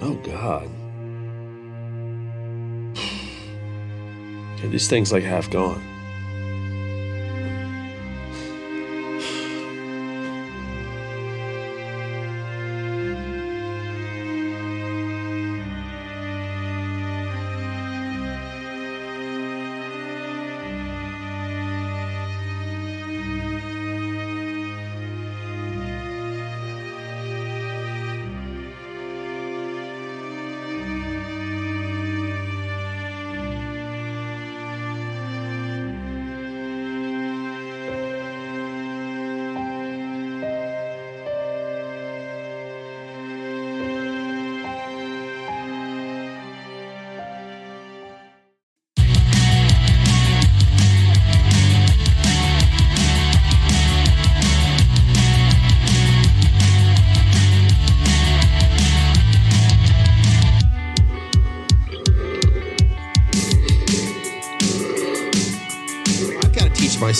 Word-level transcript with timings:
Oh 0.00 0.14
God. 0.24 0.68
Okay, 4.58 4.66
this 4.70 4.88
thing's 4.88 5.12
like 5.12 5.22
half 5.22 5.48
gone. 5.52 5.80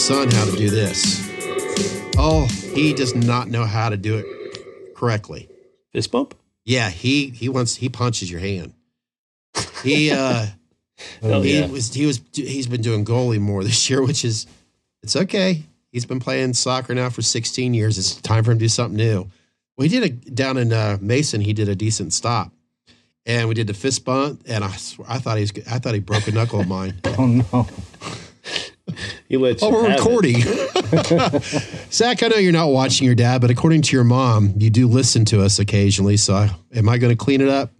Son 0.08 0.30
how 0.30 0.46
to 0.46 0.56
do 0.56 0.70
this. 0.70 1.28
Oh, 2.16 2.46
he 2.72 2.94
does 2.94 3.14
not 3.14 3.48
know 3.48 3.66
how 3.66 3.90
to 3.90 3.96
do 3.98 4.16
it 4.16 4.94
correctly. 4.96 5.50
Fist 5.92 6.10
bump? 6.10 6.34
Yeah, 6.64 6.88
he 6.88 7.28
he 7.28 7.50
wants 7.50 7.76
he 7.76 7.90
punches 7.90 8.30
your 8.30 8.40
hand. 8.40 8.72
He 9.82 10.10
uh 10.10 10.46
Hell 11.20 11.42
he 11.42 11.58
yeah. 11.58 11.66
was 11.66 11.92
he 11.92 12.06
was 12.06 12.22
he's 12.32 12.66
been 12.66 12.80
doing 12.80 13.04
goalie 13.04 13.38
more 13.38 13.62
this 13.62 13.90
year, 13.90 14.02
which 14.02 14.24
is 14.24 14.46
it's 15.02 15.14
okay. 15.14 15.62
He's 15.92 16.06
been 16.06 16.20
playing 16.20 16.54
soccer 16.54 16.94
now 16.94 17.10
for 17.10 17.20
16 17.20 17.74
years. 17.74 17.98
It's 17.98 18.14
time 18.16 18.44
for 18.44 18.52
him 18.52 18.58
to 18.58 18.64
do 18.64 18.68
something 18.68 18.96
new. 18.96 19.28
Well, 19.76 19.86
he 19.86 19.88
did 19.88 20.04
a 20.04 20.08
down 20.30 20.56
in 20.56 20.72
uh, 20.72 20.96
Mason. 21.02 21.42
He 21.42 21.52
did 21.52 21.68
a 21.68 21.74
decent 21.74 22.14
stop, 22.14 22.50
and 23.26 23.46
we 23.46 23.54
did 23.54 23.66
the 23.66 23.74
fist 23.74 24.06
bump. 24.06 24.42
And 24.48 24.64
I 24.64 24.70
sw- 24.70 25.00
I 25.06 25.18
thought 25.18 25.36
he 25.36 25.42
was 25.42 25.52
I 25.70 25.78
thought 25.78 25.92
he 25.92 26.00
broke 26.00 26.26
a 26.28 26.32
knuckle 26.32 26.60
of 26.60 26.66
mine. 26.66 26.94
Oh 27.18 27.26
no. 27.26 27.68
He 29.28 29.36
lets 29.36 29.62
Oh, 29.62 29.68
you 29.68 29.74
we're 29.74 29.90
have 29.90 29.98
it. 29.98 30.04
recording. 30.04 30.40
Zach, 31.92 32.22
I 32.22 32.28
know 32.28 32.36
you're 32.36 32.52
not 32.52 32.68
watching 32.70 33.04
your 33.06 33.14
dad, 33.14 33.40
but 33.40 33.50
according 33.50 33.82
to 33.82 33.96
your 33.96 34.04
mom, 34.04 34.54
you 34.56 34.70
do 34.70 34.86
listen 34.88 35.24
to 35.26 35.42
us 35.42 35.58
occasionally. 35.58 36.16
So, 36.16 36.34
I, 36.34 36.50
am 36.74 36.88
I 36.88 36.96
going 36.98 37.10
to 37.14 37.16
clean 37.24 37.40
it 37.42 37.48
up? 37.48 37.70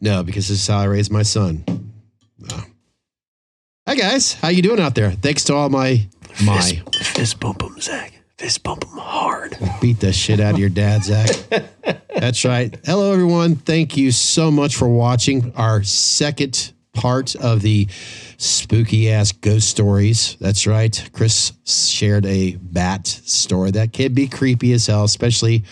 No, 0.00 0.22
because 0.22 0.46
this 0.48 0.60
is 0.60 0.66
how 0.66 0.78
I 0.78 0.84
raise 0.84 1.10
my 1.10 1.22
son. 1.22 1.64
No. 2.38 2.56
Hi 3.88 3.94
guys, 3.94 4.34
how 4.34 4.48
you 4.48 4.62
doing 4.62 4.80
out 4.80 4.94
there? 4.94 5.12
Thanks 5.12 5.44
to 5.44 5.54
all 5.54 5.68
my 5.68 6.06
my 6.44 6.60
Fist, 6.60 7.06
fist 7.16 7.40
bump 7.40 7.62
him, 7.62 7.80
Zach. 7.80 8.12
Fist 8.36 8.62
bump 8.62 8.84
him 8.84 8.98
hard. 8.98 9.56
beat 9.80 10.00
the 10.00 10.12
shit 10.12 10.38
out 10.40 10.54
of 10.54 10.60
your 10.60 10.68
dad, 10.68 11.02
Zach. 11.04 11.28
That's 12.14 12.44
right. 12.44 12.76
Hello, 12.84 13.12
everyone. 13.12 13.56
Thank 13.56 13.96
you 13.96 14.10
so 14.12 14.50
much 14.50 14.76
for 14.76 14.88
watching 14.88 15.52
our 15.56 15.82
second 15.84 16.72
part 16.96 17.36
of 17.36 17.62
the 17.62 17.86
spooky 18.38 19.10
ass 19.10 19.32
ghost 19.32 19.68
stories. 19.68 20.36
That's 20.40 20.66
right. 20.66 21.08
Chris 21.12 21.52
shared 21.64 22.26
a 22.26 22.56
bat 22.56 23.06
story 23.06 23.70
that 23.72 23.92
can 23.92 24.14
be 24.14 24.26
creepy 24.26 24.72
as 24.72 24.86
hell, 24.86 25.04
especially 25.04 25.64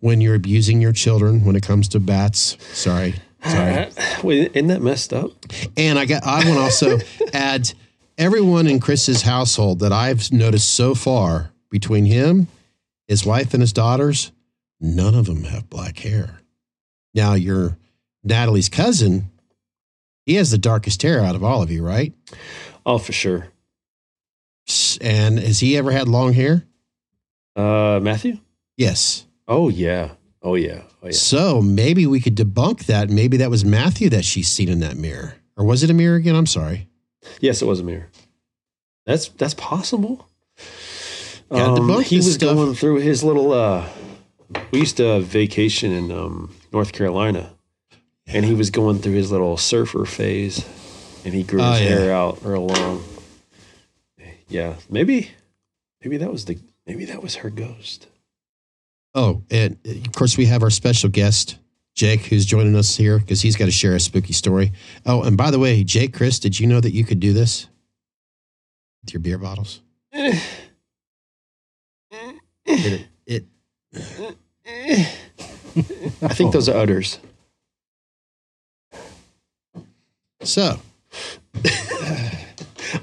when 0.00 0.20
you're 0.20 0.34
abusing 0.34 0.80
your 0.80 0.92
children 0.92 1.44
when 1.44 1.56
it 1.56 1.62
comes 1.62 1.88
to 1.88 2.00
bats. 2.00 2.56
Sorry. 2.72 3.14
Sorry. 3.44 3.72
Uh, 3.74 3.90
wait, 4.22 4.50
isn't 4.54 4.66
that 4.68 4.82
messed 4.82 5.12
up? 5.12 5.32
And 5.76 5.98
I 5.98 6.04
got 6.04 6.24
I 6.24 6.44
want 6.44 6.58
to 6.58 6.60
also 6.60 6.98
add 7.32 7.72
everyone 8.16 8.66
in 8.66 8.80
Chris's 8.80 9.22
household 9.22 9.78
that 9.78 9.92
I've 9.92 10.30
noticed 10.32 10.74
so 10.74 10.94
far 10.94 11.52
between 11.70 12.04
him, 12.04 12.48
his 13.06 13.24
wife, 13.24 13.54
and 13.54 13.62
his 13.62 13.72
daughters, 13.72 14.32
none 14.80 15.14
of 15.14 15.26
them 15.26 15.44
have 15.44 15.70
black 15.70 15.98
hair. 15.98 16.40
Now 17.14 17.34
your 17.34 17.78
Natalie's 18.24 18.68
cousin, 18.68 19.30
he 20.28 20.34
has 20.34 20.50
the 20.50 20.58
darkest 20.58 21.00
hair 21.00 21.20
out 21.22 21.34
of 21.34 21.42
all 21.42 21.62
of 21.62 21.70
you, 21.70 21.82
right? 21.82 22.12
Oh, 22.84 22.98
for 22.98 23.12
sure. 23.12 23.48
And 25.00 25.38
has 25.38 25.60
he 25.60 25.74
ever 25.78 25.90
had 25.90 26.06
long 26.06 26.34
hair? 26.34 26.64
Uh, 27.56 27.98
Matthew? 28.02 28.36
Yes. 28.76 29.24
Oh 29.48 29.70
yeah. 29.70 30.10
Oh 30.42 30.54
yeah. 30.54 30.82
Oh 31.02 31.06
yeah. 31.06 31.12
So 31.12 31.62
maybe 31.62 32.06
we 32.06 32.20
could 32.20 32.36
debunk 32.36 32.84
that. 32.86 33.08
Maybe 33.08 33.38
that 33.38 33.48
was 33.48 33.64
Matthew 33.64 34.10
that 34.10 34.26
she's 34.26 34.48
seen 34.48 34.68
in 34.68 34.80
that 34.80 34.96
mirror. 34.98 35.36
Or 35.56 35.64
was 35.64 35.82
it 35.82 35.88
a 35.88 35.94
mirror 35.94 36.16
again? 36.16 36.36
I'm 36.36 36.46
sorry. 36.46 36.88
Yes, 37.40 37.62
it 37.62 37.64
was 37.64 37.80
a 37.80 37.84
mirror. 37.84 38.08
That's 39.06 39.28
that's 39.30 39.54
possible. 39.54 40.28
Um, 41.50 41.76
debunk 41.78 42.02
he 42.02 42.16
was 42.16 42.34
stuff. 42.34 42.54
going 42.54 42.74
through 42.74 42.96
his 43.00 43.24
little. 43.24 43.52
uh 43.52 43.88
We 44.72 44.80
used 44.80 44.98
to 44.98 45.20
vacation 45.20 45.90
in 45.92 46.12
um, 46.12 46.54
North 46.72 46.92
Carolina, 46.92 47.54
and 48.28 48.44
he 48.44 48.54
was 48.54 48.70
going 48.70 48.98
through 48.98 49.14
his 49.14 49.30
little 49.32 49.56
surfer 49.56 50.04
phase, 50.04 50.64
and 51.24 51.34
he 51.34 51.42
grew 51.42 51.60
Oh, 51.60 51.72
his 51.72 51.80
yeah. 51.82 51.88
hair 51.88 52.12
out 52.12 52.44
real 52.44 52.66
long. 52.66 53.02
Yeah, 54.48 54.76
maybe, 54.88 55.30
maybe 56.02 56.16
that 56.18 56.30
was 56.32 56.44
the 56.46 56.58
maybe 56.86 57.04
that 57.06 57.22
was 57.22 57.36
her 57.36 57.50
ghost. 57.50 58.06
Oh, 59.14 59.42
and 59.50 59.76
of 59.84 60.12
course, 60.12 60.36
we 60.38 60.46
have 60.46 60.62
our 60.62 60.70
special 60.70 61.08
guest, 61.10 61.56
Jake, 61.94 62.20
who's 62.26 62.46
joining 62.46 62.76
us 62.76 62.96
here 62.96 63.18
because 63.18 63.40
he's 63.42 63.56
got 63.56 63.64
to 63.66 63.70
share 63.70 63.94
a 63.94 64.00
spooky 64.00 64.32
story. 64.32 64.72
Oh, 65.04 65.22
and 65.22 65.36
by 65.36 65.50
the 65.50 65.58
way, 65.58 65.82
Jake, 65.84 66.14
Chris, 66.14 66.38
did 66.38 66.58
you 66.60 66.66
know 66.66 66.80
that 66.80 66.92
you 66.92 67.04
could 67.04 67.20
do 67.20 67.32
this 67.32 67.66
with 69.02 69.12
your 69.12 69.20
beer 69.20 69.38
bottles? 69.38 69.80
It, 72.70 73.06
it, 73.26 73.44
I 76.22 76.28
think 76.34 76.52
those 76.52 76.68
are 76.68 76.76
udders. 76.76 77.18
So, 80.42 80.78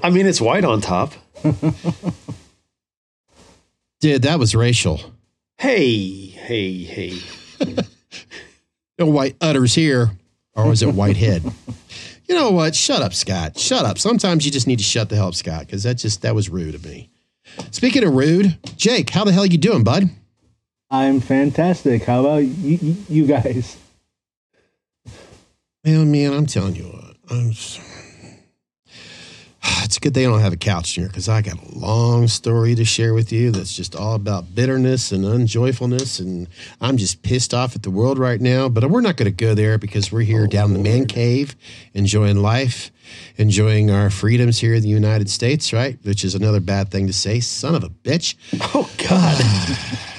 I 0.02 0.10
mean, 0.10 0.26
it's 0.26 0.40
white 0.40 0.64
on 0.64 0.80
top. 0.80 1.12
dude, 4.00 4.22
that 4.22 4.38
was 4.38 4.54
racial. 4.54 5.00
Hey, 5.58 6.26
hey, 6.26 6.82
hey. 6.84 7.18
No 8.98 9.04
white 9.04 9.36
udders 9.42 9.74
here, 9.74 10.10
or 10.54 10.66
was 10.68 10.82
it 10.82 10.94
white 10.94 11.18
head? 11.18 11.42
you 12.26 12.34
know 12.34 12.50
what? 12.50 12.74
Shut 12.74 13.02
up, 13.02 13.12
Scott. 13.12 13.58
Shut 13.58 13.84
up. 13.84 13.98
Sometimes 13.98 14.46
you 14.46 14.50
just 14.50 14.66
need 14.66 14.78
to 14.78 14.84
shut 14.84 15.10
the 15.10 15.16
hell 15.16 15.28
up, 15.28 15.34
Scott, 15.34 15.66
because 15.66 15.82
that 15.82 15.96
just 15.96 16.22
that 16.22 16.34
was 16.34 16.48
rude 16.48 16.74
of 16.74 16.82
me. 16.86 17.10
Speaking 17.72 18.04
of 18.04 18.14
rude, 18.14 18.56
Jake, 18.78 19.10
how 19.10 19.24
the 19.24 19.32
hell 19.32 19.42
are 19.42 19.46
you 19.48 19.58
doing, 19.58 19.84
bud? 19.84 20.08
I'm 20.90 21.20
fantastic. 21.20 22.04
How 22.04 22.20
about 22.20 22.38
you, 22.44 22.78
you- 22.80 22.96
you 23.10 23.26
guys? 23.26 23.76
Man, 25.84 26.10
man, 26.10 26.32
I'm 26.32 26.46
telling 26.46 26.74
you 26.74 26.84
what. 26.84 27.15
It's 29.82 29.96
a 29.96 30.00
good 30.00 30.14
thing 30.14 30.26
I 30.26 30.30
don't 30.30 30.40
have 30.40 30.52
a 30.52 30.56
couch 30.56 30.92
here 30.92 31.06
because 31.06 31.28
I 31.28 31.42
got 31.42 31.62
a 31.62 31.78
long 31.78 32.28
story 32.28 32.74
to 32.74 32.84
share 32.84 33.14
with 33.14 33.32
you 33.32 33.50
that's 33.50 33.74
just 33.74 33.94
all 33.96 34.14
about 34.14 34.54
bitterness 34.54 35.12
and 35.12 35.24
unjoyfulness. 35.24 36.18
And 36.20 36.48
I'm 36.80 36.96
just 36.96 37.22
pissed 37.22 37.54
off 37.54 37.74
at 37.74 37.82
the 37.82 37.90
world 37.90 38.18
right 38.18 38.40
now. 38.40 38.68
But 38.68 38.88
we're 38.90 39.00
not 39.00 39.16
going 39.16 39.30
to 39.30 39.36
go 39.36 39.54
there 39.54 39.78
because 39.78 40.12
we're 40.12 40.22
here 40.22 40.46
down 40.46 40.70
in 40.70 40.82
the 40.82 40.88
man 40.88 41.02
oh, 41.02 41.06
cave, 41.06 41.56
enjoying 41.94 42.36
life, 42.36 42.90
enjoying 43.36 43.90
our 43.90 44.10
freedoms 44.10 44.58
here 44.58 44.74
in 44.74 44.82
the 44.82 44.88
United 44.88 45.30
States, 45.30 45.72
right? 45.72 45.98
Which 46.04 46.24
is 46.24 46.34
another 46.34 46.60
bad 46.60 46.90
thing 46.90 47.06
to 47.06 47.12
say. 47.12 47.40
Son 47.40 47.74
of 47.74 47.84
a 47.84 47.88
bitch. 47.90 48.34
Oh 48.74 48.90
God, 49.08 49.40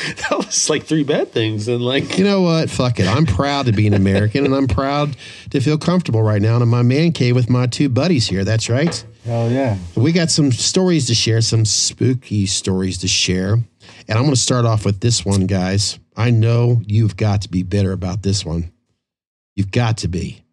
that 0.16 0.36
was 0.36 0.70
like 0.70 0.84
three 0.84 1.04
bad 1.04 1.32
things, 1.32 1.68
and 1.68 1.82
like 1.82 2.18
You 2.18 2.24
know 2.24 2.42
what? 2.42 2.70
Fuck 2.70 3.00
it. 3.00 3.06
I'm 3.06 3.26
proud 3.26 3.66
to 3.66 3.72
be 3.72 3.86
an 3.86 3.94
American 3.94 4.44
and 4.44 4.54
I'm 4.54 4.66
proud 4.66 5.16
to 5.50 5.60
feel 5.60 5.78
comfortable 5.78 6.22
right 6.22 6.40
now 6.40 6.56
in 6.56 6.68
my 6.68 6.82
man 6.82 7.12
cave 7.12 7.34
with 7.34 7.50
my 7.50 7.66
two 7.66 7.88
buddies 7.88 8.26
here. 8.26 8.44
That's 8.44 8.68
right. 8.68 9.04
Hell 9.24 9.50
yeah. 9.50 9.76
We 9.96 10.12
got 10.12 10.30
some 10.30 10.52
stories 10.52 11.06
to 11.08 11.14
share, 11.14 11.40
some 11.40 11.64
spooky 11.64 12.46
stories 12.46 12.98
to 12.98 13.08
share. 13.08 13.54
And 13.54 14.18
I'm 14.18 14.22
going 14.22 14.34
to 14.34 14.40
start 14.40 14.64
off 14.64 14.84
with 14.84 15.00
this 15.00 15.24
one, 15.24 15.46
guys. 15.46 15.98
I 16.16 16.30
know 16.30 16.82
you've 16.86 17.16
got 17.16 17.42
to 17.42 17.48
be 17.48 17.62
bitter 17.62 17.92
about 17.92 18.22
this 18.22 18.44
one. 18.44 18.72
You've 19.56 19.70
got 19.70 19.98
to 19.98 20.08
be. 20.08 20.44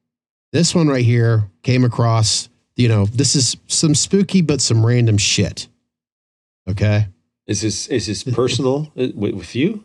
This 0.52 0.76
one 0.76 0.88
right 0.88 1.06
here 1.06 1.50
came 1.64 1.84
across, 1.84 2.50
you 2.76 2.88
know, 2.88 3.06
this 3.06 3.36
is 3.36 3.58
some 3.68 3.96
spooky, 3.96 4.42
but 4.42 4.62
some 4.62 4.86
random 4.86 5.18
shit. 5.18 5.68
Okay. 6.70 7.08
Is 7.48 7.62
this 7.62 7.88
is 7.88 8.08
this 8.08 8.24
personal 8.36 8.92
uh, 8.98 9.08
with, 9.16 9.56
you? 9.56 9.84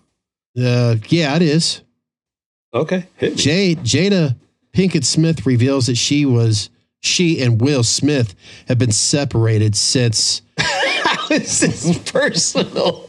Uh, 0.56 0.96
yeah, 1.08 1.34
it 1.36 1.42
is. 1.42 1.82
Okay. 2.74 3.06
Hit 3.16 3.32
me. 3.32 3.36
Jade, 3.36 3.78
Jada 3.80 4.36
Pinkett 4.72 5.04
Smith 5.04 5.46
reveals 5.46 5.86
that 5.86 5.96
she 5.96 6.26
was 6.26 6.70
she 7.00 7.42
and 7.42 7.60
Will 7.60 7.82
Smith 7.82 8.34
have 8.68 8.78
been 8.78 8.92
separated 8.92 9.76
since 9.76 10.42
this 11.28 11.62
is 11.62 11.98
personal. 12.10 13.08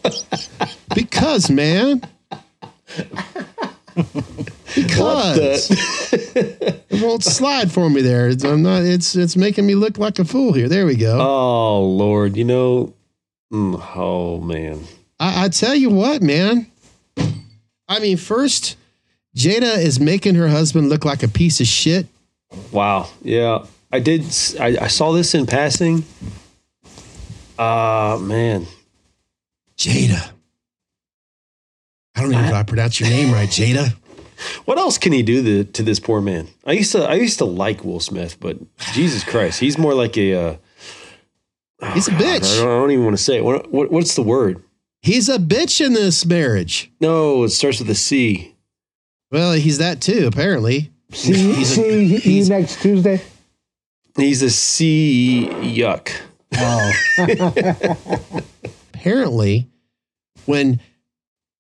because 0.96 1.50
man. 1.50 2.02
Because 4.76 5.70
it 5.72 7.02
won't 7.02 7.24
slide 7.24 7.72
for 7.72 7.90
me 7.90 8.02
there. 8.02 8.30
I'm 8.44 8.62
not. 8.62 8.84
It's 8.84 9.16
it's 9.16 9.36
making 9.36 9.66
me 9.66 9.76
look 9.76 9.98
like 9.98 10.20
a 10.20 10.26
fool 10.26 10.54
here. 10.54 10.68
There 10.68 10.86
we 10.86 10.96
go. 10.96 11.20
Oh 11.20 11.84
Lord, 11.84 12.36
you 12.38 12.44
know. 12.44 12.94
Mm, 13.54 13.92
oh 13.96 14.40
man. 14.40 14.82
I, 15.20 15.46
I 15.46 15.50
tell 15.50 15.76
you 15.76 15.90
what, 15.90 16.22
man. 16.22 16.68
I 17.88 18.00
mean, 18.00 18.18
first, 18.18 18.76
Jada 19.36 19.78
is 19.78 20.00
making 20.00 20.36
her 20.36 20.48
husband 20.48 20.90
look 20.90 21.06
like 21.06 21.24
a 21.24 21.28
piece 21.28 21.60
of 21.60 21.68
shit. 21.68 22.08
Wow. 22.72 23.10
Yeah, 23.22 23.66
I 23.92 24.00
did. 24.00 24.22
I 24.60 24.88
saw 24.88 25.12
this 25.12 25.34
in 25.36 25.46
passing. 25.46 26.04
Ah 27.58 28.18
man. 28.20 28.66
Jada. 29.78 30.32
I 32.16 32.22
don't 32.22 32.32
even 32.32 32.44
know 32.44 32.50
if 32.50 32.56
I 32.56 32.64
pronounce 32.64 33.00
your 33.00 33.10
name 33.10 33.32
right, 33.32 33.50
Jada. 33.50 33.96
What 34.66 34.78
else 34.78 34.98
can 34.98 35.14
he 35.14 35.24
do 35.24 35.42
to, 35.42 35.72
to 35.72 35.84
this 35.84 36.02
poor 36.02 36.20
man? 36.20 36.50
I 36.66 36.74
used 36.74 36.92
to 36.92 37.04
I 37.08 37.14
used 37.14 37.38
to 37.38 37.46
like 37.46 37.86
Will 37.86 38.02
Smith, 38.02 38.40
but 38.42 38.58
Jesus 38.94 39.24
Christ, 39.24 39.60
he's 39.62 39.78
more 39.78 39.94
like 39.94 40.18
a. 40.18 40.34
Uh, 40.34 40.56
He's 41.94 42.08
a 42.08 42.12
God, 42.12 42.22
bitch. 42.22 42.54
I 42.60 42.64
don't, 42.64 42.68
I 42.68 42.80
don't 42.82 42.92
even 42.92 43.06
want 43.06 43.18
to 43.18 43.24
say 43.24 43.38
it. 43.38 43.44
What, 43.44 43.72
what, 43.72 43.92
what's 43.92 44.16
the 44.16 44.24
word? 44.24 44.64
He's 45.02 45.28
a 45.30 45.38
bitch 45.38 45.86
in 45.86 45.94
this 45.94 46.26
marriage. 46.26 46.92
No, 47.02 47.44
it 47.44 47.50
starts 47.50 47.80
with 47.80 47.90
a 47.90 47.96
C. 47.96 48.56
Well, 49.32 49.54
he's 49.54 49.80
that 49.80 50.00
too, 50.00 50.28
apparently. 50.28 50.92
See, 51.12 51.34
He's 51.54 51.72
a- 51.78 52.20
see 52.20 52.40
you 52.40 52.46
next 52.50 52.82
Tuesday. 52.82 53.22
He's 54.16 54.42
a 54.44 54.50
C 54.50 55.50
yuck. 55.50 56.12
Oh, 56.56 56.92
Apparently, 58.94 59.68
when 60.46 60.80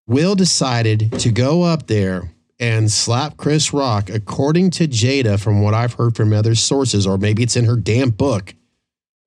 Will 0.07 0.35
decided 0.35 1.11
to 1.19 1.31
go 1.31 1.63
up 1.63 1.87
there 1.87 2.31
and 2.59 2.91
slap 2.91 3.37
Chris 3.37 3.73
Rock, 3.73 4.09
according 4.09 4.69
to 4.71 4.87
Jada, 4.87 5.39
from 5.41 5.61
what 5.61 5.73
I've 5.73 5.93
heard 5.93 6.15
from 6.15 6.31
other 6.31 6.55
sources, 6.55 7.07
or 7.07 7.17
maybe 7.17 7.43
it's 7.43 7.55
in 7.55 7.65
her 7.65 7.75
damn 7.75 8.11
book, 8.11 8.53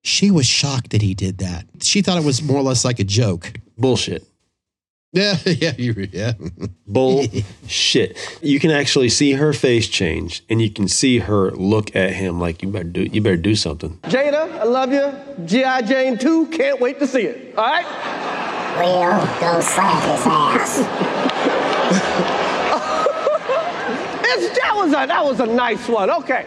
she 0.06 0.30
was 0.30 0.46
shocked 0.46 0.90
that 0.90 1.02
he 1.02 1.14
did 1.14 1.38
that. 1.38 1.66
She 1.80 2.00
thought 2.00 2.16
it 2.16 2.24
was 2.24 2.40
more 2.40 2.58
or 2.58 2.62
less 2.62 2.84
like 2.84 3.00
a 3.00 3.04
joke. 3.04 3.52
Bullshit. 3.76 4.24
Yeah, 5.12 5.36
yeah, 5.46 5.72
you, 5.76 6.08
yeah. 6.12 6.34
Bullshit. 6.86 8.16
You 8.40 8.60
can 8.60 8.70
actually 8.70 9.08
see 9.08 9.32
her 9.32 9.52
face 9.52 9.88
change, 9.88 10.44
and 10.48 10.62
you 10.62 10.70
can 10.70 10.88
see 10.88 11.18
her 11.18 11.50
look 11.52 11.96
at 11.96 12.12
him 12.12 12.38
like 12.38 12.62
you 12.62 12.68
better 12.68 12.84
do 12.84 13.02
you 13.02 13.20
better 13.20 13.36
do 13.36 13.56
something. 13.56 13.98
Jada, 14.04 14.50
I 14.58 14.64
love 14.64 14.92
you. 14.92 15.12
G.I. 15.44 15.82
Jane 15.82 16.18
2, 16.18 16.46
can't 16.48 16.80
wait 16.80 16.98
to 17.00 17.06
see 17.06 17.22
it. 17.22 17.56
All 17.56 17.64
right? 17.64 17.86
Will, 18.78 19.40
go 19.40 19.60
slap 19.60 20.02
his 20.02 20.26
ass. 20.26 20.78
It's, 24.28 24.58
that, 24.58 24.72
was 24.74 24.90
a, 24.90 25.06
that 25.06 25.24
was 25.24 25.40
a 25.40 25.46
nice 25.46 25.88
one. 25.88 26.10
Okay. 26.10 26.46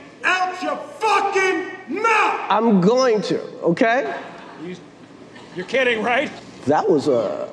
out 0.23 0.61
your 0.61 0.77
fucking 0.77 2.01
mouth. 2.01 2.39
I'm 2.49 2.81
going 2.81 3.21
to, 3.23 3.41
okay? 3.61 4.19
You're 5.55 5.65
kidding, 5.65 6.03
right? 6.03 6.31
That 6.65 6.89
was 6.89 7.07
a 7.07 7.51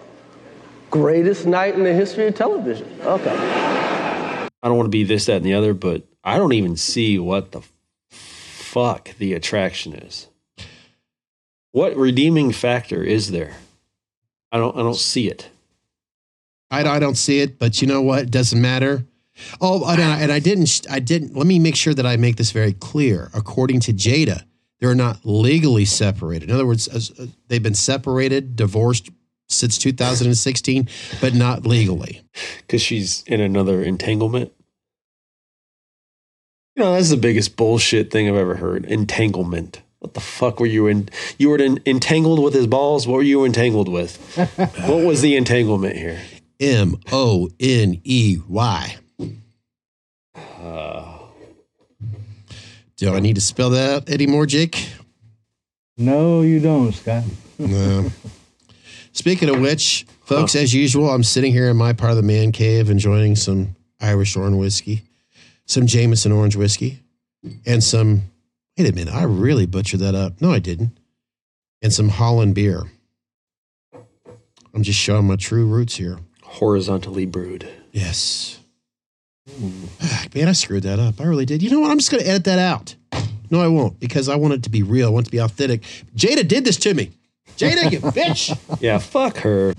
greatest 0.91 1.47
night 1.47 1.75
in 1.75 1.83
the 1.83 1.93
history 1.93 2.27
of 2.27 2.35
television. 2.35 2.89
Okay. 3.03 3.35
I 3.35 4.49
don't 4.69 4.77
want 4.77 4.87
to 4.87 4.91
be 4.91 5.05
this, 5.05 5.27
that, 5.27 5.37
and 5.37 5.45
the 5.45 5.55
other, 5.55 5.75
but 5.75 6.03
I 6.25 6.37
don't 6.37 6.53
even 6.53 6.77
see 6.77 7.19
what 7.19 7.53
the 7.53 7.63
fuck 8.09 9.15
the 9.19 9.33
attraction 9.33 9.95
is. 9.95 10.29
What 11.73 11.97
redeeming 11.97 12.53
factor 12.53 13.03
is 13.03 13.31
there? 13.31 13.57
I 14.51 14.59
don't 14.59 14.77
I 14.77 14.81
don't 14.81 14.97
see 14.97 15.29
it. 15.29 15.51
I, 16.71 16.83
I 16.85 16.99
don't 16.99 17.17
see 17.17 17.41
it, 17.41 17.59
but 17.59 17.81
you 17.81 17.89
know 17.89 18.03
what? 18.03 18.25
It 18.25 18.31
doesn't 18.31 18.61
matter. 18.61 19.05
Oh, 19.61 19.89
and 19.89 20.03
I, 20.03 20.21
and 20.21 20.33
I 20.33 20.39
didn't. 20.39 20.87
I 20.91 20.99
didn't. 20.99 21.37
Let 21.37 21.47
me 21.47 21.59
make 21.59 21.77
sure 21.77 21.95
that 21.95 22.07
I 22.07 22.17
make 22.17 22.37
this 22.37 22.51
very 22.51 22.73
clear. 22.73 23.31
According 23.35 23.81
to 23.81 23.93
Jada, 23.93 24.45
they're 24.81 24.95
not 24.95 25.19
legally 25.25 25.85
separated. 25.85 26.49
In 26.49 26.55
other 26.55 26.67
words, 26.67 26.89
as- 26.89 27.13
uh, 27.19 27.27
they've 27.49 27.63
been 27.63 27.75
separated, 27.75 28.57
divorced 28.57 29.11
since 29.49 29.79
2016, 29.79 30.89
but 31.21 31.35
not 31.35 31.67
legally. 31.67 32.23
Because 32.59 32.83
she's 32.83 33.25
in 33.27 33.41
another 33.41 33.83
entanglement. 33.83 34.53
You 36.77 36.85
know, 36.85 36.93
that's 36.93 37.11
the 37.11 37.17
biggest 37.17 37.57
bullshit 37.57 38.11
thing 38.11 38.29
I've 38.29 38.37
ever 38.37 38.57
heard. 38.57 38.85
Entanglement. 38.85 39.83
What 39.99 40.15
the 40.15 40.21
fuck 40.21 40.61
were 40.61 40.67
you 40.67 40.87
in? 40.87 41.09
You 41.39 41.49
were 41.51 41.59
in, 41.59 41.81
entangled 41.87 42.39
with 42.39 42.55
his 42.55 42.69
balls? 42.69 43.09
What 43.09 43.15
were 43.17 43.23
you 43.23 43.45
entangled 43.45 43.89
with? 43.89 44.17
what 44.87 45.05
was 45.05 45.23
the 45.23 45.35
entanglement 45.35 45.97
here? 45.97 46.21
M 46.61 46.97
O 47.11 47.49
N 47.59 48.01
E 48.05 48.39
Y. 48.49 48.97
Do 52.97 53.15
I 53.15 53.21
need 53.21 53.37
to 53.37 53.41
spell 53.41 53.71
that 53.71 53.91
out 53.91 54.11
anymore, 54.11 54.47
Jake? 54.47 54.89
no, 55.97 56.43
you 56.43 56.61
don't, 56.61 56.93
Scott. 56.93 57.25
No. 57.59 58.09
Speaking 59.13 59.49
of 59.49 59.61
which, 59.61 60.07
folks, 60.25 60.55
oh. 60.55 60.61
as 60.61 60.73
usual, 60.73 61.11
I'm 61.11 61.25
sitting 61.25 61.51
here 61.51 61.69
in 61.69 61.77
my 61.77 61.93
part 61.93 62.13
of 62.13 62.17
the 62.17 62.23
man 62.23 62.53
cave 62.53 62.89
enjoying 62.89 63.35
some 63.35 63.75
Irish 64.01 64.37
orange 64.37 64.57
whiskey, 64.57 65.03
some 65.67 65.89
Jameson 65.89 66.31
orange 66.31 66.55
whiskey, 66.55 67.03
and 67.67 67.83
some. 67.83 68.23
Wait 68.77 68.89
a 68.89 68.95
minute, 68.95 69.13
I 69.13 69.25
really 69.25 69.67
butchered 69.67 69.99
that 69.99 70.15
up. 70.15 70.41
No, 70.41 70.53
I 70.53 70.61
didn't. 70.61 70.97
And 71.83 71.93
some 71.93 72.11
Holland 72.11 72.55
beer. 72.55 72.85
I'm 74.73 74.85
just 74.85 75.01
showing 75.01 75.27
my 75.27 75.35
true 75.35 75.67
roots 75.67 75.97
here. 75.97 76.21
Horizontally 76.43 77.27
brewed. 77.27 77.69
Yes. 77.91 78.58
Man, 80.35 80.49
I 80.49 80.53
screwed 80.53 80.83
that 80.85 80.99
up. 80.99 81.21
I 81.21 81.25
really 81.25 81.45
did. 81.47 81.63
You 81.63 81.71
know 81.71 81.81
what? 81.81 81.91
I'm 81.91 81.99
just 81.99 82.11
going 82.11 82.23
to 82.23 82.29
edit 82.29 82.45
that 82.45 82.59
out. 82.59 82.95
No, 83.51 83.61
I 83.61 83.69
won't 83.69 83.99
because 83.99 84.29
I 84.29 84.37
want 84.37 84.55
it 84.55 84.63
to 84.65 84.71
be 84.71 84.83
real. 84.83 85.09
I 85.09 85.11
want 85.11 85.25
it 85.27 85.31
to 85.31 85.33
be 85.33 85.39
authentic. 85.39 85.83
Jada 86.15 86.47
did 86.47 86.65
this 86.65 86.77
to 86.79 86.93
me. 86.95 87.11
Jada, 87.57 87.91
you 87.91 87.99
bitch. 88.01 88.57
Yeah, 88.81 88.99
fuck 88.99 89.39
her. 89.39 89.75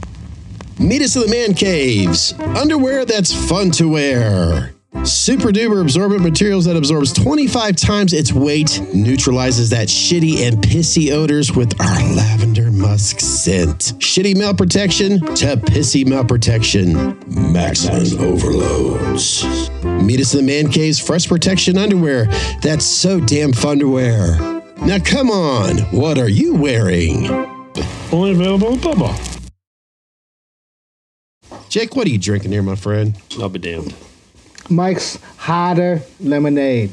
Meet 0.80 1.02
us 1.04 1.16
in 1.16 1.24
the 1.24 1.28
man 1.30 1.54
caves. 1.54 2.34
Underwear 2.40 3.06
that's 3.06 3.34
fun 3.50 3.70
to 3.72 3.90
wear. 3.90 4.74
Super 5.04 5.50
duper 5.50 5.82
absorbent 5.82 6.22
materials 6.22 6.66
that 6.66 6.76
absorbs 6.76 7.14
25 7.14 7.76
times 7.76 8.12
its 8.12 8.34
weight, 8.34 8.82
neutralizes 8.94 9.70
that 9.70 9.88
shitty 9.88 10.48
and 10.48 10.58
pissy 10.58 11.12
odors 11.12 11.56
with 11.56 11.80
our 11.80 12.14
lavender 12.16 12.72
musk 12.72 13.20
scent. 13.20 13.94
Shitty 14.00 14.36
melt 14.36 14.58
protection 14.58 15.20
to 15.20 15.58
pissy 15.58 16.08
melt 16.08 16.28
protection. 16.28 17.18
Maximum 17.28 18.20
overloads. 18.20 19.70
Meet 19.84 20.22
us 20.22 20.34
in 20.34 20.46
the 20.46 20.52
man 20.52 20.72
caves 20.72 21.00
fresh 21.00 21.28
protection 21.28 21.78
underwear 21.78 22.26
that's 22.62 22.86
so 22.86 23.20
damn 23.20 23.54
fun 23.54 23.78
to 23.80 23.92
wear. 23.92 24.40
Now 24.82 24.98
come 25.00 25.30
on, 25.30 25.78
what 25.92 26.18
are 26.18 26.30
you 26.30 26.56
wearing? 26.56 27.28
Only 28.12 28.32
available 28.32 28.74
in 28.74 28.80
Bubba. 28.80 29.40
Jake, 31.70 31.96
what 31.96 32.08
are 32.08 32.10
you 32.10 32.18
drinking 32.18 32.52
here, 32.52 32.64
my 32.64 32.76
friend? 32.76 33.16
I'll 33.40 33.50
be 33.50 33.60
damned. 33.60 33.94
Mike's 34.70 35.18
hotter 35.38 36.02
lemonade. 36.20 36.92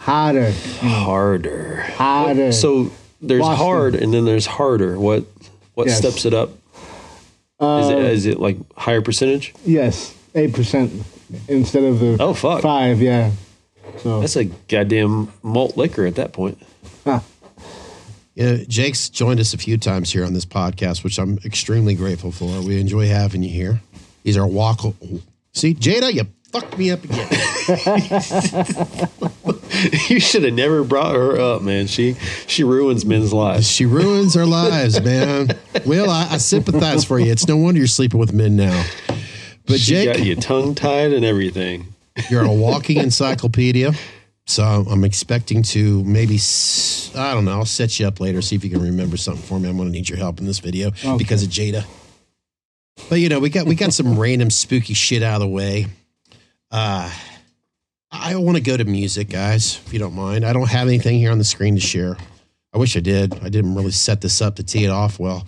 Hotter, 0.00 0.52
Harder. 0.80 1.82
hotter. 1.96 2.52
So 2.52 2.90
there's 3.20 3.40
Boston. 3.40 3.66
hard 3.66 3.94
and 3.96 4.14
then 4.14 4.24
there's 4.24 4.46
harder. 4.46 4.98
What 4.98 5.24
what 5.74 5.88
Yes. 5.88 5.98
steps 5.98 6.24
it 6.24 6.32
up? 6.34 6.50
is, 6.50 6.54
it, 7.90 7.98
um, 7.98 8.04
is 8.04 8.26
it 8.26 8.38
like 8.38 8.56
higher 8.76 9.02
percentage? 9.02 9.52
yes, 9.66 10.14
eight 10.36 10.52
percent 10.54 10.92
instead 11.48 11.82
of 11.82 11.98
the 11.98 12.16
Oh 12.20 12.32
fuck. 12.34 12.62
five. 12.62 13.02
Yeah. 13.02 13.32
So 14.02 14.20
That's 14.20 14.36
a 14.36 14.44
goddamn 14.44 15.32
malt 15.42 15.76
liquor 15.76 16.06
at 16.06 16.14
that 16.16 16.32
point. 16.32 16.58
You 18.34 18.44
know, 18.44 18.64
Jake's 18.68 19.08
joined 19.08 19.40
us 19.40 19.52
a 19.52 19.58
few 19.58 19.76
times 19.78 20.12
here 20.12 20.24
on 20.24 20.32
this 20.32 20.44
podcast, 20.44 21.02
which 21.02 21.18
I'm 21.18 21.38
extremely 21.44 21.96
grateful 21.96 22.30
for. 22.30 22.60
We 22.62 22.80
enjoy 22.80 23.08
having 23.08 23.42
you 23.42 23.50
here. 23.50 23.80
He's 24.22 24.36
our 24.36 24.46
walk. 24.46 24.80
See, 25.52 25.74
Jada, 25.74 26.12
you 26.14 26.22
fucked 26.48 26.78
me 26.78 26.90
up 26.90 27.04
again. 27.04 27.28
you 30.08 30.20
should 30.20 30.44
have 30.44 30.54
never 30.54 30.84
brought 30.84 31.14
her 31.14 31.38
up, 31.38 31.62
man. 31.62 31.86
She 31.86 32.14
she 32.46 32.64
ruins 32.64 33.04
men's 33.04 33.32
lives. 33.32 33.70
She 33.70 33.86
ruins 33.86 34.36
our 34.36 34.46
lives, 34.46 35.02
man. 35.02 35.50
Well, 35.86 36.10
I, 36.10 36.28
I 36.32 36.36
sympathize 36.38 37.04
for 37.04 37.18
you. 37.18 37.30
It's 37.30 37.46
no 37.46 37.56
wonder 37.56 37.78
you're 37.78 37.86
sleeping 37.86 38.20
with 38.20 38.32
men 38.32 38.56
now. 38.56 38.84
But 39.66 39.80
She 39.80 39.92
Jake, 39.92 40.16
got 40.16 40.24
you 40.24 40.36
tongue 40.36 40.74
tied 40.74 41.12
and 41.12 41.24
everything. 41.24 41.86
You're 42.30 42.44
a 42.44 42.52
walking 42.52 42.98
encyclopedia. 42.98 43.92
So 44.46 44.64
I'm 44.64 45.04
expecting 45.04 45.62
to 45.64 46.02
maybe, 46.04 46.38
I 47.14 47.34
don't 47.34 47.44
know, 47.44 47.52
I'll 47.52 47.66
set 47.66 48.00
you 48.00 48.06
up 48.06 48.18
later, 48.18 48.40
see 48.40 48.56
if 48.56 48.64
you 48.64 48.70
can 48.70 48.80
remember 48.80 49.18
something 49.18 49.42
for 49.42 49.60
me. 49.60 49.68
I'm 49.68 49.76
going 49.76 49.88
to 49.88 49.92
need 49.92 50.08
your 50.08 50.16
help 50.16 50.40
in 50.40 50.46
this 50.46 50.58
video 50.58 50.90
because 51.18 51.42
of 51.42 51.50
Jada. 51.50 51.84
But 53.10 53.20
you 53.20 53.28
know, 53.28 53.40
we 53.40 53.50
got 53.50 53.66
we 53.66 53.74
got 53.74 53.92
some 53.92 54.18
random 54.18 54.50
spooky 54.50 54.94
shit 54.94 55.22
out 55.22 55.34
of 55.34 55.40
the 55.40 55.48
way. 55.48 55.86
Uh 56.70 57.10
I 58.10 58.36
want 58.36 58.56
to 58.56 58.62
go 58.62 58.74
to 58.76 58.84
music, 58.84 59.28
guys, 59.28 59.80
if 59.86 59.92
you 59.92 59.98
don't 59.98 60.14
mind. 60.14 60.44
I 60.46 60.54
don't 60.54 60.68
have 60.70 60.88
anything 60.88 61.18
here 61.18 61.30
on 61.30 61.36
the 61.38 61.44
screen 61.44 61.74
to 61.74 61.80
share. 61.80 62.16
I 62.72 62.78
wish 62.78 62.96
I 62.96 63.00
did. 63.00 63.34
I 63.42 63.50
didn't 63.50 63.74
really 63.74 63.90
set 63.90 64.22
this 64.22 64.40
up 64.40 64.56
to 64.56 64.62
tee 64.62 64.84
it 64.84 64.88
off 64.90 65.18
well. 65.18 65.46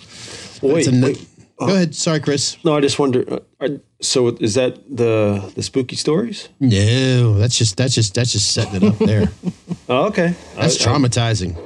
Wait, 0.61 0.81
It's 0.81 0.89
a 0.89 0.93
n- 0.93 1.01
wait. 1.03 1.27
Go 1.59 1.67
ahead. 1.75 1.95
Sorry, 1.95 2.21
Chris. 2.21 2.57
No, 2.65 2.75
I 2.77 2.81
just 2.81 2.99
wonder. 2.99 3.25
uh, 3.33 3.39
Are, 3.61 3.69
so 4.03 4.29
is 4.29 4.55
that 4.55 4.77
the 4.95 5.51
the 5.55 5.63
spooky 5.63 5.97
stories? 5.97 6.49
No, 6.59 7.35
that's 7.39 7.57
just 7.59 7.77
that's 7.79 7.95
just 7.95 8.15
that's 8.15 8.33
just 8.33 8.53
setting 8.53 8.77
it 8.77 8.85
up 8.85 8.99
there. 8.99 9.31
Oh, 9.89 10.07
okay. 10.07 10.35
That's 10.57 10.81
I- 10.87 10.91
traumatizing. 10.91 11.57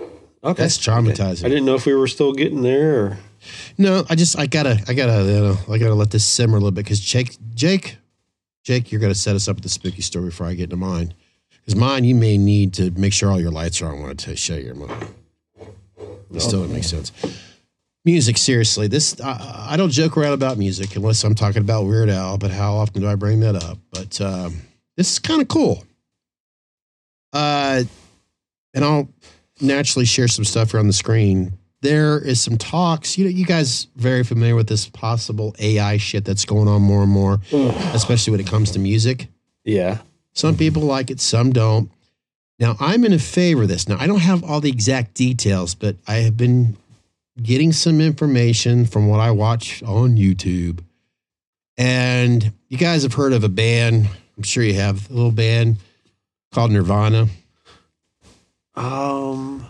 I- 0.42 0.48
okay. 0.50 0.62
That's 0.62 0.78
traumatizing. 0.78 1.44
I 1.44 1.48
didn't 1.48 1.64
know 1.66 1.74
if 1.74 1.84
we 1.86 1.94
were 1.94 2.06
still 2.08 2.32
getting 2.32 2.62
there. 2.62 2.98
Or, 3.04 3.18
No, 3.78 4.04
I 4.08 4.14
just 4.14 4.38
I 4.38 4.46
gotta 4.46 4.82
I 4.88 4.94
gotta 4.94 5.22
you 5.24 5.40
know 5.40 5.58
I 5.70 5.78
gotta 5.78 5.94
let 5.94 6.10
this 6.10 6.24
simmer 6.24 6.56
a 6.56 6.60
little 6.60 6.70
bit 6.70 6.84
because 6.84 7.00
Jake 7.00 7.36
Jake 7.54 7.98
Jake, 8.64 8.90
you're 8.90 9.00
gonna 9.00 9.14
set 9.14 9.36
us 9.36 9.46
up 9.46 9.56
with 9.56 9.62
the 9.62 9.68
spooky 9.68 10.02
story 10.02 10.26
before 10.26 10.46
I 10.46 10.54
get 10.54 10.64
into 10.64 10.76
mine. 10.76 11.14
Because 11.60 11.76
mine, 11.76 12.04
you 12.04 12.14
may 12.14 12.36
need 12.36 12.74
to 12.74 12.90
make 12.92 13.12
sure 13.12 13.30
all 13.30 13.40
your 13.40 13.50
lights 13.50 13.80
are 13.80 13.86
on 13.86 14.00
when 14.00 14.10
I 14.10 14.14
tell- 14.14 14.34
show 14.34 14.56
you 14.56 14.74
mine. 14.74 15.08
It 16.32 16.40
still 16.40 16.60
doesn't 16.62 16.72
make 16.72 16.84
sense. 16.84 17.12
Music, 18.04 18.36
seriously, 18.36 18.86
this 18.86 19.18
I, 19.20 19.68
I 19.70 19.76
don't 19.76 19.90
joke 19.90 20.16
around 20.16 20.32
about 20.32 20.58
music 20.58 20.96
unless 20.96 21.22
I'm 21.24 21.34
talking 21.34 21.62
about 21.62 21.84
Weird 21.84 22.10
Al. 22.10 22.36
But 22.38 22.50
how 22.50 22.74
often 22.74 23.00
do 23.00 23.08
I 23.08 23.14
bring 23.14 23.40
that 23.40 23.54
up? 23.62 23.78
But 23.92 24.20
um, 24.20 24.56
this 24.96 25.12
is 25.12 25.18
kind 25.18 25.40
of 25.40 25.48
cool. 25.48 25.84
Uh, 27.32 27.84
and 28.74 28.84
I'll 28.84 29.08
naturally 29.60 30.04
share 30.06 30.28
some 30.28 30.44
stuff 30.44 30.72
here 30.72 30.80
on 30.80 30.86
the 30.86 30.92
screen 30.92 31.56
there 31.84 32.18
is 32.18 32.40
some 32.40 32.56
talks. 32.56 33.16
You 33.16 33.24
know, 33.24 33.30
you 33.30 33.44
guys 33.44 33.86
very 33.96 34.24
familiar 34.24 34.56
with 34.56 34.68
this 34.68 34.88
possible 34.88 35.54
AI 35.58 35.98
shit 35.98 36.24
that's 36.24 36.44
going 36.44 36.66
on 36.66 36.82
more 36.82 37.02
and 37.02 37.12
more, 37.12 37.40
especially 37.92 38.32
when 38.32 38.40
it 38.40 38.46
comes 38.46 38.70
to 38.72 38.78
music. 38.78 39.28
yeah. 39.64 39.98
Some 40.36 40.56
people 40.56 40.82
like 40.82 41.12
it, 41.12 41.20
some 41.20 41.52
don't. 41.52 41.88
Now, 42.58 42.74
I'm 42.80 43.04
in 43.04 43.12
a 43.12 43.20
favor 43.20 43.62
of 43.62 43.68
this. 43.68 43.88
Now, 43.88 43.98
I 44.00 44.08
don't 44.08 44.18
have 44.18 44.42
all 44.42 44.60
the 44.60 44.68
exact 44.68 45.14
details, 45.14 45.76
but 45.76 45.94
I 46.08 46.16
have 46.16 46.36
been 46.36 46.76
getting 47.40 47.70
some 47.72 48.00
information 48.00 48.84
from 48.84 49.06
what 49.06 49.20
I 49.20 49.30
watch 49.30 49.80
on 49.84 50.16
YouTube. 50.16 50.80
And 51.78 52.52
you 52.68 52.78
guys 52.78 53.04
have 53.04 53.14
heard 53.14 53.32
of 53.32 53.44
a 53.44 53.48
band, 53.48 54.08
I'm 54.36 54.42
sure 54.42 54.64
you 54.64 54.74
have, 54.74 55.08
a 55.08 55.12
little 55.14 55.30
band 55.30 55.76
called 56.52 56.72
Nirvana. 56.72 57.28
Um. 58.74 59.66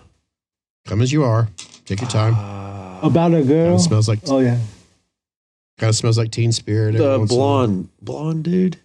Come 0.87 1.02
as 1.02 1.12
you 1.12 1.25
are. 1.25 1.49
Take 1.85 2.00
your 2.00 2.11
time. 2.11 2.35
uh, 2.35 3.00
About 3.07 3.33
a 3.33 3.37
Kind 3.37 3.49
girl. 3.49 3.75
of 3.76 3.81
smells 3.81 4.09
like 4.09 4.21
Oh 4.29 4.41
yeah. 4.41 4.59
kind 5.79 5.91
of 5.91 5.97
smells 5.97 6.17
like 6.19 6.31
Teen 6.31 6.53
Spirit. 6.53 6.95
every 6.95 7.07
the 7.07 7.19
once 7.19 7.31
in 7.33 7.37
a 7.37 7.41
while. 7.41 7.49
blonde 7.67 7.88
blonde 8.00 8.45
dude. 8.45 8.79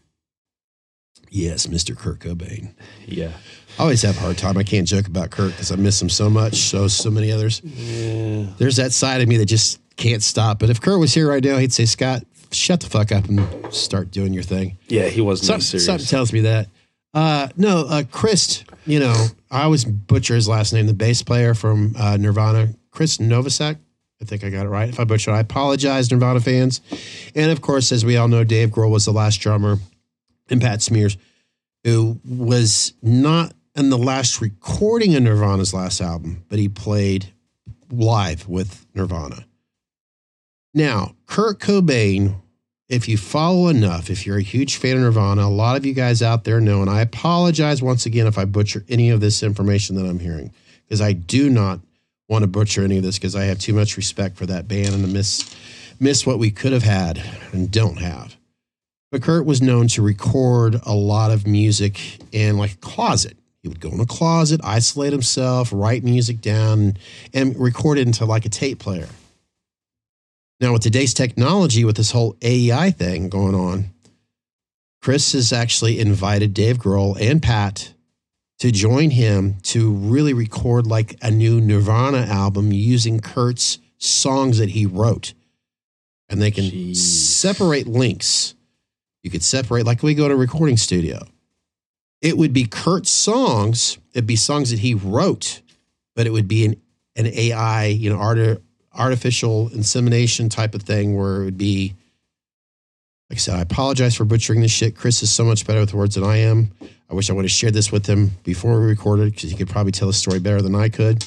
Yes, 1.32 1.68
Mr. 1.68 1.96
Kurt 1.96 2.20
Cobain. 2.20 2.74
Yeah. 3.06 3.32
I 3.78 3.84
always 3.84 4.02
have 4.02 4.18
a 4.18 4.20
hard 4.20 4.38
time. 4.38 4.58
I 4.58 4.64
can't 4.64 4.88
joke 4.88 5.06
about 5.08 5.30
Kurt 5.30 5.52
because 5.52 5.72
I 5.72 5.76
miss 5.76 6.02
him 6.02 6.10
so 6.10 6.30
much. 6.30 6.56
So 6.56 6.88
so 6.88 7.12
many 7.12 7.32
others. 7.32 7.62
Yeah. 7.64 8.48
There's 8.58 8.78
that 8.78 8.92
side 8.94 9.22
of 9.22 9.28
me 9.28 9.38
that 9.38 9.46
just 9.46 9.80
can't 9.96 10.24
stop. 10.24 10.60
But 10.60 10.70
if 10.70 10.82
Kurt 10.82 11.00
was 11.00 11.14
here 11.14 11.30
right 11.30 11.44
now, 11.44 11.58
he'd 11.58 11.72
say, 11.72 11.86
"Scott, 11.86 12.24
shut 12.52 12.80
the 12.82 12.88
fuck 12.90 13.12
up 13.12 13.26
and 13.30 13.48
start 13.74 14.10
doing 14.12 14.34
your 14.34 14.44
thing." 14.44 14.78
Yeah. 14.88 15.08
He 15.08 15.22
wasn't 15.22 15.48
Some, 15.48 15.62
serious. 15.62 15.86
something 15.86 16.08
tells 16.08 16.34
me 16.34 16.42
that. 16.42 16.68
Uh, 17.14 17.48
no, 17.56 17.86
uh, 17.88 18.04
Chris. 18.12 18.64
You 18.88 19.00
know, 19.00 19.28
I 19.52 19.62
always 19.64 19.86
butcher 19.86 20.34
his 20.34 20.48
last 20.48 20.74
name. 20.74 20.88
The 20.88 20.94
bass 20.94 21.22
player 21.22 21.54
from 21.54 21.94
uh, 21.98 22.18
Nirvana, 22.18 22.70
Chris 22.92 23.18
Novosek. 23.18 23.78
I 24.22 24.26
think 24.26 24.44
I 24.44 24.50
got 24.50 24.66
it 24.66 24.70
right. 24.70 24.90
If 24.90 25.00
I 25.00 25.06
butcher, 25.06 25.32
it, 25.32 25.36
I 25.36 25.40
apologize, 25.40 26.12
Nirvana 26.12 26.42
fans. 26.42 26.82
And 27.36 27.52
of 27.52 27.62
course, 27.62 27.92
as 27.92 28.04
we 28.04 28.18
all 28.18 28.28
know, 28.28 28.44
Dave 28.44 28.70
Grohl 28.70 28.92
was 28.92 29.06
the 29.06 29.14
last 29.14 29.38
drummer, 29.38 29.78
and 30.50 30.60
Pat 30.60 30.82
Smears, 30.82 31.18
who 31.84 32.20
was 32.28 32.94
not 33.02 33.54
in 33.76 33.90
the 33.90 33.98
last 33.98 34.42
recording 34.42 35.16
of 35.16 35.24
Nirvana's 35.24 35.74
last 35.74 36.02
album, 36.02 36.44
but 36.50 36.60
he 36.60 36.68
played 36.68 37.32
live 37.92 38.48
with 38.50 38.86
Nirvana. 38.94 39.46
Now, 40.74 41.16
Kurt 41.26 41.60
Cobain, 41.60 42.36
if 42.90 43.08
you 43.08 43.18
follow 43.18 43.70
enough, 43.70 44.10
if 44.10 44.26
you're 44.26 44.38
a 44.38 44.44
huge 44.44 44.76
fan 44.76 44.98
of 44.98 45.04
Nirvana, 45.04 45.44
a 45.44 45.48
lot 45.48 45.78
of 45.78 45.86
you 45.86 45.94
guys 45.94 46.22
out 46.22 46.44
there 46.44 46.60
know, 46.60 46.82
and 46.82 46.90
I 46.90 47.02
apologize 47.02 47.82
once 47.82 48.06
again 48.06 48.28
if 48.28 48.38
I 48.38 48.46
butcher 48.46 48.84
any 48.90 49.12
of 49.12 49.22
this 49.22 49.42
information 49.44 49.96
that 49.96 50.06
I'm 50.06 50.20
hearing, 50.20 50.52
because 50.86 51.00
I 51.00 51.14
do 51.14 51.50
not 51.50 51.80
want 52.30 52.44
to 52.44 52.48
butcher 52.48 52.84
any 52.84 52.98
of 52.98 53.04
this 53.04 53.18
because 53.18 53.36
I 53.36 53.46
have 53.46 53.60
too 53.60 53.74
much 53.74 53.98
respect 53.98 54.38
for 54.38 54.46
that 54.46 54.68
band 54.68 54.94
and 54.94 55.04
to 55.04 55.10
miss 55.12 55.56
miss 56.00 56.26
what 56.26 56.40
we 56.40 56.52
could 56.52 56.72
have 56.72 56.84
had 56.84 57.22
and 57.52 57.70
don't 57.70 57.98
have. 57.98 58.38
But 59.12 59.24
Kurt 59.24 59.46
was 59.46 59.62
known 59.62 59.88
to 59.90 60.02
record 60.02 60.80
a 60.86 60.94
lot 60.94 61.32
of 61.32 61.48
music 61.48 62.00
in 62.32 62.58
like 62.58 62.74
a 62.74 62.78
closet. 62.78 63.36
He 63.64 63.68
would 63.68 63.82
go 63.82 63.90
in 63.90 64.00
a 64.00 64.06
closet, 64.06 64.62
isolate 64.64 65.12
himself, 65.12 65.72
write 65.74 66.04
music 66.04 66.40
down, 66.40 66.96
and 67.34 67.60
record 67.60 67.98
it 67.98 68.08
into 68.08 68.26
like 68.26 68.46
a 68.46 68.50
tape 68.50 68.80
player. 68.80 69.10
Now, 70.62 70.74
with 70.74 70.84
today's 70.84 71.14
technology, 71.14 71.84
with 71.84 71.98
this 71.98 72.12
whole 72.12 72.36
AI 72.42 72.92
thing 72.92 73.30
going 73.30 73.56
on, 73.56 73.92
Chris 75.02 75.32
has 75.34 75.52
actually 75.52 76.00
invited 76.00 76.54
Dave 76.54 76.78
Grohl 76.78 77.20
and 77.20 77.42
Pat 77.42 77.94
to 78.60 78.72
join 78.72 79.10
him 79.12 79.56
to 79.64 79.92
really 79.94 80.34
record 80.34 80.86
like 80.86 81.16
a 81.22 81.32
new 81.32 81.60
Nirvana 81.62 82.20
album 82.20 82.72
using 82.72 83.20
Kurt's 83.20 83.80
songs 83.98 84.58
that 84.58 84.70
he 84.70 84.86
wrote. 84.86 85.34
And 86.30 86.42
they 86.42 86.52
can 86.52 86.66
Jeez. 86.66 86.98
separate 86.98 87.88
links. 87.88 88.56
You 89.24 89.32
could 89.32 89.44
separate, 89.44 89.86
like 89.86 90.04
we 90.04 90.14
go 90.14 90.28
to 90.28 90.34
a 90.34 90.38
recording 90.38 90.78
studio. 90.78 91.20
It 92.22 92.38
would 92.38 92.54
be 92.54 92.66
Kurt's 92.66 93.10
songs, 93.10 93.98
it'd 94.14 94.28
be 94.28 94.36
songs 94.36 94.72
that 94.72 94.80
he 94.80 94.94
wrote, 94.94 95.62
but 96.16 96.28
it 96.28 96.32
would 96.32 96.48
be 96.48 96.66
an, 96.66 96.76
an 97.16 97.28
AI, 97.28 97.86
you 97.86 98.10
know, 98.10 98.20
art, 98.20 98.62
artificial 98.94 99.70
insemination 99.70 100.50
type 100.50 100.76
of 100.76 100.84
thing 100.84 101.18
where 101.18 101.42
it 101.42 101.46
would 101.46 101.58
be 101.58 101.96
like 103.30 103.38
I 103.38 103.40
said, 103.40 103.56
I 103.56 103.62
apologize 103.62 104.16
for 104.16 104.26
butchering 104.26 104.62
this 104.62 104.72
shit. 104.72 104.96
Chris 104.96 105.22
is 105.22 105.32
so 105.32 105.44
much 105.44 105.68
better 105.68 105.80
with 105.80 105.94
words 105.94 106.16
than 106.16 106.24
I 106.24 106.38
am. 106.38 106.72
I 107.10 107.14
wish 107.14 107.30
I 107.30 107.34
would 107.34 107.46
have 107.46 107.52
shared 107.52 107.74
this 107.74 107.92
with 107.92 108.06
him 108.06 108.32
before 108.44 108.80
we 108.80 108.88
recorded 108.88 109.34
because 109.34 109.52
he 109.52 109.58
could 109.58 109.70
probably 109.70 109.92
tell 109.92 110.10
a 110.10 110.14
story 110.14 110.40
better 110.40 110.62
than 110.62 110.76
I 110.76 110.90
could. 110.90 111.24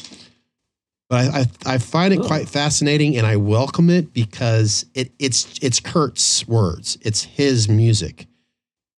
But 1.09 1.35
I, 1.35 1.39
I, 1.41 1.75
I 1.75 1.79
find 1.79 2.15
it 2.15 2.21
quite 2.21 2.49
fascinating 2.49 3.17
and 3.17 3.27
I 3.27 3.37
welcome 3.37 3.91
it 3.91 4.13
because 4.13 4.87
it, 4.95 5.13
it's 5.19 5.59
it's 5.61 5.79
Kurt's 5.79 6.49
words. 6.49 6.99
It's 7.03 7.25
his 7.25 7.69
music. 7.69 8.27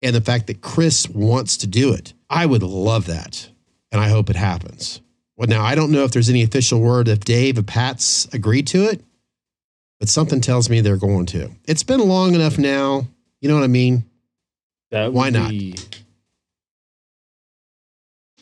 And 0.00 0.14
the 0.14 0.20
fact 0.20 0.46
that 0.46 0.60
Chris 0.60 1.08
wants 1.08 1.56
to 1.58 1.66
do 1.66 1.92
it. 1.92 2.12
I 2.30 2.46
would 2.46 2.62
love 2.62 3.06
that. 3.06 3.48
And 3.90 4.00
I 4.00 4.08
hope 4.08 4.30
it 4.30 4.36
happens. 4.36 5.00
Well, 5.36 5.48
now 5.48 5.64
I 5.64 5.74
don't 5.74 5.90
know 5.90 6.04
if 6.04 6.12
there's 6.12 6.30
any 6.30 6.42
official 6.42 6.80
word 6.80 7.08
if 7.08 7.20
Dave 7.20 7.58
and 7.58 7.66
Pat's 7.66 8.32
agreed 8.32 8.66
to 8.68 8.84
it, 8.84 9.02
but 9.98 10.08
something 10.08 10.40
tells 10.40 10.68
me 10.68 10.80
they're 10.80 10.96
going 10.96 11.26
to. 11.26 11.50
It's 11.64 11.82
been 11.82 12.00
long 12.00 12.34
enough 12.34 12.58
now. 12.58 13.06
You 13.40 13.48
know 13.48 13.54
what 13.54 13.64
I 13.64 13.68
mean? 13.68 14.04
That 14.90 15.12
Why 15.12 15.30
not? 15.30 15.50
be- 15.50 15.76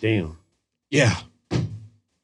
Damn. 0.00 0.36
Yeah. 0.90 1.14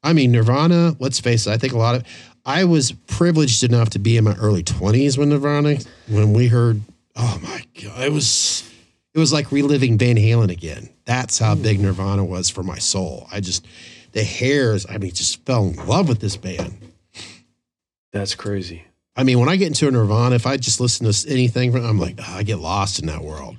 I 0.03 0.13
mean, 0.13 0.31
Nirvana, 0.31 0.95
let's 0.99 1.19
face 1.19 1.47
it, 1.47 1.51
I 1.51 1.57
think 1.57 1.73
a 1.73 1.77
lot 1.77 1.95
of 1.95 2.03
I 2.45 2.63
was 2.65 2.91
privileged 2.91 3.63
enough 3.63 3.89
to 3.91 3.99
be 3.99 4.17
in 4.17 4.23
my 4.23 4.35
early 4.35 4.63
20s 4.63 5.17
when 5.17 5.29
Nirvana 5.29 5.77
when 6.07 6.33
we 6.33 6.47
heard 6.47 6.81
oh 7.15 7.39
my 7.43 7.63
god, 7.81 8.03
it 8.03 8.11
was 8.11 8.69
it 9.13 9.19
was 9.19 9.33
like 9.33 9.51
reliving 9.51 9.97
Van 9.97 10.15
Halen 10.15 10.51
again. 10.51 10.89
That's 11.05 11.39
how 11.39 11.55
hmm. 11.55 11.61
big 11.61 11.79
Nirvana 11.79 12.23
was 12.23 12.49
for 12.49 12.63
my 12.63 12.77
soul. 12.77 13.27
I 13.31 13.39
just 13.39 13.67
the 14.11 14.23
hairs, 14.23 14.85
I 14.89 14.97
mean, 14.97 15.11
just 15.11 15.45
fell 15.45 15.67
in 15.67 15.75
love 15.85 16.09
with 16.09 16.19
this 16.19 16.37
band. 16.37 16.77
That's 18.11 18.35
crazy. 18.35 18.83
I 19.19 19.23
mean, 19.23 19.37
when 19.37 19.49
I 19.49 19.57
get 19.57 19.67
into 19.67 19.85
a 19.85 19.91
Nirvana, 19.91 20.35
if 20.35 20.47
I 20.47 20.55
just 20.55 20.79
listen 20.79 21.11
to 21.11 21.29
anything, 21.29 21.73
from, 21.73 21.85
I'm 21.85 21.99
like, 21.99 22.15
"Ah, 22.19 22.37
I 22.37 22.43
get 22.43 22.59
lost 22.59 22.99
in 22.99 23.07
that 23.07 23.21
world. 23.21 23.57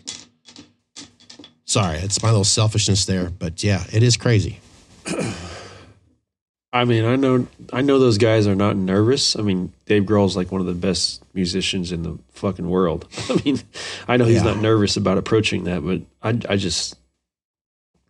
Sorry, 1.67 1.99
it's 1.99 2.23
my 2.23 2.31
little 2.31 2.45
selfishness 2.45 3.05
there, 3.05 3.29
but 3.29 3.62
yeah, 3.62 3.85
it 3.93 4.02
is 4.02 4.17
crazy. 4.17 4.59
I 6.73 6.87
mean, 6.87 7.05
I 7.05 7.17
know, 7.17 7.47
I 7.75 7.83
know 7.83 7.99
those 7.99 8.17
guys 8.17 8.47
are 8.47 8.55
not 8.55 8.75
nervous. 8.76 9.37
I 9.37 9.43
mean, 9.43 9.75
Dave 9.85 10.05
Grohl's 10.05 10.35
like 10.35 10.50
one 10.50 10.62
of 10.62 10.67
the 10.67 10.73
best 10.73 11.23
musicians 11.35 11.93
in 11.93 12.05
the 12.05 12.19
fucking 12.31 12.67
world. 12.69 13.07
I 13.29 13.43
mean, 13.45 13.61
I 14.09 14.17
know 14.17 14.25
he's 14.25 14.37
Yeah. 14.37 14.55
not 14.55 14.61
nervous 14.62 14.97
about 14.97 15.19
approaching 15.19 15.64
that, 15.64 15.85
but 15.85 16.00
I, 16.23 16.31
I 16.52 16.57
just, 16.57 16.97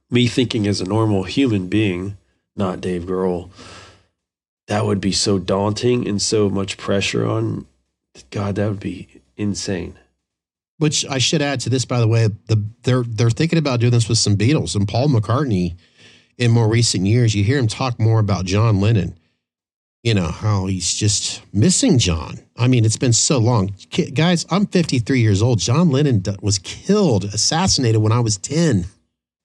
me 0.09 0.29
thinking 0.29 0.69
as 0.69 0.81
a 0.81 0.85
normal 0.85 1.25
human 1.25 1.67
being, 1.67 2.17
not 2.55 2.81
Dave 2.81 3.03
Grohl, 3.07 3.51
that 4.71 4.87
would 4.87 5.01
be 5.01 5.11
so 5.11 5.41
daunting 5.41 6.07
and 6.07 6.23
so 6.23 6.49
much 6.49 6.79
pressure 6.79 7.27
on. 7.27 7.67
God, 8.31 8.55
that 8.55 8.69
would 8.69 8.79
be 8.79 9.09
insane. 9.37 9.99
Which 10.79 11.05
I 11.07 11.19
should 11.19 11.43
add 11.43 11.59
to 11.61 11.71
this, 11.71 11.85
by 11.85 11.99
the 11.99 12.07
way, 12.07 12.29
the 12.47 12.65
they're 12.85 13.03
they're 13.03 13.31
thinking 13.31 13.59
about 13.59 13.81
doing 13.81 13.91
this 13.91 14.09
with 14.09 14.19
some 14.19 14.37
Beatles 14.37 14.77
and 14.77 14.87
Paul 14.87 15.09
McCartney. 15.09 15.75
In 16.39 16.53
more 16.53 16.69
recent 16.69 17.05
years, 17.05 17.35
you 17.35 17.43
hear 17.43 17.59
him 17.59 17.67
talk 17.67 17.99
more 17.99 18.21
about 18.21 18.45
John 18.45 18.81
Lennon. 18.81 19.19
You 20.05 20.15
know 20.15 20.29
how 20.29 20.67
he's 20.67 20.95
just 20.95 21.43
missing 21.53 21.99
John. 21.99 22.39
I 22.57 22.69
mean, 22.69 22.85
it's 22.85 22.97
been 22.97 23.13
so 23.13 23.39
long, 23.39 23.75
guys. 24.15 24.47
I'm 24.51 24.67
53 24.67 25.21
years 25.21 25.43
old. 25.43 25.59
John 25.59 25.91
Lennon 25.91 26.23
was 26.43 26.61
killed, 26.61 27.25
assassinated 27.25 28.01
when 28.01 28.13
I 28.13 28.21
was 28.21 28.39
10. 28.39 28.85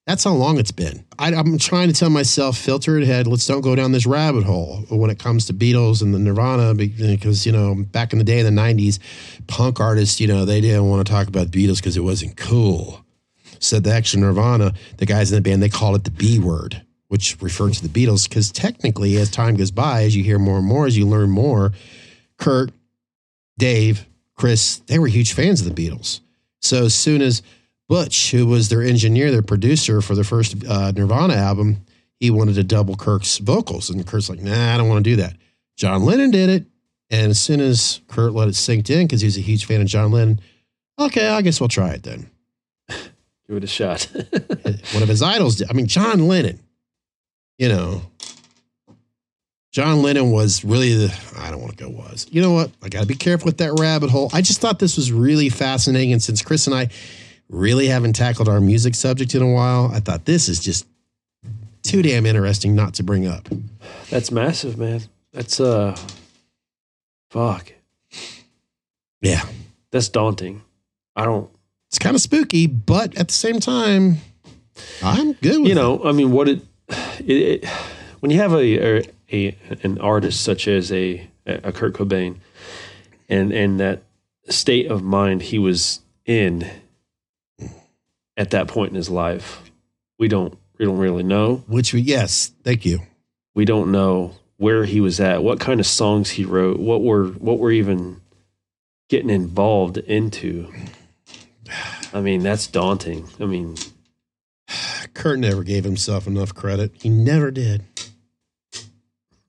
That's 0.08 0.24
how 0.24 0.34
long 0.34 0.60
it's 0.60 0.72
been. 0.72 1.04
I, 1.18 1.34
I'm 1.34 1.58
trying 1.58 1.88
to 1.88 1.94
tell 1.94 2.12
myself, 2.12 2.58
filter 2.58 2.98
it 2.98 3.04
ahead. 3.04 3.26
Let's 3.26 3.48
don't 3.48 3.62
go 3.62 3.76
down 3.76 3.92
this 3.92 4.06
rabbit 4.06 4.44
hole 4.44 4.86
when 4.90 5.10
it 5.10 5.18
comes 5.18 5.48
to 5.48 5.54
Beatles 5.54 6.04
and 6.04 6.14
the 6.14 6.20
Nirvana, 6.20 6.76
because 6.76 7.46
you 7.46 7.52
know, 7.52 7.76
back 7.76 8.14
in 8.14 8.20
the 8.20 8.26
day 8.26 8.40
in 8.40 8.46
the 8.46 8.62
'90s, 8.62 9.00
punk 9.48 9.80
artists, 9.80 10.20
you 10.20 10.28
know, 10.28 10.46
they 10.46 10.62
didn't 10.62 10.88
want 10.88 11.06
to 11.06 11.12
talk 11.12 11.28
about 11.28 11.48
Beatles 11.48 11.78
because 11.78 11.98
it 11.98 12.02
wasn't 12.02 12.38
cool. 12.38 13.04
So 13.60 13.80
the 13.80 13.92
actual 13.92 14.20
Nirvana, 14.20 14.74
the 14.98 15.08
guys 15.08 15.32
in 15.32 15.38
the 15.38 15.50
band, 15.50 15.64
they 15.64 15.70
call 15.70 15.96
it 15.96 16.04
the 16.04 16.12
B 16.12 16.38
word, 16.38 16.84
which 17.08 17.42
referred 17.42 17.74
to 17.74 17.88
the 17.88 18.06
Beatles. 18.06 18.30
Because 18.30 18.52
technically, 18.52 19.18
as 19.18 19.32
time 19.32 19.56
goes 19.56 19.72
by, 19.72 20.04
as 20.04 20.16
you 20.16 20.24
hear 20.24 20.38
more 20.38 20.58
and 20.58 20.68
more, 20.68 20.86
as 20.86 20.96
you 20.96 21.08
learn 21.08 21.32
more, 21.32 21.72
Kurt, 22.38 22.72
Dave, 23.58 24.06
Chris, 24.36 24.78
they 24.86 25.00
were 25.00 25.08
huge 25.08 25.34
fans 25.34 25.66
of 25.66 25.74
the 25.74 25.90
Beatles. 25.90 26.20
So 26.62 26.86
as 26.86 26.94
soon 26.94 27.22
as 27.22 27.42
Butch, 27.88 28.32
who 28.32 28.48
was 28.48 28.70
their 28.70 28.82
engineer, 28.82 29.32
their 29.32 29.42
producer 29.42 30.02
for 30.02 30.16
the 30.16 30.24
first 30.24 30.56
uh, 30.68 30.92
Nirvana 30.92 31.36
album, 31.36 31.86
he 32.20 32.32
wanted 32.32 32.56
to 32.56 32.64
double 32.64 32.96
Kurt's 32.96 33.38
vocals. 33.38 33.90
And 33.90 34.06
Kurt's 34.06 34.30
like, 34.30 34.42
nah, 34.42 34.74
I 34.74 34.78
don't 34.78 34.90
want 34.90 35.04
to 35.04 35.10
do 35.10 35.16
that. 35.18 35.36
John 35.78 36.04
Lennon 36.04 36.32
did 36.32 36.50
it. 36.50 36.66
And 37.12 37.30
as 37.30 37.40
soon 37.40 37.62
as 37.62 38.02
Kurt 38.08 38.34
let 38.34 38.48
it 38.48 38.56
sink 38.56 38.90
in, 38.90 39.06
because 39.06 39.22
he's 39.22 39.38
a 39.38 39.42
huge 39.42 39.66
fan 39.66 39.82
of 39.82 39.88
John 39.88 40.12
Lennon, 40.12 40.42
okay, 40.98 41.28
I 41.28 41.42
guess 41.42 41.60
we'll 41.60 41.70
try 41.70 41.90
it 41.90 42.04
then. 42.04 42.30
Give 42.90 43.58
it 43.58 43.64
a 43.64 43.68
shot. 43.68 44.10
One 44.14 45.04
of 45.04 45.10
his 45.10 45.22
idols 45.22 45.58
did. 45.58 45.70
I 45.70 45.74
mean, 45.74 45.86
John 45.86 46.28
Lennon, 46.28 46.60
you 47.60 47.70
know, 47.70 48.02
John 49.72 50.02
Lennon 50.02 50.32
was 50.32 50.64
really 50.66 50.96
the, 50.96 51.16
I 51.38 51.52
don't 51.52 51.62
want 51.62 51.78
to 51.78 51.84
go 51.84 51.90
was. 51.90 52.26
You 52.32 52.42
know 52.42 52.54
what? 52.54 52.72
I 52.82 52.90
got 52.90 53.02
to 53.02 53.06
be 53.06 53.14
careful 53.14 53.46
with 53.46 53.58
that 53.58 53.74
rabbit 53.78 54.10
hole. 54.10 54.32
I 54.34 54.42
just 54.42 54.62
thought 54.62 54.80
this 54.80 54.98
was 54.98 55.12
really 55.12 55.50
fascinating. 55.50 56.14
And 56.14 56.24
since 56.24 56.42
Chris 56.42 56.66
and 56.66 56.76
I 56.76 56.90
really 57.50 57.88
haven't 57.88 58.14
tackled 58.14 58.50
our 58.50 58.60
music 58.60 58.96
subject 58.96 59.36
in 59.36 59.42
a 59.42 59.52
while, 59.52 59.92
I 59.94 60.00
thought 60.00 60.26
this 60.26 60.50
is 60.50 60.60
just 60.60 60.86
too 61.84 62.02
damn 62.02 62.26
interesting 62.26 62.76
not 62.76 62.96
to 62.96 63.04
bring 63.04 63.28
up. 63.28 63.48
That's 64.10 64.32
massive, 64.32 64.78
man. 64.78 65.02
That's 65.32 65.60
uh, 65.60 65.98
fuck. 67.30 67.74
Yeah. 69.22 69.44
That's 69.92 70.10
daunting. 70.10 70.64
I 71.16 71.26
don't. 71.26 71.50
It's 71.90 72.00
kind 72.00 72.16
of 72.16 72.22
spooky, 72.22 72.68
but 72.68 73.16
at 73.18 73.28
the 73.28 73.34
same 73.34 73.60
time, 73.60 74.18
I'm 75.04 75.34
good 75.34 75.60
with 75.60 75.70
You 75.70 75.76
know, 75.76 76.04
I 76.04 76.12
mean, 76.12 76.32
what 76.32 76.50
it, 76.50 76.62
it, 77.20 77.64
it 77.64 77.70
when 78.20 78.32
you 78.32 78.40
have 78.40 78.54
a, 78.54 78.98
a, 79.00 79.10
a 79.32 79.58
an 79.84 80.00
artist 80.00 80.42
such 80.42 80.68
as 80.68 80.92
a 80.92 81.28
a 81.46 81.72
Kurt 81.72 81.94
Cobain, 81.94 82.38
and 83.30 83.52
and 83.54 83.80
that 83.80 84.04
state 84.50 84.88
of 84.92 85.04
mind 85.04 85.44
he 85.44 85.60
was 85.60 86.02
in 86.26 86.70
at 88.38 88.52
that 88.52 88.68
point 88.68 88.90
in 88.90 88.96
his 88.96 89.10
life, 89.10 89.62
we 90.20 90.28
don't 90.28 90.58
we 90.78 90.86
don't 90.86 90.98
really 90.98 91.24
know. 91.24 91.64
Which, 91.68 91.94
we, 91.94 92.02
yes, 92.02 92.52
thank 92.64 92.86
you. 92.86 93.00
we 93.54 93.66
don't 93.66 93.92
know 93.92 94.36
where 94.58 94.86
he 94.86 95.00
was 95.00 95.20
at, 95.20 95.44
what 95.44 95.60
kind 95.60 95.80
of 95.80 95.86
songs 95.86 96.32
he 96.32 96.46
wrote, 96.46 96.80
what 96.80 97.02
we're 97.02 97.28
what 97.28 97.60
we're 97.60 97.72
even 97.72 98.22
getting 99.10 99.30
involved 99.30 99.98
into. 99.98 100.74
I 102.14 102.22
mean, 102.22 102.44
that's 102.44 102.68
daunting. 102.68 103.28
I 103.40 103.46
mean, 103.46 103.76
Kurt 105.14 105.40
never 105.40 105.64
gave 105.64 105.84
himself 105.84 106.28
enough 106.28 106.54
credit. 106.54 106.92
He 107.02 107.10
never 107.10 107.52
did. 107.52 107.84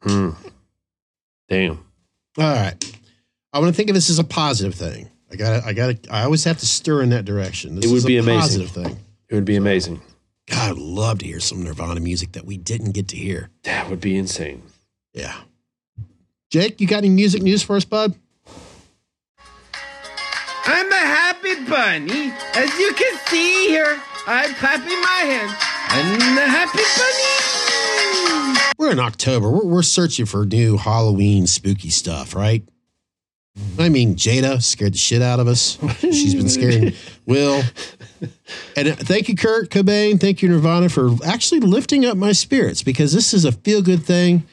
hmm. 0.03 0.31
damn. 1.49 1.85
All 2.39 2.45
right. 2.45 2.99
I 3.53 3.59
want 3.59 3.73
to 3.73 3.77
think 3.77 3.89
of 3.89 3.95
this 3.95 4.11
as 4.11 4.19
a 4.19 4.25
positive 4.25 4.75
thing. 4.75 5.09
I 5.37 5.39
got 5.39 5.61
to 5.63 5.69
I 5.69 5.73
got 5.73 6.03
to 6.03 6.11
I 6.13 6.23
always 6.25 6.45
have 6.45 6.59
to 6.59 6.67
stir 6.67 7.03
in 7.03 7.11
that 7.11 7.25
direction. 7.25 7.77
This 7.77 7.85
It 7.85 7.89
would 7.89 7.97
is 7.99 8.05
a 8.05 8.09
be 8.09 8.17
amazing. 8.17 8.41
positive 8.41 8.71
thing. 8.71 8.99
It 9.29 9.35
would 9.35 9.45
be 9.45 9.57
amazing. 9.57 10.01
God, 10.49 10.71
I'd 10.73 10.77
love 10.79 11.19
to 11.19 11.27
hear 11.27 11.41
some 11.41 11.63
Nirvana 11.65 12.01
music 12.01 12.33
that 12.33 12.45
we 12.47 12.57
didn't 12.57 12.93
get 12.93 13.09
to 13.09 13.17
hear. 13.17 13.51
That 13.65 13.91
would 13.91 14.01
be 14.01 14.17
insane. 14.17 14.63
Yeah. 15.13 15.35
Jake, 16.51 16.81
you 16.81 16.87
got 16.87 16.99
any 16.99 17.09
music 17.11 17.43
news 17.43 17.63
for 17.63 17.75
us, 17.77 17.85
bud? 17.85 18.15
I'm 20.69 20.91
a 20.93 20.95
happy 20.97 21.55
bunny. 21.69 22.33
As 22.55 22.79
you 22.79 22.93
can 22.95 23.19
see 23.27 23.69
here, 23.69 24.01
I'm 24.27 24.55
clapping 24.55 25.01
my 25.01 25.23
hands. 25.25 25.53
I'm 25.89 26.39
a 26.39 26.47
happy 26.49 26.83
bunny. 26.97 28.75
We're 28.79 28.93
in 28.93 29.01
October. 29.01 29.51
We're, 29.51 29.65
we're 29.67 29.83
searching 29.83 30.27
for 30.27 30.45
new 30.45 30.77
Halloween 30.77 31.47
spooky 31.47 31.91
stuff, 31.91 32.35
right? 32.35 32.63
I 33.79 33.89
mean, 33.89 34.17
Jada 34.17 34.63
scared 34.63 34.95
the 34.95 34.99
shit 34.99 35.23
out 35.23 35.41
of 35.41 35.49
us. 35.49 35.79
She's 36.01 36.35
been 36.35 36.49
scaring 36.49 36.93
Will. 37.27 37.63
And 38.77 38.89
uh, 38.89 38.97
thank 38.97 39.29
you, 39.29 39.37
Kurt 39.37 39.71
Cobain. 39.71 40.21
Thank 40.21 40.43
you, 40.43 40.49
Nirvana, 40.49 40.89
for 40.89 41.11
actually 41.25 41.61
lifting 41.61 42.05
up 42.05 42.17
my 42.17 42.33
spirits 42.33 42.83
because 42.83 43.13
this 43.13 43.33
is 43.33 43.45
a 43.45 43.53
feel 43.53 43.83
good 43.83 44.03
thing. 44.03 44.45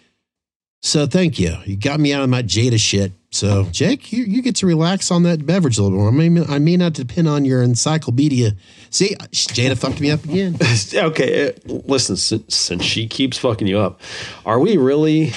So 0.81 1.07
thank 1.07 1.39
you. 1.39 1.55
You 1.65 1.77
got 1.77 1.99
me 1.99 2.13
out 2.13 2.23
of 2.23 2.29
my 2.29 2.43
Jada 2.43 2.79
shit. 2.79 3.13
So, 3.31 3.63
Jake, 3.71 4.11
you, 4.11 4.25
you 4.25 4.41
get 4.41 4.57
to 4.57 4.67
relax 4.67 5.09
on 5.09 5.23
that 5.23 5.45
beverage 5.45 5.77
a 5.77 5.83
little 5.83 5.97
more. 5.97 6.09
I 6.09 6.11
may, 6.11 6.45
I 6.45 6.59
may 6.59 6.77
not 6.77 6.93
depend 6.93 7.27
on 7.27 7.45
your 7.45 7.63
encyclopedia. 7.63 8.51
See, 8.89 9.15
Jada 9.31 9.77
fucked 9.77 10.01
me 10.01 10.11
up 10.11 10.23
again. 10.23 10.57
okay, 10.93 11.47
uh, 11.47 11.51
listen. 11.65 12.15
Since, 12.15 12.55
since 12.55 12.83
she 12.83 13.07
keeps 13.07 13.37
fucking 13.37 13.67
you 13.67 13.79
up, 13.79 14.01
are 14.45 14.59
we 14.59 14.77
really 14.77 15.31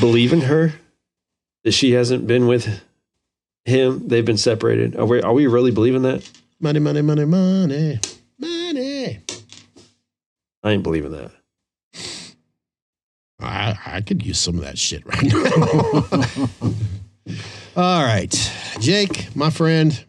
believing 0.00 0.42
her 0.42 0.74
that 1.64 1.72
she 1.72 1.92
hasn't 1.92 2.26
been 2.26 2.46
with 2.46 2.82
him? 3.64 4.08
They've 4.08 4.24
been 4.24 4.36
separated. 4.36 4.96
Are 4.96 5.06
we? 5.06 5.22
Are 5.22 5.32
we 5.32 5.46
really 5.46 5.70
believing 5.70 6.02
that? 6.02 6.28
Money, 6.60 6.78
money, 6.78 7.02
money, 7.02 7.24
money, 7.24 7.98
money. 8.38 9.20
I 10.62 10.70
ain't 10.72 10.82
believing 10.82 11.12
that. 11.12 11.30
I, 13.40 13.78
I 13.86 14.00
could 14.02 14.24
use 14.24 14.38
some 14.38 14.56
of 14.56 14.64
that 14.64 14.78
shit 14.78 15.04
right 15.06 15.22
now. 15.22 16.70
All 17.76 18.02
right. 18.04 18.52
Jake, 18.80 19.34
my 19.34 19.48
friend, 19.48 20.04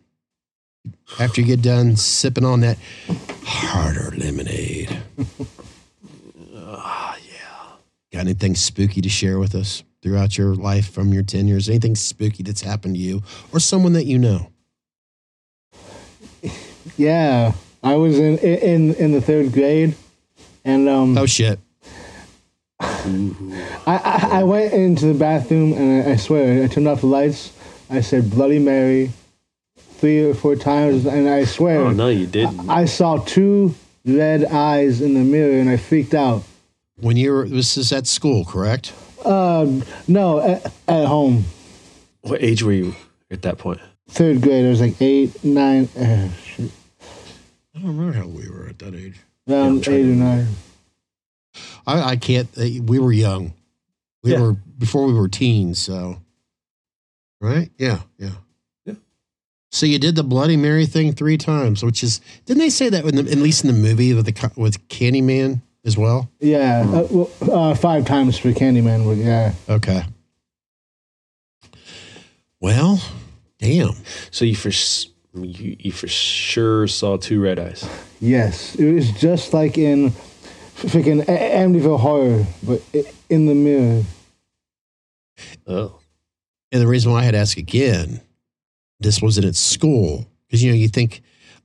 after 1.19 1.41
you 1.41 1.47
get 1.47 1.61
done 1.61 1.95
sipping 1.95 2.43
on 2.43 2.59
that 2.61 2.77
harder 3.45 4.15
lemonade. 4.17 4.97
Got 8.21 8.27
anything 8.27 8.53
spooky 8.55 9.01
to 9.01 9.09
share 9.09 9.39
with 9.39 9.55
us 9.55 9.83
throughout 10.03 10.37
your 10.37 10.53
life 10.53 10.91
from 10.91 11.11
your 11.11 11.23
10 11.23 11.47
years? 11.47 11.67
Anything 11.67 11.95
spooky 11.95 12.43
that's 12.43 12.61
happened 12.61 12.93
to 12.95 13.01
you 13.01 13.23
or 13.51 13.59
someone 13.59 13.93
that 13.93 14.05
you 14.05 14.19
know? 14.19 14.51
Yeah, 16.97 17.53
I 17.83 17.95
was 17.95 18.17
in 18.19 18.37
in 18.39 18.93
in 18.95 19.11
the 19.11 19.21
third 19.21 19.53
grade, 19.53 19.95
and 20.65 20.89
um, 20.89 21.17
Oh, 21.17 21.25
shit. 21.25 21.59
I, 22.79 23.39
I 23.87 24.29
I 24.39 24.43
went 24.43 24.73
into 24.73 25.05
the 25.07 25.13
bathroom 25.13 25.73
and 25.73 26.07
I, 26.07 26.11
I 26.11 26.15
swear 26.15 26.63
I 26.63 26.67
turned 26.67 26.87
off 26.87 27.01
the 27.01 27.07
lights. 27.07 27.53
I 27.89 28.01
said 28.01 28.29
Bloody 28.29 28.59
Mary 28.59 29.11
three 29.77 30.23
or 30.23 30.33
four 30.33 30.55
times, 30.55 31.05
and 31.05 31.29
I 31.29 31.45
swear 31.45 31.79
Oh 31.79 31.91
no, 31.91 32.09
you 32.09 32.27
didn't. 32.27 32.69
I 32.69 32.85
saw 32.85 33.17
two 33.17 33.73
red 34.05 34.45
eyes 34.45 35.01
in 35.01 35.13
the 35.13 35.23
mirror, 35.23 35.59
and 35.59 35.69
I 35.69 35.77
freaked 35.77 36.13
out. 36.13 36.43
When 37.01 37.17
you 37.17 37.31
were, 37.31 37.47
this 37.47 37.77
is 37.77 37.91
at 37.91 38.07
school, 38.07 38.45
correct? 38.45 38.93
Uh, 39.25 39.81
no, 40.07 40.39
at, 40.39 40.65
at 40.87 41.05
home, 41.05 41.45
What 42.21 42.41
age 42.43 42.63
were 42.63 42.71
you 42.71 42.95
at 43.29 43.41
that 43.43 43.57
point? 43.57 43.79
third 44.09 44.41
grade. 44.41 44.65
I 44.65 44.69
was 44.69 44.81
like 44.81 45.01
eight, 45.01 45.41
nine, 45.43 45.87
uh, 45.97 46.29
shit, 46.43 46.69
I 47.73 47.79
don't 47.79 47.87
remember 47.97 48.17
how 48.17 48.27
we 48.27 48.49
were 48.49 48.67
at 48.67 48.77
that 48.79 48.93
age. 48.93 49.15
around 49.49 49.83
trying 49.83 49.97
eight 49.99 50.11
or 50.11 50.15
nine. 50.15 50.47
I, 51.87 52.01
I 52.11 52.15
can't, 52.17 52.49
uh, 52.57 52.65
we 52.83 52.99
were 52.99 53.11
young. 53.13 53.53
We 54.23 54.31
Yeah. 54.33 54.41
were 54.41 54.53
before 54.53 55.07
we 55.07 55.13
were 55.13 55.27
teens, 55.29 55.79
so. 55.79 56.21
Right? 57.39 57.71
Yeah, 57.77 58.01
yeah. 58.19 58.31
Yeah. 58.85 58.93
So 59.71 59.85
you 59.87 59.97
did 59.97 60.15
the 60.15 60.23
Bloody 60.23 60.57
Mary 60.57 60.85
thing 60.85 61.13
three 61.13 61.37
times, 61.37 61.83
which 61.83 62.03
is 62.03 62.21
didn't 62.45 62.59
they 62.59 62.69
say 62.69 62.89
that 62.89 63.03
in 63.05 63.15
the, 63.15 63.31
at 63.31 63.37
least 63.39 63.63
in 63.63 63.67
the 63.73 63.81
movie 63.81 64.13
with 64.13 64.25
the 64.25 64.31
co- 64.33 64.51
with 64.55 64.87
Candyman 64.89 65.61
as 65.85 65.97
well? 65.97 66.29
Yeah, 66.39 66.81
uh, 66.87 67.07
well, 67.09 67.29
uh, 67.41 67.75
five 67.75 68.05
times 68.05 68.37
for 68.37 68.49
Candyman. 68.51 69.05
But 69.05 69.17
yeah, 69.23 69.53
Okay. 69.69 70.03
Well, 72.59 73.01
damn. 73.59 73.93
So 74.29 74.45
you 74.45 74.55
for 74.55 74.69
you, 75.33 75.75
you 75.79 75.91
for 75.91 76.07
sure 76.07 76.87
saw 76.87 77.17
two 77.17 77.41
red 77.41 77.57
eyes. 77.59 77.87
yes, 78.19 78.75
it 78.75 78.93
was 78.93 79.11
just 79.13 79.53
like 79.53 79.77
in 79.77 80.11
freaking 80.75 81.21
A- 81.27 81.55
Amityville 81.65 81.99
horror, 81.99 82.45
but 82.63 82.81
in 83.29 83.45
the 83.47 83.55
mirror. 83.55 84.03
Oh. 85.65 85.97
And 86.71 86.81
the 86.81 86.87
reason 86.87 87.11
why 87.11 87.21
I 87.21 87.23
had 87.23 87.31
to 87.31 87.37
ask 87.39 87.57
again, 87.57 88.21
this 88.99 89.21
wasn't 89.21 89.45
at 89.47 89.55
school. 89.55 90.27
Because, 90.47 90.63
you 90.63 90.69
know, 90.71 90.77
you 90.77 90.87
think, 90.87 91.21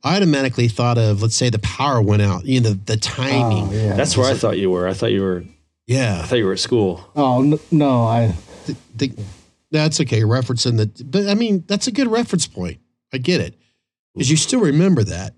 I 0.06 0.16
automatically 0.16 0.68
thought 0.68 0.98
of, 0.98 1.22
let's 1.22 1.34
say 1.34 1.50
the 1.50 1.58
power 1.58 2.00
went 2.00 2.22
out, 2.22 2.44
you 2.44 2.60
know, 2.60 2.70
the, 2.70 2.74
the 2.94 2.96
timing. 2.96 3.68
Oh, 3.68 3.72
yeah. 3.72 3.94
That's 3.96 4.16
where 4.16 4.30
I 4.30 4.34
thought 4.34 4.56
you 4.58 4.70
were. 4.70 4.86
I 4.86 4.92
thought 4.94 5.10
you 5.12 5.22
were. 5.22 5.44
Yeah. 5.86 6.20
I 6.22 6.26
thought 6.26 6.36
you 6.38 6.46
were 6.46 6.52
at 6.52 6.58
school. 6.60 7.08
Oh 7.16 7.58
no, 7.70 8.04
I. 8.04 8.34
The- 8.66 8.76
the- 8.94 9.12
that's 9.72 10.00
okay. 10.00 10.20
Referencing 10.20 10.76
the, 10.76 11.04
but 11.04 11.26
I 11.28 11.34
mean, 11.34 11.64
that's 11.66 11.88
a 11.88 11.92
good 11.92 12.06
reference 12.06 12.46
point. 12.46 12.78
I 13.12 13.18
get 13.18 13.40
it. 13.40 13.54
Because 14.14 14.30
you 14.30 14.36
still 14.36 14.60
remember 14.60 15.02
that. 15.04 15.34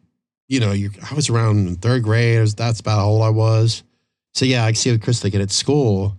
You 0.49 0.61
know, 0.61 0.73
you 0.73 0.91
I 1.11 1.15
was 1.15 1.29
around 1.31 1.67
in 1.67 1.77
third 1.77 2.03
grade. 2.03 2.39
Was, 2.41 2.55
that's 2.55 2.81
about 2.81 3.01
all 3.01 3.23
I 3.23 3.31
was. 3.31 3.83
So, 4.35 4.45
yeah, 4.45 4.65
I 4.65 4.69
can 4.69 4.77
see 4.77 4.93
what 4.93 5.03
Chris 5.03 5.21
thinking 5.21 5.41
at 5.41 5.51
school. 5.51 6.19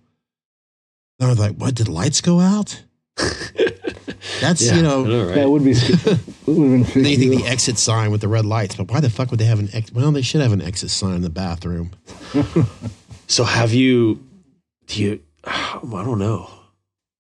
And 1.20 1.28
I 1.28 1.30
was 1.30 1.40
like, 1.40 1.56
what? 1.56 1.76
Did 1.76 1.88
lights 1.88 2.20
go 2.22 2.40
out? 2.40 2.84
That's, 4.41 4.65
Yeah, 4.65 4.75
you 4.75 4.82
know, 4.82 5.04
know, 5.04 5.25
right? 5.25 5.36
That 5.36 5.49
would 5.49 5.63
be. 5.63 5.73
sc- 5.75 5.89
would 6.45 6.80
have 6.80 6.93
been 6.93 7.04
Then 7.04 7.19
think 7.19 7.41
the 7.41 7.47
exit 7.47 7.78
sign 7.78 8.12
with 8.12 8.21
the 8.21 8.28
red 8.28 8.45
lights, 8.45 8.75
but 8.75 8.89
why 8.89 8.99
the 8.99 9.10
fuck 9.10 9.32
would 9.32 9.39
they 9.39 9.45
have 9.45 9.60
an 9.60 9.69
exit? 9.73 9.95
Well, 9.95 10.12
they 10.12 10.21
should 10.21 10.41
have 10.41 10.54
an 10.54 10.62
exit 10.62 10.89
sign 10.89 11.15
in 11.15 11.21
the 11.21 11.30
bathroom. 11.30 11.91
So 13.30 13.43
have 13.43 13.71
you? 13.73 14.25
Do 14.88 15.04
you? 15.04 15.21
I 15.43 15.80
don't 15.84 16.17
know. 16.17 16.49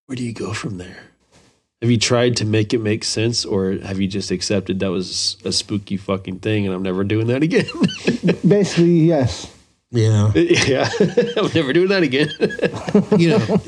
Where 0.07 0.15
do 0.15 0.23
you 0.23 0.33
go 0.33 0.53
from 0.53 0.79
there? 0.79 0.97
Have 1.83 1.91
you 1.91 1.99
tried 1.99 2.35
to 2.37 2.45
make 2.45 2.73
it 2.73 2.79
make 2.79 3.03
sense, 3.03 3.45
or 3.45 3.73
have 3.73 4.01
you 4.01 4.07
just 4.07 4.31
accepted 4.31 4.79
that 4.79 4.89
was 4.89 5.37
a 5.45 5.51
spooky 5.51 5.95
fucking 5.97 6.39
thing, 6.39 6.65
and 6.65 6.73
I'm 6.75 6.81
never 6.81 7.03
doing 7.03 7.27
that 7.27 7.43
again? 7.43 7.67
Basically, 8.47 9.01
yes. 9.01 9.53
Yeah. 9.91 10.31
yeah, 10.35 10.89
I'm 11.37 11.51
never 11.53 11.73
doing 11.73 11.89
that 11.89 12.01
again. 12.03 12.29
you 13.17 13.29
know, 13.29 13.61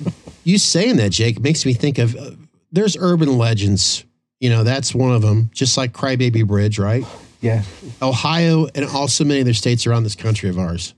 you 0.44 0.58
saying 0.58 0.98
that, 0.98 1.12
Jake, 1.12 1.40
makes 1.40 1.64
me 1.66 1.74
think 1.74 2.00
of 2.00 2.16
uh, 2.16 2.32
there's 2.72 2.98
urban 2.98 3.38
legends. 3.38 4.04
You 4.40 4.50
know, 4.50 4.64
that's 4.64 4.96
one 4.96 5.14
of 5.14 5.22
them, 5.22 5.52
just 5.54 5.78
like 5.78 5.94
Crybaby 5.94 6.46
Bridge, 6.48 6.80
right? 6.80 7.06
Yeah. 7.42 7.64
Ohio 8.02 8.68
and 8.74 8.86
also 8.86 9.24
many 9.24 9.42
other 9.42 9.54
states 9.54 9.86
around 9.86 10.04
this 10.04 10.16
country 10.16 10.50
of 10.50 10.58
ours. 10.58 10.94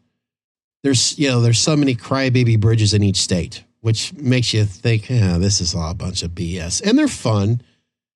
There's, 0.84 1.18
you 1.18 1.30
know, 1.30 1.42
there's 1.42 1.60
so 1.60 1.76
many 1.78 1.96
crybaby 1.96 2.60
bridges 2.60 2.94
in 2.94 3.04
each 3.04 3.18
state, 3.18 3.64
which 3.82 4.14
makes 4.14 4.54
you 4.54 4.66
think, 4.66 5.10
yeah, 5.10 5.38
this 5.38 5.62
is 5.62 5.74
all 5.74 5.92
a 5.92 5.94
bunch 5.94 6.24
of 6.24 6.32
BS. 6.32 6.82
And 6.82 6.98
they're 6.98 7.08
fun. 7.08 7.62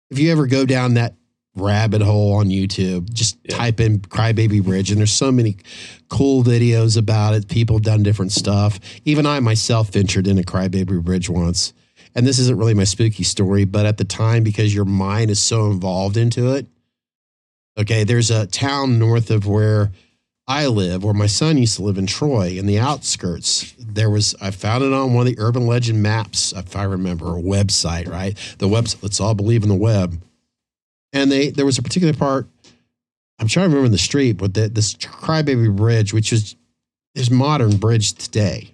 If 0.10 0.20
you 0.20 0.32
ever 0.32 0.48
go 0.48 0.66
down 0.66 0.96
that 0.96 1.16
rabbit 1.56 2.02
hole 2.02 2.34
on 2.34 2.48
YouTube, 2.48 3.12
just 3.14 3.38
Yeah. 3.46 3.56
type 3.58 3.80
in 3.80 4.00
crybaby 4.00 4.62
bridge, 4.64 4.92
and 4.92 5.00
there's 5.00 5.14
so 5.14 5.32
many 5.32 5.56
cool 6.10 6.44
videos 6.44 6.98
about 6.98 7.34
it. 7.34 7.48
People 7.48 7.78
have 7.78 7.84
done 7.84 8.04
different 8.04 8.32
stuff. 8.34 8.80
Even 9.06 9.26
I 9.26 9.40
myself 9.40 9.92
ventured 9.92 10.28
in 10.28 10.38
a 10.38 10.44
crybaby 10.44 11.02
bridge 11.02 11.30
once. 11.30 11.74
And 12.18 12.28
this 12.28 12.40
isn't 12.40 12.58
really 12.58 12.74
my 12.74 12.84
spooky 12.84 13.24
story, 13.24 13.64
but 13.64 13.86
at 13.86 13.98
the 13.98 14.04
time, 14.04 14.44
because 14.44 14.76
your 14.76 14.86
mind 14.86 15.32
is 15.32 15.42
so 15.42 15.72
involved 15.72 16.18
into 16.18 16.54
it, 16.54 16.68
Okay, 17.78 18.04
there's 18.04 18.32
a 18.32 18.48
town 18.48 18.98
north 18.98 19.30
of 19.30 19.46
where 19.46 19.92
I 20.48 20.66
live, 20.66 21.04
where 21.04 21.14
my 21.14 21.28
son 21.28 21.58
used 21.58 21.76
to 21.76 21.84
live 21.84 21.98
in 21.98 22.08
Troy, 22.08 22.58
in 22.58 22.66
the 22.66 22.80
outskirts. 22.80 23.76
There 23.78 24.10
was 24.10 24.34
I 24.42 24.50
found 24.50 24.84
it 24.84 24.94
on 24.94 25.14
one 25.14 25.28
of 25.28 25.36
the 25.36 25.40
urban 25.42 25.68
legend 25.68 26.02
maps, 26.02 26.54
if 26.54 26.76
I 26.76 26.84
remember, 26.84 27.38
a 27.38 27.42
website, 27.42 28.10
right? 28.10 28.36
The 28.58 28.68
website. 28.68 29.04
Let's 29.04 29.20
all 29.20 29.36
believe 29.36 29.62
in 29.62 29.70
the 29.70 29.76
web. 29.76 30.20
And 31.14 31.32
they 31.32 31.52
there 31.52 31.66
was 31.66 31.78
a 31.78 31.84
particular 31.84 32.14
part. 32.14 32.48
I'm 33.40 33.48
trying 33.48 33.70
to 33.70 33.76
remember 33.76 33.92
the 33.92 34.00
street, 34.00 34.34
but 34.38 34.56
the, 34.56 34.68
this 34.68 34.96
Crybaby 34.96 35.76
Bridge, 35.76 36.14
which 36.14 36.34
is 36.34 36.56
is 37.14 37.30
modern 37.30 37.78
bridge 37.78 38.14
today. 38.14 38.74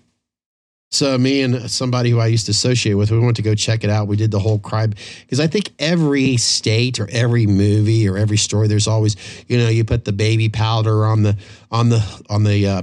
So 0.93 1.17
me 1.17 1.41
and 1.41 1.71
somebody 1.71 2.11
who 2.11 2.19
I 2.19 2.27
used 2.27 2.45
to 2.45 2.51
associate 2.51 2.93
with, 2.93 3.09
we 3.09 3.17
went 3.17 3.35
to 3.37 3.41
go 3.41 3.55
check 3.55 3.83
it 3.83 3.89
out. 3.89 4.07
We 4.07 4.15
did 4.15 4.29
the 4.29 4.37
whole 4.39 4.59
cry 4.59 4.85
because 4.85 5.39
I 5.39 5.47
think 5.47 5.71
every 5.79 6.37
state 6.37 6.99
or 6.99 7.09
every 7.11 7.47
movie 7.47 8.07
or 8.07 8.15
every 8.15 8.37
story, 8.37 8.67
there's 8.67 8.87
always, 8.87 9.15
you 9.47 9.57
know, 9.57 9.69
you 9.69 9.83
put 9.83 10.05
the 10.05 10.13
baby 10.13 10.49
powder 10.49 11.03
on 11.07 11.23
the 11.23 11.35
on 11.71 11.89
the 11.89 12.25
on 12.29 12.43
the 12.43 12.67
uh, 12.67 12.81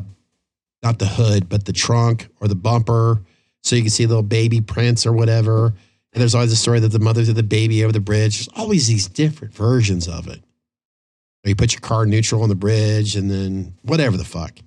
not 0.83 0.99
the 0.99 1.07
hood, 1.07 1.49
but 1.49 1.67
the 1.67 1.73
trunk 1.73 2.27
or 2.41 2.49
the 2.49 2.57
bumper, 2.57 3.23
so 3.63 3.77
you 3.77 3.83
can 3.83 3.91
see 3.91 4.07
little 4.07 4.25
baby 4.25 4.61
prints 4.61 5.07
or 5.07 5.13
whatever. 5.13 5.67
And 6.13 6.21
there's 6.21 6.35
always 6.35 6.51
a 6.51 6.57
story 6.57 6.81
that 6.81 6.89
the 6.89 6.99
mother 6.99 7.25
threw 7.25 7.35
the 7.35 7.45
baby 7.45 7.85
over 7.85 7.93
the 7.93 8.01
bridge. 8.01 8.39
There's 8.39 8.59
always 8.59 8.89
these 8.89 9.07
different 9.07 9.55
versions 9.55 10.09
of 10.09 10.27
it. 10.27 10.43
You 11.45 11.55
put 11.55 11.73
your 11.73 11.81
car 11.81 12.07
neutral 12.07 12.43
on 12.43 12.49
the 12.49 12.57
bridge, 12.57 13.15
and 13.15 13.31
then 13.31 13.75
whatever 13.83 14.17
the 14.17 14.25
fuck. 14.25 14.59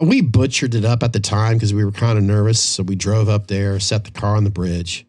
We 0.00 0.22
butchered 0.22 0.74
it 0.74 0.84
up 0.84 1.02
at 1.02 1.12
the 1.12 1.20
time 1.20 1.54
because 1.54 1.74
we 1.74 1.84
were 1.84 1.92
kind 1.92 2.16
of 2.16 2.24
nervous. 2.24 2.60
So 2.60 2.82
we 2.82 2.94
drove 2.94 3.28
up 3.28 3.48
there, 3.48 3.78
set 3.78 4.04
the 4.04 4.10
car 4.10 4.36
on 4.36 4.44
the 4.44 4.50
bridge. 4.50 5.06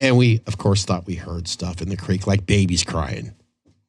And 0.00 0.18
we, 0.18 0.40
of 0.46 0.58
course, 0.58 0.84
thought 0.84 1.06
we 1.06 1.14
heard 1.14 1.48
stuff 1.48 1.80
in 1.80 1.88
the 1.88 1.96
creek, 1.96 2.26
like 2.26 2.46
babies 2.46 2.84
crying. 2.84 3.32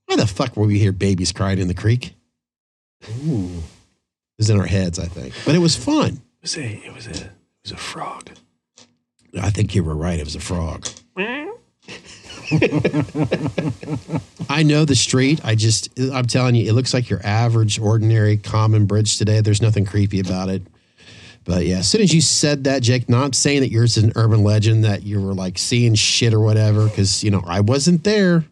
Why 0.05 0.15
the 0.15 0.27
fuck 0.27 0.55
were 0.55 0.67
we 0.67 0.79
hear 0.79 0.91
babies 0.93 1.31
crying 1.31 1.60
in 1.60 1.67
the 1.67 1.73
creek? 1.73 2.13
Ooh. 3.25 3.49
It 3.49 4.38
was 4.38 4.49
in 4.49 4.60
our 4.60 4.67
heads, 4.67 4.99
I 4.99 5.05
think. 5.05 5.33
But 5.45 5.55
it 5.55 5.60
was 5.60 5.75
fun. 5.75 6.21
It 6.38 6.43
was 6.43 6.57
a, 6.57 6.86
it 6.86 6.93
was 6.93 7.07
a, 7.07 7.12
it 7.12 7.31
was 7.63 7.71
a 7.71 7.77
frog. 7.77 8.29
I 9.41 9.49
think 9.49 9.75
you 9.75 9.83
were 9.83 9.95
right. 9.95 10.19
It 10.19 10.25
was 10.25 10.36
a 10.36 10.39
frog. 10.39 10.88
I 14.49 14.63
know 14.63 14.86
the 14.86 14.95
street. 14.95 15.41
I 15.43 15.55
just, 15.55 15.97
I'm 15.99 16.25
telling 16.25 16.55
you, 16.55 16.69
it 16.69 16.73
looks 16.73 16.93
like 16.93 17.10
your 17.10 17.25
average, 17.25 17.79
ordinary, 17.79 18.38
common 18.38 18.86
bridge 18.86 19.17
today. 19.17 19.41
There's 19.41 19.62
nothing 19.62 19.86
creepy 19.86 20.19
about 20.19 20.49
it. 20.49 20.63
But 21.43 21.65
yeah, 21.65 21.77
as 21.77 21.88
soon 21.88 22.01
as 22.01 22.13
you 22.13 22.19
said 22.19 22.65
that, 22.65 22.81
Jake, 22.81 23.07
not 23.07 23.33
saying 23.33 23.62
that 23.62 23.71
yours 23.71 23.95
is 23.95 24.03
an 24.03 24.12
urban 24.15 24.43
legend 24.43 24.83
that 24.83 25.03
you 25.03 25.21
were 25.21 25.33
like 25.33 25.57
seeing 25.57 25.95
shit 25.95 26.33
or 26.33 26.41
whatever, 26.41 26.88
because 26.88 27.23
you 27.23 27.31
know 27.31 27.41
I 27.47 27.62
wasn't 27.62 28.03
there. 28.03 28.43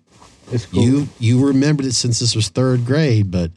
It's 0.50 0.66
cool. 0.66 0.82
You 0.82 1.08
you 1.20 1.46
remembered 1.46 1.86
it 1.86 1.94
since 1.94 2.20
this 2.20 2.36
was 2.36 2.48
third 2.48 2.86
grade, 2.86 3.32
but 3.32 3.52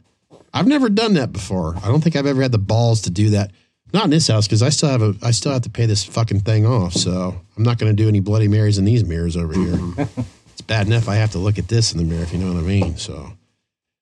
I've 0.53 0.67
never 0.67 0.89
done 0.89 1.13
that 1.13 1.31
before. 1.31 1.77
I 1.77 1.87
don't 1.87 2.01
think 2.01 2.17
I've 2.17 2.25
ever 2.25 2.41
had 2.41 2.51
the 2.51 2.57
balls 2.57 3.03
to 3.03 3.09
do 3.09 3.29
that. 3.29 3.51
Not 3.93 4.05
in 4.05 4.09
this 4.11 4.27
house 4.27 4.47
because 4.47 4.61
I 4.61 4.69
still 4.69 4.89
have 4.89 5.01
a 5.01 5.15
I 5.23 5.31
still 5.31 5.51
have 5.51 5.63
to 5.63 5.69
pay 5.69 5.85
this 5.85 6.03
fucking 6.03 6.41
thing 6.41 6.65
off. 6.65 6.93
So 6.93 7.35
I'm 7.57 7.63
not 7.63 7.79
going 7.79 7.91
to 7.91 7.95
do 7.95 8.07
any 8.07 8.19
Bloody 8.19 8.47
Marys 8.47 8.77
in 8.77 8.85
these 8.85 9.03
mirrors 9.03 9.35
over 9.35 9.53
here. 9.53 9.79
it's 10.51 10.61
bad 10.61 10.87
enough 10.87 11.09
I 11.09 11.15
have 11.15 11.31
to 11.31 11.39
look 11.39 11.57
at 11.57 11.67
this 11.67 11.91
in 11.91 11.97
the 11.97 12.03
mirror 12.03 12.21
if 12.23 12.31
you 12.31 12.39
know 12.39 12.53
what 12.53 12.63
I 12.63 12.65
mean. 12.65 12.97
So 12.97 13.33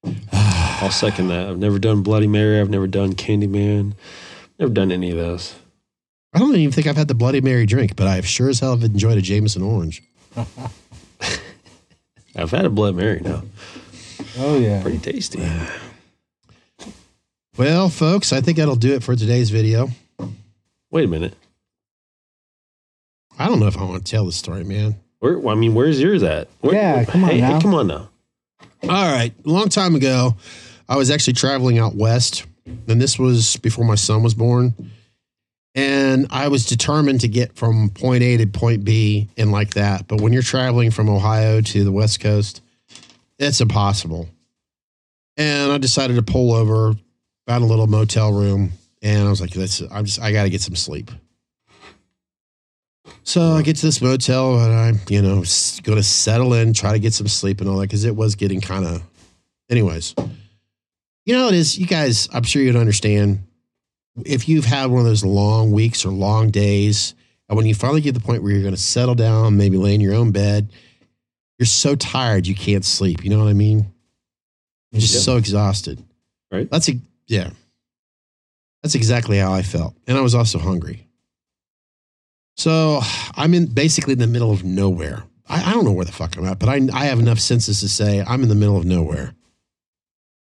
I'll 0.34 0.92
second 0.92 1.30
that. 1.30 1.48
I've 1.48 1.58
never 1.58 1.80
done 1.80 2.04
Bloody 2.04 2.28
Mary. 2.28 2.60
I've 2.60 2.70
never 2.70 2.88
done 2.88 3.14
Candyman. 3.14 3.94
Never 4.60 4.74
done 4.74 4.92
any 4.92 5.12
of 5.12 5.18
those. 5.18 5.56
I 6.34 6.40
don't 6.40 6.56
even 6.56 6.72
think 6.72 6.88
I've 6.88 6.98
had 6.98 7.08
the 7.08 7.16
Bloody 7.16 7.42
Mary 7.42 7.66
drink, 7.66 7.96
but 7.96 8.08
I 8.08 8.16
have 8.16 8.28
sure 8.28 8.50
as 8.50 8.60
hell 8.60 8.72
have 8.72 8.84
enjoyed 8.84 9.18
a 9.18 9.22
Jameson 9.22 9.62
Orange. 9.62 10.04
I've 12.36 12.52
had 12.52 12.66
a 12.66 12.70
Bloody 12.70 12.98
Mary 12.98 13.22
now. 13.22 13.44
oh 14.38 14.60
yeah. 14.60 14.82
Pretty 14.82 15.00
tasty. 15.00 15.42
Well, 17.58 17.90
folks, 17.90 18.34
I 18.34 18.42
think 18.42 18.58
that'll 18.58 18.76
do 18.76 18.94
it 18.94 19.04
for 19.04 19.16
today's 19.16 19.50
video. 19.50 19.90
Wait 20.92 21.06
a 21.06 21.08
minute. 21.08 21.34
I 23.40 23.48
don't 23.48 23.60
know 23.60 23.68
if 23.68 23.78
I 23.78 23.84
want 23.84 24.06
to 24.06 24.12
tell 24.12 24.26
the 24.26 24.32
story, 24.32 24.64
man. 24.64 24.96
Where? 25.20 25.48
I 25.48 25.56
mean, 25.56 25.74
where's 25.74 26.00
yours 26.00 26.22
at? 26.22 26.50
Where, 26.62 26.76
Yeah, 26.76 27.06
come 27.06 27.24
on 27.24 27.32
hey, 27.32 27.42
now. 27.42 27.56
Hey, 27.56 27.62
come 27.62 27.74
on 27.74 27.88
now. 27.88 28.10
All 28.84 29.12
right. 29.12 29.34
A 29.44 29.50
long 29.50 29.70
time 29.70 29.96
ago, 29.96 30.36
I 30.88 30.98
was 30.98 31.10
actually 31.10 31.34
traveling 31.34 31.80
out 31.80 31.96
west, 31.96 32.46
and 32.88 33.02
this 33.02 33.18
was 33.18 33.58
before 33.58 33.86
my 33.86 33.96
son 33.96 34.22
was 34.22 34.36
born. 34.36 34.76
And 35.74 36.28
I 36.30 36.48
was 36.48 36.66
determined 36.66 37.22
to 37.22 37.28
get 37.28 37.56
from 37.56 37.90
point 37.90 38.24
A 38.24 38.38
to 38.38 38.48
point 38.48 38.84
B 38.84 39.30
and 39.38 39.52
like 39.52 39.76
that. 39.76 40.08
But 40.08 40.22
when 40.22 40.34
you're 40.34 40.42
traveling 40.42 40.90
from 40.92 41.10
Ohio 41.10 41.62
to 41.62 41.84
the 41.84 41.92
West 41.92 42.20
Coast, 42.20 42.62
it's 43.38 43.62
impossible. 43.62 44.28
And 45.38 45.72
I 45.72 45.78
decided 45.78 46.16
to 46.16 46.24
pull 46.24 46.54
over, 46.54 46.96
found 47.48 47.64
a 47.64 47.68
little 47.68 47.88
motel 47.88 48.32
room, 48.34 48.74
and 49.02 49.26
I 49.26 49.30
was 49.30 49.42
like, 49.42 49.52
"That's 49.52 49.82
I'm 49.92 50.06
just 50.06 50.22
I 50.22 50.32
got 50.32 50.44
to 50.44 50.50
get 50.52 50.62
some 50.62 50.76
sleep." 50.76 51.10
So 53.24 53.42
I 53.54 53.62
get 53.62 53.76
to 53.78 53.86
this 53.86 54.02
motel 54.02 54.60
and 54.60 54.74
I'm, 54.74 55.00
you 55.10 55.22
know, 55.22 55.44
going 55.84 55.98
to 55.98 56.04
settle 56.04 56.54
in, 56.54 56.74
try 56.74 56.92
to 56.94 57.00
get 57.00 57.14
some 57.14 57.28
sleep 57.28 57.60
and 57.62 57.70
all 57.70 57.78
that 57.78 57.88
because 57.88 58.04
it 58.06 58.16
was 58.16 58.36
getting 58.36 58.62
kind 58.62 58.86
of. 58.86 59.02
Anyways, 59.70 60.16
you 61.26 61.34
know, 61.36 61.48
it 61.50 61.54
is, 61.54 61.78
you 61.78 61.88
guys, 61.88 62.30
I'm 62.34 62.44
sure 62.44 62.62
you'd 62.62 62.76
understand 62.78 63.40
if 64.26 64.48
you've 64.48 64.64
had 64.66 64.88
one 64.90 65.00
of 65.02 65.06
those 65.06 65.26
long 65.26 65.72
weeks 65.72 66.06
or 66.06 66.10
long 66.12 66.52
days, 66.52 67.16
and 67.50 67.58
when 67.58 67.66
you 67.66 67.76
finally 67.76 68.00
get 68.02 68.14
to 68.14 68.20
the 68.20 68.26
point 68.26 68.44
where 68.44 68.52
you're 68.54 68.62
going 68.62 68.74
to 68.74 68.80
settle 68.80 69.16
down, 69.16 69.58
maybe 69.58 69.76
lay 69.78 69.94
in 69.94 70.00
your 70.02 70.14
own 70.16 70.32
bed, 70.32 70.70
you're 71.60 71.66
so 71.66 71.96
tired 71.96 72.48
you 72.48 72.56
can't 72.56 72.86
sleep. 72.86 73.24
You 73.26 73.30
know 73.30 73.40
what 73.40 73.50
I 73.50 73.54
mean? 73.54 73.92
You're 74.92 75.02
just 75.02 75.16
Yeah. 75.16 75.20
so 75.22 75.38
exhausted. 75.38 76.02
Right. 76.50 76.70
That's, 76.72 76.88
a, 76.88 76.94
yeah. 77.28 77.50
That's 78.84 78.96
exactly 78.96 79.38
how 79.38 79.54
I 79.54 79.64
felt. 79.64 79.96
And 80.08 80.18
I 80.18 80.22
was 80.22 80.36
also 80.36 80.60
hungry. 80.60 81.08
So 82.56 83.02
I'm 83.36 83.54
in 83.54 83.68
basically 83.68 84.14
in 84.14 84.20
the 84.20 84.28
middle 84.28 84.52
of 84.52 84.64
nowhere. 84.64 85.24
I, 85.48 85.72
I 85.72 85.74
don't 85.74 85.86
know 85.86 85.92
where 85.92 86.06
the 86.06 86.12
fuck 86.12 86.38
I'm 86.38 86.46
at, 86.46 86.60
but 86.60 86.70
I, 86.70 86.88
I 86.94 87.06
have 87.06 87.20
enough 87.20 87.40
senses 87.40 87.82
to 87.82 87.90
say 87.90 88.24
I'm 88.26 88.44
in 88.44 88.50
the 88.50 88.56
middle 88.56 88.78
of 88.78 88.86
nowhere. 88.86 89.34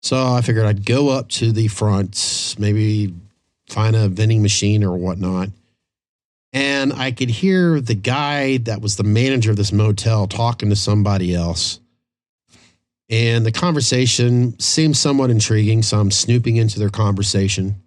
So 0.03 0.17
I 0.17 0.43
figured 0.43 0.67
I'd 0.67 0.87
go 0.87 1.09
up 1.09 1.29
to 1.31 1.51
the 1.51 1.69
front, 1.69 2.55
maybe 2.59 3.15
find 3.69 3.97
a 3.97 4.09
vending 4.09 4.43
machine 4.43 4.85
or 4.85 4.97
whatnot. 4.97 5.49
And 6.53 6.93
I 6.93 7.11
could 7.11 7.29
hear 7.29 7.81
the 7.81 7.95
guy 7.95 8.59
that 8.59 8.81
was 8.81 8.97
the 8.97 9.03
manager 9.03 9.51
of 9.51 9.57
this 9.57 9.73
motel 9.73 10.27
talking 10.27 10.71
to 10.71 10.77
somebody 10.77 11.35
else. 11.35 11.81
And 13.11 13.47
the 13.47 13.53
conversation 13.53 14.59
seemed 14.59 14.97
somewhat 14.97 15.31
intriguing. 15.31 15.83
So 15.83 15.99
I'm 15.99 16.11
snooping 16.11 16.57
into 16.57 16.79
their 16.79 16.91
conversation. 16.91 17.83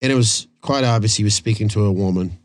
And 0.00 0.12
it 0.12 0.14
was 0.14 0.46
quite 0.62 0.84
obvious 0.84 1.16
he 1.16 1.24
was 1.24 1.34
speaking 1.34 1.68
to 1.70 1.84
a 1.84 1.92
woman. 1.92 2.38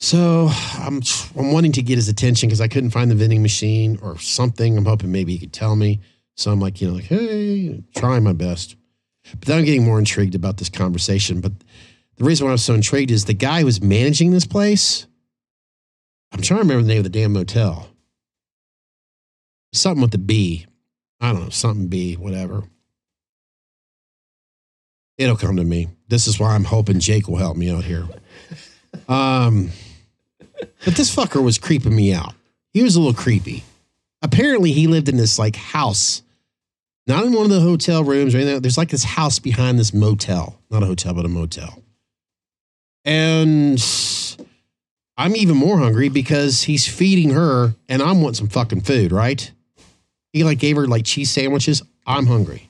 So 0.00 0.50
I'm, 0.80 1.00
I'm 1.38 1.52
wanting 1.52 1.72
to 1.72 1.82
get 1.82 1.96
his 1.96 2.08
attention 2.08 2.48
because 2.48 2.60
I 2.60 2.68
couldn't 2.68 2.90
find 2.90 3.10
the 3.10 3.14
vending 3.14 3.42
machine 3.42 3.98
or 4.02 4.18
something. 4.18 4.76
I'm 4.76 4.84
hoping 4.84 5.12
maybe 5.12 5.32
he 5.32 5.38
could 5.38 5.52
tell 5.52 5.76
me. 5.76 6.00
So 6.36 6.50
I'm 6.50 6.60
like, 6.60 6.80
you 6.80 6.88
know, 6.88 6.94
like, 6.94 7.04
hey, 7.04 7.82
trying 7.96 8.24
my 8.24 8.32
best. 8.32 8.76
But 9.30 9.42
then 9.42 9.58
I'm 9.58 9.64
getting 9.64 9.84
more 9.84 9.98
intrigued 9.98 10.34
about 10.34 10.58
this 10.58 10.68
conversation. 10.68 11.40
But 11.40 11.52
the 12.16 12.24
reason 12.24 12.44
why 12.44 12.50
I 12.50 12.54
was 12.54 12.64
so 12.64 12.74
intrigued 12.74 13.10
is 13.10 13.24
the 13.24 13.34
guy 13.34 13.60
who 13.60 13.66
was 13.66 13.80
managing 13.80 14.32
this 14.32 14.46
place. 14.46 15.06
I'm 16.32 16.42
trying 16.42 16.58
to 16.58 16.64
remember 16.64 16.82
the 16.82 16.88
name 16.88 16.98
of 16.98 17.04
the 17.04 17.10
damn 17.10 17.32
motel. 17.32 17.88
Something 19.74 20.02
with 20.02 20.12
the 20.12 20.18
B. 20.18 20.66
I 21.20 21.32
don't 21.32 21.42
know, 21.42 21.50
something 21.50 21.88
B, 21.88 22.14
whatever. 22.14 22.62
It'll 25.18 25.36
come 25.36 25.56
to 25.56 25.64
me. 25.64 25.88
This 26.08 26.26
is 26.26 26.38
why 26.38 26.54
I'm 26.54 26.64
hoping 26.64 27.00
Jake 27.00 27.28
will 27.28 27.36
help 27.36 27.56
me 27.56 27.70
out 27.70 27.84
here. 27.84 28.06
Um, 29.08 29.70
but 30.84 30.94
this 30.94 31.14
fucker 31.14 31.42
was 31.42 31.58
creeping 31.58 31.94
me 31.94 32.14
out. 32.14 32.34
He 32.72 32.82
was 32.82 32.94
a 32.96 33.00
little 33.00 33.14
creepy. 33.14 33.64
Apparently, 34.22 34.72
he 34.72 34.86
lived 34.86 35.08
in 35.08 35.16
this 35.16 35.38
like 35.38 35.56
house, 35.56 36.22
not 37.06 37.24
in 37.24 37.32
one 37.32 37.44
of 37.44 37.50
the 37.50 37.60
hotel 37.60 38.04
rooms 38.04 38.34
or 38.34 38.38
anything. 38.38 38.62
There's 38.62 38.78
like 38.78 38.90
this 38.90 39.04
house 39.04 39.38
behind 39.38 39.78
this 39.78 39.92
motel, 39.92 40.58
not 40.70 40.82
a 40.82 40.86
hotel, 40.86 41.14
but 41.14 41.24
a 41.24 41.28
motel. 41.28 41.82
And 43.04 43.84
I'm 45.16 45.36
even 45.36 45.56
more 45.56 45.78
hungry 45.78 46.08
because 46.08 46.62
he's 46.62 46.88
feeding 46.88 47.30
her 47.30 47.74
and 47.88 48.02
I'm 48.02 48.20
wanting 48.20 48.34
some 48.34 48.48
fucking 48.48 48.82
food, 48.82 49.12
right? 49.12 49.50
He 50.34 50.42
like 50.42 50.58
gave 50.58 50.76
her 50.76 50.86
like 50.88 51.04
cheese 51.04 51.30
sandwiches. 51.30 51.80
I'm 52.08 52.26
hungry. 52.26 52.68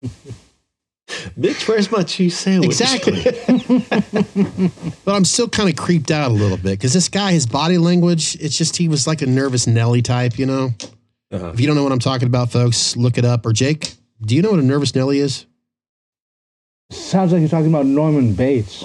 Bitch, 1.08 1.68
where's 1.68 1.90
my 1.90 2.04
cheese 2.04 2.38
sandwich? 2.38 2.80
Exactly. 2.80 3.22
but 5.04 5.12
I'm 5.12 5.24
still 5.24 5.48
kind 5.48 5.68
of 5.68 5.74
creeped 5.74 6.12
out 6.12 6.30
a 6.30 6.34
little 6.34 6.56
bit 6.56 6.78
because 6.78 6.92
this 6.92 7.08
guy, 7.08 7.32
his 7.32 7.44
body 7.44 7.76
language, 7.76 8.36
it's 8.36 8.56
just 8.56 8.76
he 8.76 8.86
was 8.88 9.08
like 9.08 9.20
a 9.20 9.26
nervous 9.26 9.66
Nelly 9.66 10.00
type, 10.00 10.38
you 10.38 10.46
know? 10.46 10.70
Uh-huh. 11.32 11.48
If 11.48 11.58
you 11.58 11.66
don't 11.66 11.74
know 11.74 11.82
what 11.82 11.90
I'm 11.90 11.98
talking 11.98 12.28
about, 12.28 12.52
folks, 12.52 12.96
look 12.96 13.18
it 13.18 13.24
up. 13.24 13.44
Or 13.44 13.52
Jake, 13.52 13.92
do 14.22 14.36
you 14.36 14.42
know 14.42 14.52
what 14.52 14.60
a 14.60 14.64
nervous 14.64 14.94
Nelly 14.94 15.18
is? 15.18 15.44
Sounds 16.90 17.32
like 17.32 17.40
you're 17.40 17.48
talking 17.48 17.66
about 17.68 17.86
Norman 17.86 18.32
Bates. 18.32 18.84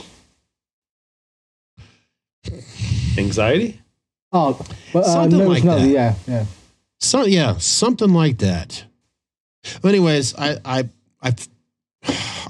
Anxiety? 3.16 3.80
Oh, 4.32 4.60
but, 4.92 5.04
uh, 5.04 5.08
Something 5.08 5.38
nervous 5.38 5.54
like 5.54 5.64
Nelly, 5.64 5.94
that. 5.94 6.18
Yeah, 6.28 6.34
yeah. 6.34 6.46
So 7.02 7.26
yeah, 7.26 7.58
something 7.58 8.14
like 8.14 8.38
that. 8.40 8.86
But 9.82 9.90
anyways, 9.90 10.36
I 10.36 10.58
I 10.64 10.90
I 11.22 11.34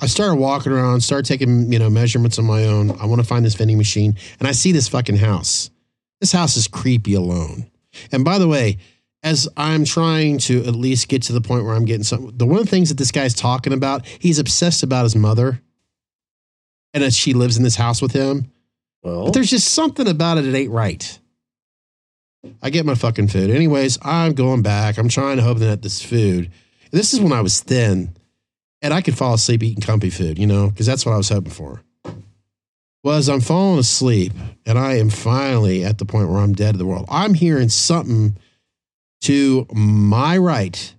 I 0.02 0.08
started 0.08 0.36
walking 0.36 0.72
around, 0.72 1.02
started 1.02 1.26
taking 1.26 1.72
you 1.72 1.80
know 1.80 1.90
measurements 1.90 2.38
on 2.38 2.46
my 2.46 2.66
own. 2.66 2.92
I 3.00 3.06
want 3.06 3.22
to 3.22 3.28
find 3.28 3.46
this 3.46 3.56
vending 3.56 3.78
machine, 3.78 4.18
and 4.40 4.48
I 4.48 4.52
see 4.52 4.72
this 4.72 4.88
fucking 4.88 5.18
house. 5.18 5.70
This 6.20 6.32
house 6.32 6.56
is 6.58 6.68
creepy 6.68 7.14
alone. 7.14 7.72
And 8.12 8.24
by 8.24 8.38
the 8.38 8.48
way, 8.48 8.78
as 9.24 9.50
I'm 9.58 9.86
trying 9.86 10.38
to 10.40 10.60
at 10.66 10.76
least 10.76 11.08
get 11.08 11.24
to 11.24 11.34
the 11.34 11.42
point 11.42 11.66
where 11.66 11.74
I'm 11.74 11.86
getting 11.86 12.04
some, 12.04 12.32
the 12.36 12.46
one 12.46 12.60
of 12.60 12.66
the 12.66 12.72
things 12.72 12.90
that 12.90 12.98
this 12.98 13.12
guy's 13.12 13.34
talking 13.34 13.74
about, 13.74 14.06
he's 14.06 14.40
obsessed 14.40 14.84
about 14.84 15.04
his 15.04 15.16
mother, 15.16 15.62
and 16.94 17.04
that 17.04 17.14
she 17.14 17.34
lives 17.34 17.58
in 17.58 17.64
this 17.64 17.76
house 17.76 18.02
with 18.02 18.12
him. 18.12 18.52
Well, 19.04 19.26
But 19.26 19.34
there's 19.34 19.50
just 19.50 19.74
something 19.74 20.08
about 20.08 20.38
it 20.38 20.42
that 20.42 20.56
ain't 20.56 20.72
right. 20.72 21.20
I 22.62 22.70
get 22.70 22.86
my 22.86 22.96
fucking 22.96 23.28
food. 23.28 23.50
Anyways, 23.50 23.98
I'm 24.02 24.34
going 24.34 24.62
back. 24.62 24.98
I'm 24.98 25.10
trying 25.10 25.38
to 25.38 25.44
hope 25.44 25.60
that 25.60 25.82
this 25.82 26.02
food. 26.02 26.52
This 26.92 27.14
is 27.14 27.20
when 27.20 27.34
I 27.34 27.42
was 27.42 27.62
thin 27.62 28.16
and 28.82 28.94
I 28.94 29.02
could 29.02 29.18
fall 29.18 29.36
asleep 29.36 29.64
eating 29.64 29.82
comfy 29.82 30.10
food, 30.10 30.40
you 30.40 30.48
know, 30.48 30.70
because 30.70 30.86
that's 30.86 31.06
what 31.06 31.14
I 31.14 31.18
was 31.18 31.30
hoping 31.30 31.52
for. 31.52 31.82
Well, 33.04 33.18
as 33.18 33.30
I'm 33.30 33.42
falling 33.42 33.80
asleep 33.80 34.34
and 34.66 34.78
I 34.78 34.96
am 34.96 35.10
finally 35.10 35.84
at 35.84 35.98
the 35.98 36.06
point 36.06 36.30
where 36.30 36.40
I'm 36.40 36.54
dead 36.54 36.74
to 36.74 36.78
the 36.78 36.86
world, 36.86 37.06
I'm 37.10 37.34
hearing 37.34 37.70
something 37.70 38.38
to 39.22 39.66
my 39.74 40.38
right. 40.38 40.94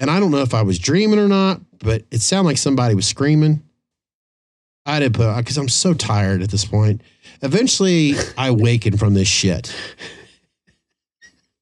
And 0.00 0.10
I 0.10 0.18
don't 0.18 0.30
know 0.30 0.42
if 0.42 0.54
I 0.54 0.62
was 0.62 0.78
dreaming 0.78 1.18
or 1.18 1.28
not, 1.28 1.60
but 1.78 2.04
it 2.10 2.20
sounded 2.20 2.48
like 2.48 2.58
somebody 2.58 2.94
was 2.94 3.06
screaming. 3.06 3.62
I 4.86 5.00
didn't 5.00 5.14
put 5.14 5.36
because 5.36 5.56
I'm 5.56 5.68
so 5.68 5.94
tired 5.94 6.42
at 6.42 6.50
this 6.50 6.64
point. 6.64 7.00
Eventually, 7.42 8.14
I 8.36 8.50
waken 8.50 8.98
from 8.98 9.14
this 9.14 9.28
shit. 9.28 9.74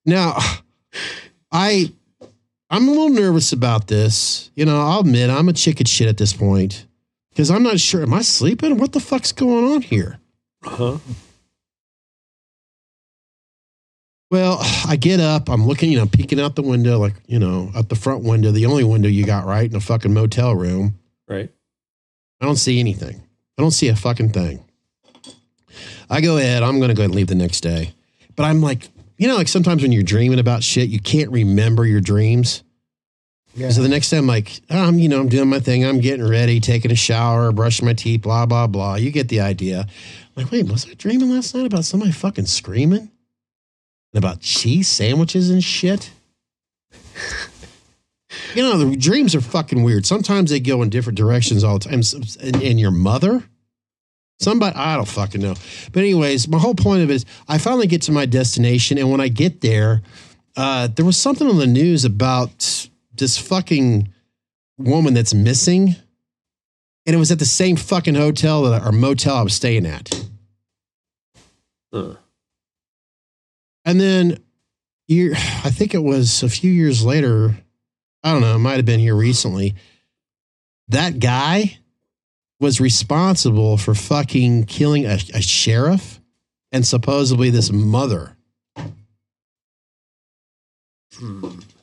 Now, 0.05 0.37
I 1.53 1.93
I'm 2.71 2.89
a 2.89 2.91
little 2.91 3.11
nervous 3.11 3.53
about 3.53 3.87
this. 3.89 4.51
You 4.55 4.65
know, 4.65 4.81
I'll 4.81 5.01
admit 5.01 5.31
I'm 5.31 5.49
a 5.49 5.53
chicken 5.53 5.87
shit 5.87 6.09
at 6.09 6.17
this 6.17 6.33
point 6.33 6.87
because 7.31 7.51
I'm 7.51 7.63
not 7.63 7.79
sure. 7.81 8.03
Am 8.03 8.15
I 8.15 8.23
sleeping? 8.23 8.79
What 8.79 8.93
the 8.93 9.01
fuck's 9.01 9.33
going 9.33 9.65
on 9.73 9.83
here? 9.83 10.19
huh? 10.65 10.99
Well, 14.31 14.61
I 14.89 14.97
get 14.97 15.21
up. 15.21 15.51
I'm 15.51 15.67
looking, 15.67 15.93
you 15.93 15.99
know, 15.99 16.07
peeking 16.07 16.41
out 16.41 16.57
the 16.57 16.63
window, 16.63 16.99
like 16.99 17.13
you 17.27 17.39
know, 17.39 17.71
out 17.77 17.91
the 17.91 17.95
front 17.95 18.25
window, 18.25 18.51
the 18.51 18.65
only 18.65 18.85
window 18.85 19.09
you 19.09 19.27
got 19.27 19.45
right 19.45 19.69
in 19.69 19.77
a 19.77 19.81
fucking 19.81 20.15
motel 20.15 20.55
room. 20.55 20.99
Right. 21.29 21.51
I 22.41 22.47
don't 22.47 22.57
see 22.57 22.81
anything. 22.81 23.23
I 23.59 23.63
don't 23.63 23.71
see 23.73 23.89
a 23.89 23.97
fucking 23.97 24.31
thing. 24.31 24.65
I 26.09 26.23
go 26.23 26.39
ahead. 26.39 26.63
I'm 26.63 26.79
going 26.79 26.89
to 26.89 26.95
go 26.95 27.03
ahead 27.03 27.11
and 27.11 27.15
leave 27.15 27.27
the 27.27 27.35
next 27.35 27.61
day. 27.61 27.93
But 28.35 28.45
I'm 28.45 28.63
like, 28.63 28.89
you 29.23 29.29
know, 29.29 29.37
like 29.37 29.47
sometimes 29.47 29.83
when 29.83 29.93
you're 29.93 30.03
dreaming 30.03 30.41
about 30.41 30.65
shit, 30.65 30.89
you 30.89 30.99
can't 30.99 31.31
remember 31.31 31.87
your 31.87 32.01
dreams. 32.01 32.65
Yeah. 33.55 33.71
So 33.71 33.81
the 33.81 33.89
next 33.89 34.11
day 34.11 34.19
I'm 34.19 34.27
like, 34.27 34.61
I'm, 34.69 34.99
you 34.99 35.09
know, 35.09 35.21
I'm 35.21 35.29
doing 35.29 35.49
my 35.49 35.61
thing. 35.61 35.85
I'm 35.85 36.01
getting 36.01 36.29
ready, 36.29 36.59
taking 36.59 36.91
a 36.91 36.97
shower, 36.97 37.53
brushing 37.53 37.87
my 37.87 37.93
teeth, 37.93 38.23
blah, 38.23 38.47
blah, 38.47 38.67
blah. 38.67 38.97
You 38.97 39.13
get 39.13 39.29
the 39.29 39.41
idea. 39.41 39.83
I'm 39.83 40.43
like, 40.43 40.51
wait, 40.51 40.67
was 40.67 40.91
I 40.91 40.95
dreaming 40.95 41.31
last 41.31 41.55
night 41.55 41.67
about 41.67 41.85
somebody 41.85 42.11
fucking 42.11 42.47
screaming? 42.47 43.13
And 44.13 44.19
about 44.25 44.41
cheese 44.41 44.89
sandwiches 44.89 45.51
and 45.51 45.63
shit? 45.63 46.11
you 48.57 48.63
know, 48.63 48.77
the 48.77 48.97
dreams 48.97 49.37
are 49.37 49.41
fucking 49.41 49.85
weird. 49.85 50.05
Sometimes 50.05 50.51
they 50.51 50.59
go 50.59 50.83
in 50.83 50.91
different 50.91 51.17
directions 51.17 51.63
all 51.63 51.79
the 51.79 51.89
time. 51.89 52.03
And, 52.41 52.61
and 52.61 52.81
your 52.81 52.91
mother? 52.91 53.45
Somebody, 54.41 54.75
I 54.77 54.97
don't 54.97 55.07
fucking 55.07 55.41
know. 55.41 55.55
But, 55.93 56.01
anyways, 56.01 56.49
my 56.49 56.59
whole 56.59 56.75
point 56.75 57.03
of 57.03 57.11
it 57.11 57.15
is 57.15 57.27
I 57.49 57.59
finally 57.59 57.87
get 57.87 58.03
to 58.03 58.13
my 58.13 58.27
destination. 58.27 58.99
And 58.99 59.11
when 59.11 59.21
I 59.21 59.29
get 59.29 59.61
there, 59.61 60.03
uh, 60.57 60.89
there 60.89 61.05
was 61.05 61.17
something 61.17 61.47
on 61.49 61.59
the 61.59 61.67
news 61.67 62.05
about 62.05 62.89
this 63.15 63.39
fucking 63.39 64.09
woman 64.79 65.15
that's 65.15 65.35
missing. 65.35 65.95
And 67.07 67.15
it 67.15 67.19
was 67.19 67.31
at 67.31 67.39
the 67.39 67.45
same 67.45 67.77
fucking 67.77 68.15
hotel 68.15 68.63
that, 68.63 68.85
or 68.85 68.93
motel 68.93 69.37
I 69.37 69.43
was 69.43 69.55
staying 69.55 69.87
at. 69.87 70.11
Huh. 71.93 72.15
And 73.85 74.01
then 74.01 74.39
year, 75.09 75.33
I 75.35 75.71
think 75.71 75.95
it 75.95 76.03
was 76.03 76.43
a 76.43 76.49
few 76.49 76.71
years 76.71 77.05
later. 77.05 77.57
I 78.25 78.33
don't 78.33 78.41
know. 78.41 78.55
It 78.55 78.59
might 78.59 78.77
have 78.77 78.87
been 78.87 79.01
here 79.01 79.17
recently. 79.17 79.75
That 80.89 81.19
guy 81.19 81.79
was 82.63 82.81
responsible 82.81 83.77
for 83.77 83.93
fucking 83.93 84.65
killing 84.65 85.05
a, 85.05 85.19
a 85.35 85.43
sheriff 85.43 86.21
and 86.71 86.87
supposedly 86.87 87.51
this 87.51 87.73
mother. 87.73 88.37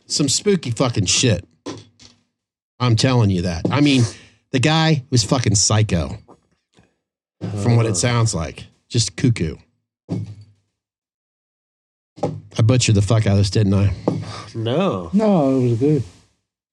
Some 0.07 0.29
spooky 0.29 0.71
fucking 0.71 1.05
shit. 1.05 1.45
I'm 2.79 2.95
telling 2.95 3.29
you 3.29 3.41
that. 3.43 3.65
I 3.69 3.81
mean, 3.81 4.03
the 4.51 4.59
guy 4.59 5.03
was 5.11 5.23
fucking 5.23 5.55
psycho 5.55 6.17
from 7.61 7.75
what 7.75 7.85
it 7.85 7.97
sounds 7.97 8.33
like. 8.33 8.65
Just 8.87 9.17
cuckoo. 9.17 9.57
I 12.21 12.61
butchered 12.63 12.95
the 12.95 13.01
fuck 13.01 13.27
out 13.27 13.33
of 13.33 13.37
this, 13.39 13.49
didn't 13.49 13.73
I? 13.73 13.93
No. 14.55 15.09
No, 15.11 15.57
it 15.57 15.69
was 15.69 15.79
good. 15.79 16.03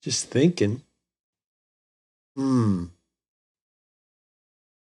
Just 0.01 0.31
thinking. 0.31 0.83
Hmm. 2.37 2.85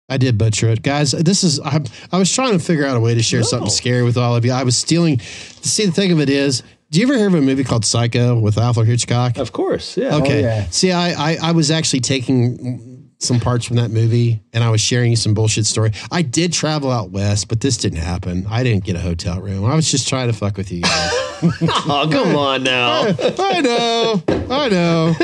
I 0.09 0.19
did 0.19 0.39
butcher 0.39 0.69
it, 0.69 0.83
guys. 0.83 1.11
This 1.13 1.43
is 1.43 1.59
I, 1.61 1.81
I 2.13 2.19
was 2.19 2.33
trying 2.33 2.53
to 2.53 2.59
figure 2.65 2.87
out 2.87 2.97
a 2.97 3.01
way 3.01 3.15
to 3.15 3.23
share 3.23 3.41
No. 3.41 3.47
something 3.47 3.71
scary 3.71 4.03
with 4.05 4.17
all 4.17 4.37
of 4.37 4.45
you. 4.45 4.53
I 4.53 4.63
was 4.63 4.77
stealing. 4.77 5.19
See, 5.21 5.85
the 5.87 5.93
thing 5.93 6.13
of 6.13 6.21
it 6.21 6.31
is, 6.31 6.63
do 6.93 7.01
you 7.01 7.07
ever 7.07 7.17
hear 7.19 7.27
of 7.27 7.35
a 7.35 7.41
movie 7.41 7.65
called 7.65 7.85
Psycho 7.85 8.39
with 8.39 8.57
Alfred 8.57 8.87
Hitchcock? 8.87 9.37
Of 9.37 9.53
course. 9.53 9.97
Yeah. 9.97 10.15
Okay. 10.17 10.39
Oh, 10.39 10.49
yeah. 10.49 10.67
See, 10.71 10.93
I, 10.93 11.33
I 11.33 11.37
I 11.49 11.53
was 11.53 11.73
actually 11.73 12.01
taking 12.01 12.96
some 13.19 13.41
parts 13.41 13.65
from 13.65 13.77
that 13.77 13.91
movie, 13.91 14.43
and 14.53 14.63
I 14.63 14.71
was 14.71 14.81
sharing 14.81 15.11
you 15.11 15.17
some 15.17 15.33
bullshit 15.35 15.65
story. 15.67 15.93
I 16.11 16.23
did 16.23 16.53
travel 16.53 16.91
out 16.91 17.11
west, 17.11 17.49
but 17.49 17.61
this 17.61 17.77
didn't 17.77 17.99
happen. 18.01 18.47
I 18.51 18.63
didn't 18.63 18.85
get 18.85 18.95
a 18.97 19.01
hotel 19.01 19.41
room. 19.41 19.65
I 19.65 19.75
was 19.75 19.91
just 19.91 20.07
trying 20.09 20.27
to 20.31 20.35
fuck 20.37 20.57
with 20.57 20.71
you 20.71 20.83
guys. 20.83 21.11
Oh, 21.43 22.09
come 22.11 22.35
on 22.35 22.63
now. 22.63 23.03
I 23.39 23.61
know, 23.61 24.23
I 24.49 24.69
know. 24.71 25.15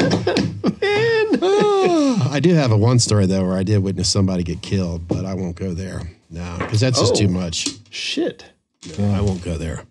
Oh, 1.44 2.28
I 2.31 2.38
do 2.40 2.55
have 2.55 2.70
a 2.70 2.76
one 2.76 2.98
story 2.98 3.24
though 3.26 3.46
where 3.46 3.57
I 3.57 3.62
did 3.62 3.78
witness 3.83 4.09
somebody 4.11 4.42
get 4.42 4.61
killed, 4.62 5.09
but 5.09 5.24
I 5.24 5.33
won't 5.35 5.57
go 5.57 5.72
there. 5.72 6.02
No, 6.31 6.57
because 6.59 6.81
that's 6.81 6.98
just 6.98 7.14
Oh. 7.14 7.16
too 7.16 7.28
much. 7.28 7.68
Shit. 7.90 8.44
I 8.98 9.20
won't 9.22 9.42
go 9.42 9.57
there. 9.57 9.85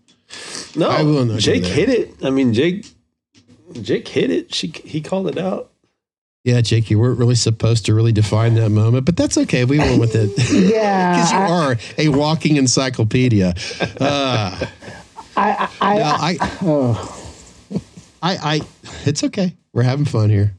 No, 0.76 0.90
I 0.90 1.02
will 1.04 1.26
not 1.26 1.34
go 1.34 1.40
Jake 1.40 1.66
hit 1.66 1.90
it. 1.90 2.14
I 2.24 2.30
mean, 2.30 2.54
Jake, 2.54 2.86
Jake 3.82 4.08
hit 4.08 4.30
it. 4.30 4.54
She 4.54 4.68
he 4.68 5.02
called 5.02 5.28
it 5.28 5.38
out. 5.38 5.71
Yeah, 6.43 6.62
Jake, 6.62 6.89
you 6.89 6.97
weren't 6.97 7.19
really 7.19 7.36
supposed 7.36 7.86
to 7.86 7.93
really 7.93 8.12
define 8.12 8.56
that 8.56 8.69
moment, 8.71 9.06
but 9.06 9.15
that's 9.15 9.38
okay. 9.38 9.63
We 9.63 9.77
went 9.77 9.99
with 9.99 10.15
it. 10.15 10.32
Yeah, 10.71 11.15
Because 11.15 11.32
you 11.32 11.38
are 11.38 11.75
a 11.99 12.17
walking 12.17 12.56
encyclopedia. 12.56 13.54
Uh, 13.99 14.65
I, 15.38 15.69
I, 15.80 15.95
no, 15.97 16.04
I, 16.04 16.38
I, 16.41 16.58
oh, 16.63 17.23
I, 18.21 18.38
I, 18.38 18.62
it's 19.06 19.23
okay. 19.23 19.56
We're 19.73 19.84
having 19.84 20.06
fun 20.06 20.30
here. 20.30 20.56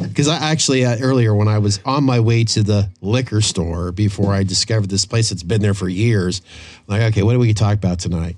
Because 0.00 0.28
I 0.28 0.36
actually 0.36 0.84
uh, 0.84 0.96
earlier 1.00 1.34
when 1.34 1.48
I 1.48 1.58
was 1.58 1.80
on 1.84 2.04
my 2.04 2.20
way 2.20 2.44
to 2.44 2.62
the 2.62 2.90
liquor 3.00 3.40
store 3.40 3.92
before 3.92 4.32
I 4.32 4.42
discovered 4.42 4.88
this 4.88 5.04
place 5.04 5.30
that's 5.30 5.42
been 5.42 5.60
there 5.60 5.74
for 5.74 5.88
years, 5.88 6.40
I'm 6.88 6.98
like, 6.98 7.02
okay, 7.12 7.22
what 7.22 7.32
do 7.32 7.38
we 7.38 7.52
talk 7.52 7.74
about 7.74 7.98
tonight? 7.98 8.36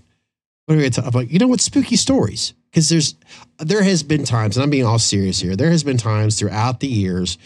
What 0.67 0.75
are 0.75 0.77
we 0.79 0.83
going 0.83 0.93
to 0.93 1.03
talk? 1.03 1.15
I'm 1.15 1.29
you 1.29 1.39
know 1.39 1.47
what? 1.49 1.61
Spooky 1.61 1.97
stories. 1.97 2.55
Because 2.71 2.89
there's, 2.89 3.15
there 3.59 3.83
has 3.83 4.03
been 4.03 4.25
times, 4.25 4.57
and 4.57 4.65
I'm 4.65 4.71
being 4.71 4.85
all 4.85 4.99
serious 4.99 5.41
here. 5.41 5.57
There 5.57 5.71
has 5.71 5.83
been 5.83 5.97
times 5.97 6.39
throughout 6.39 6.81
the 6.81 6.87
years 6.89 7.39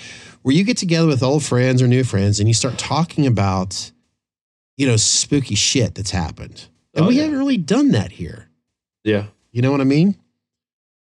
where 0.43 0.55
you 0.55 0.65
get 0.65 0.77
together 0.77 1.07
with 1.07 1.23
old 1.23 1.45
friends 1.45 1.81
or 1.81 1.87
new 1.87 2.03
friends 2.05 2.41
and 2.41 2.49
you 2.49 2.55
start 2.55 2.77
talking 2.79 3.27
about, 3.27 3.93
you 4.77 4.87
know, 4.87 4.97
spooky 4.97 5.55
shit 5.55 5.95
that's 5.95 6.11
happened, 6.11 6.67
and 6.95 7.05
Oh, 7.05 7.09
we 7.09 7.17
yeah. 7.17 7.23
haven't 7.25 7.39
really 7.39 7.57
done 7.57 7.93
that 7.93 8.13
here. 8.13 8.49
Yeah. 9.05 9.27
You 9.53 9.63
know 9.63 9.71
what 9.71 9.81
I 9.81 9.85
mean? 9.85 10.17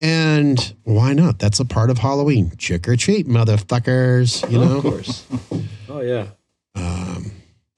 And 0.01 0.73
why 0.83 1.13
not? 1.13 1.39
That's 1.39 1.59
a 1.59 1.65
part 1.65 1.89
of 1.89 1.97
Halloween. 1.97 2.51
Trick 2.57 2.87
or 2.87 2.95
treat, 2.95 3.27
motherfuckers. 3.27 4.49
You 4.51 4.59
know? 4.59 4.77
of 4.77 4.83
course. 4.83 5.25
oh 5.89 6.01
yeah. 6.01 6.27
Um, 6.75 7.31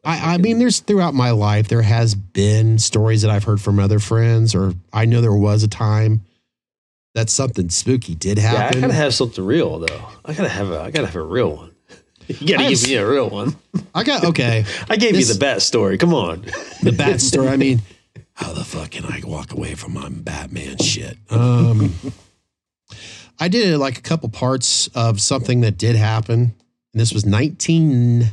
I, 0.08 0.36
I 0.36 0.38
mean, 0.38 0.58
there's 0.60 0.80
throughout 0.80 1.14
my 1.14 1.32
life, 1.32 1.68
there 1.68 1.82
has 1.82 2.16
been 2.16 2.80
stories 2.80 3.24
that 3.24 3.30
I've 3.32 3.44
heard 3.44 3.60
from 3.60 3.78
other 3.78 4.00
friends, 4.00 4.56
or 4.56 4.74
I 4.94 5.04
know 5.06 5.20
there 5.20 5.34
was 5.34 5.64
a 5.64 5.68
time 5.68 6.22
that 7.14 7.30
something 7.30 7.70
spooky 7.70 8.16
did 8.16 8.38
happen. 8.38 8.78
Yeah, 8.80 8.86
I 8.86 8.88
gotta 8.90 8.94
have 8.94 9.14
something 9.14 9.44
real 9.46 9.80
though. 9.80 10.02
I 10.24 10.34
gotta 10.34 10.50
have 10.50 10.70
a. 10.72 10.80
I 10.82 10.92
gotta 10.92 11.08
have 11.08 11.16
a 11.16 11.22
real 11.22 11.56
one. 11.56 11.72
You 12.28 12.48
gotta 12.56 12.66
I 12.66 12.70
give 12.70 12.80
have- 12.82 12.90
me 12.90 12.96
a 12.96 13.10
real 13.10 13.30
one. 13.30 13.56
I 13.96 14.04
got, 14.04 14.26
okay. 14.26 14.66
I 14.90 14.98
gave 14.98 15.14
This- 15.14 15.28
you 15.30 15.34
the 15.34 15.40
bat 15.40 15.62
story. 15.62 15.98
Come 15.98 16.14
on. 16.14 16.42
the 16.84 16.92
bat 16.92 17.22
story. 17.22 17.48
I 17.50 17.56
mean, 17.66 17.82
how 18.34 18.52
the 18.54 18.64
fuck 18.66 18.92
can 18.92 19.06
I 19.06 19.22
walk 19.26 19.52
away 19.54 19.76
from 19.76 19.94
my 19.94 20.10
Batman 20.10 20.78
shit? 20.78 21.18
Um, 21.30 21.94
I 23.40 23.48
did 23.48 23.78
like 23.78 23.98
a 23.98 24.02
couple 24.02 24.30
parts 24.30 24.88
of 24.96 25.22
something 25.22 25.62
that 25.62 25.78
did 25.78 25.96
happen, 25.96 26.40
and 26.94 27.02
this 27.02 27.14
was 27.14 27.26
19. 27.26 28.26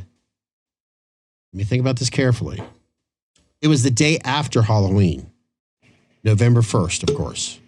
Let 1.55 1.59
me 1.59 1.63
think 1.63 1.79
about 1.79 1.95
this 1.95 2.09
carefully. 2.09 2.61
It 3.61 3.69
was 3.69 3.81
the 3.81 3.89
day 3.89 4.19
after 4.25 4.61
Halloween, 4.61 5.31
November 6.21 6.59
1st, 6.59 7.09
of 7.09 7.15
course. 7.15 7.61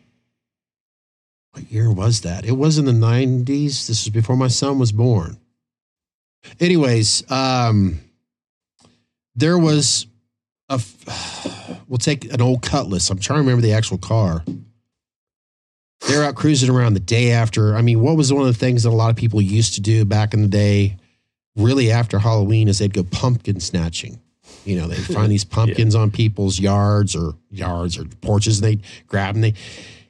What 1.53 1.71
year 1.71 1.89
was 1.89 2.19
that? 2.19 2.43
It 2.43 2.51
was 2.57 2.77
in 2.77 2.83
the 2.83 2.91
90s. 2.91 3.87
This 3.87 4.03
was 4.03 4.09
before 4.09 4.35
my 4.35 4.49
son 4.49 4.77
was 4.77 4.91
born. 4.91 5.37
Anyways, 6.59 7.31
um, 7.31 8.01
there 9.35 9.57
was 9.57 10.05
a. 10.67 10.81
we'll 11.87 11.97
take 11.97 12.25
an 12.33 12.41
old 12.41 12.61
cutlass 12.61 13.09
i'm 13.09 13.19
trying 13.19 13.37
to 13.37 13.41
remember 13.41 13.61
the 13.61 13.71
actual 13.71 13.97
car 13.97 14.43
they're 16.05 16.25
out 16.25 16.35
cruising 16.35 16.69
around 16.69 16.93
the 16.93 16.99
day 16.99 17.31
after 17.31 17.77
i 17.77 17.81
mean 17.81 18.01
what 18.01 18.17
was 18.17 18.33
one 18.33 18.41
of 18.41 18.47
the 18.47 18.59
things 18.59 18.83
that 18.83 18.89
a 18.89 18.91
lot 18.91 19.09
of 19.09 19.15
people 19.15 19.41
used 19.41 19.75
to 19.75 19.81
do 19.81 20.03
back 20.03 20.33
in 20.33 20.41
the 20.41 20.49
day 20.49 20.97
really 21.57 21.91
after 21.91 22.19
halloween 22.19 22.67
is 22.67 22.79
they'd 22.79 22.93
go 22.93 23.03
pumpkin 23.03 23.59
snatching 23.59 24.19
you 24.63 24.75
know 24.79 24.87
they'd 24.87 24.97
find 25.13 25.31
these 25.35 25.43
pumpkins 25.43 25.95
on 25.95 26.11
people's 26.11 26.59
yards 26.59 27.15
or 27.15 27.33
yards 27.51 27.97
or 27.97 28.05
porches 28.21 28.59
and 28.59 28.65
they'd 28.67 28.83
grab 29.07 29.35
them 29.35 29.41
they 29.41 29.53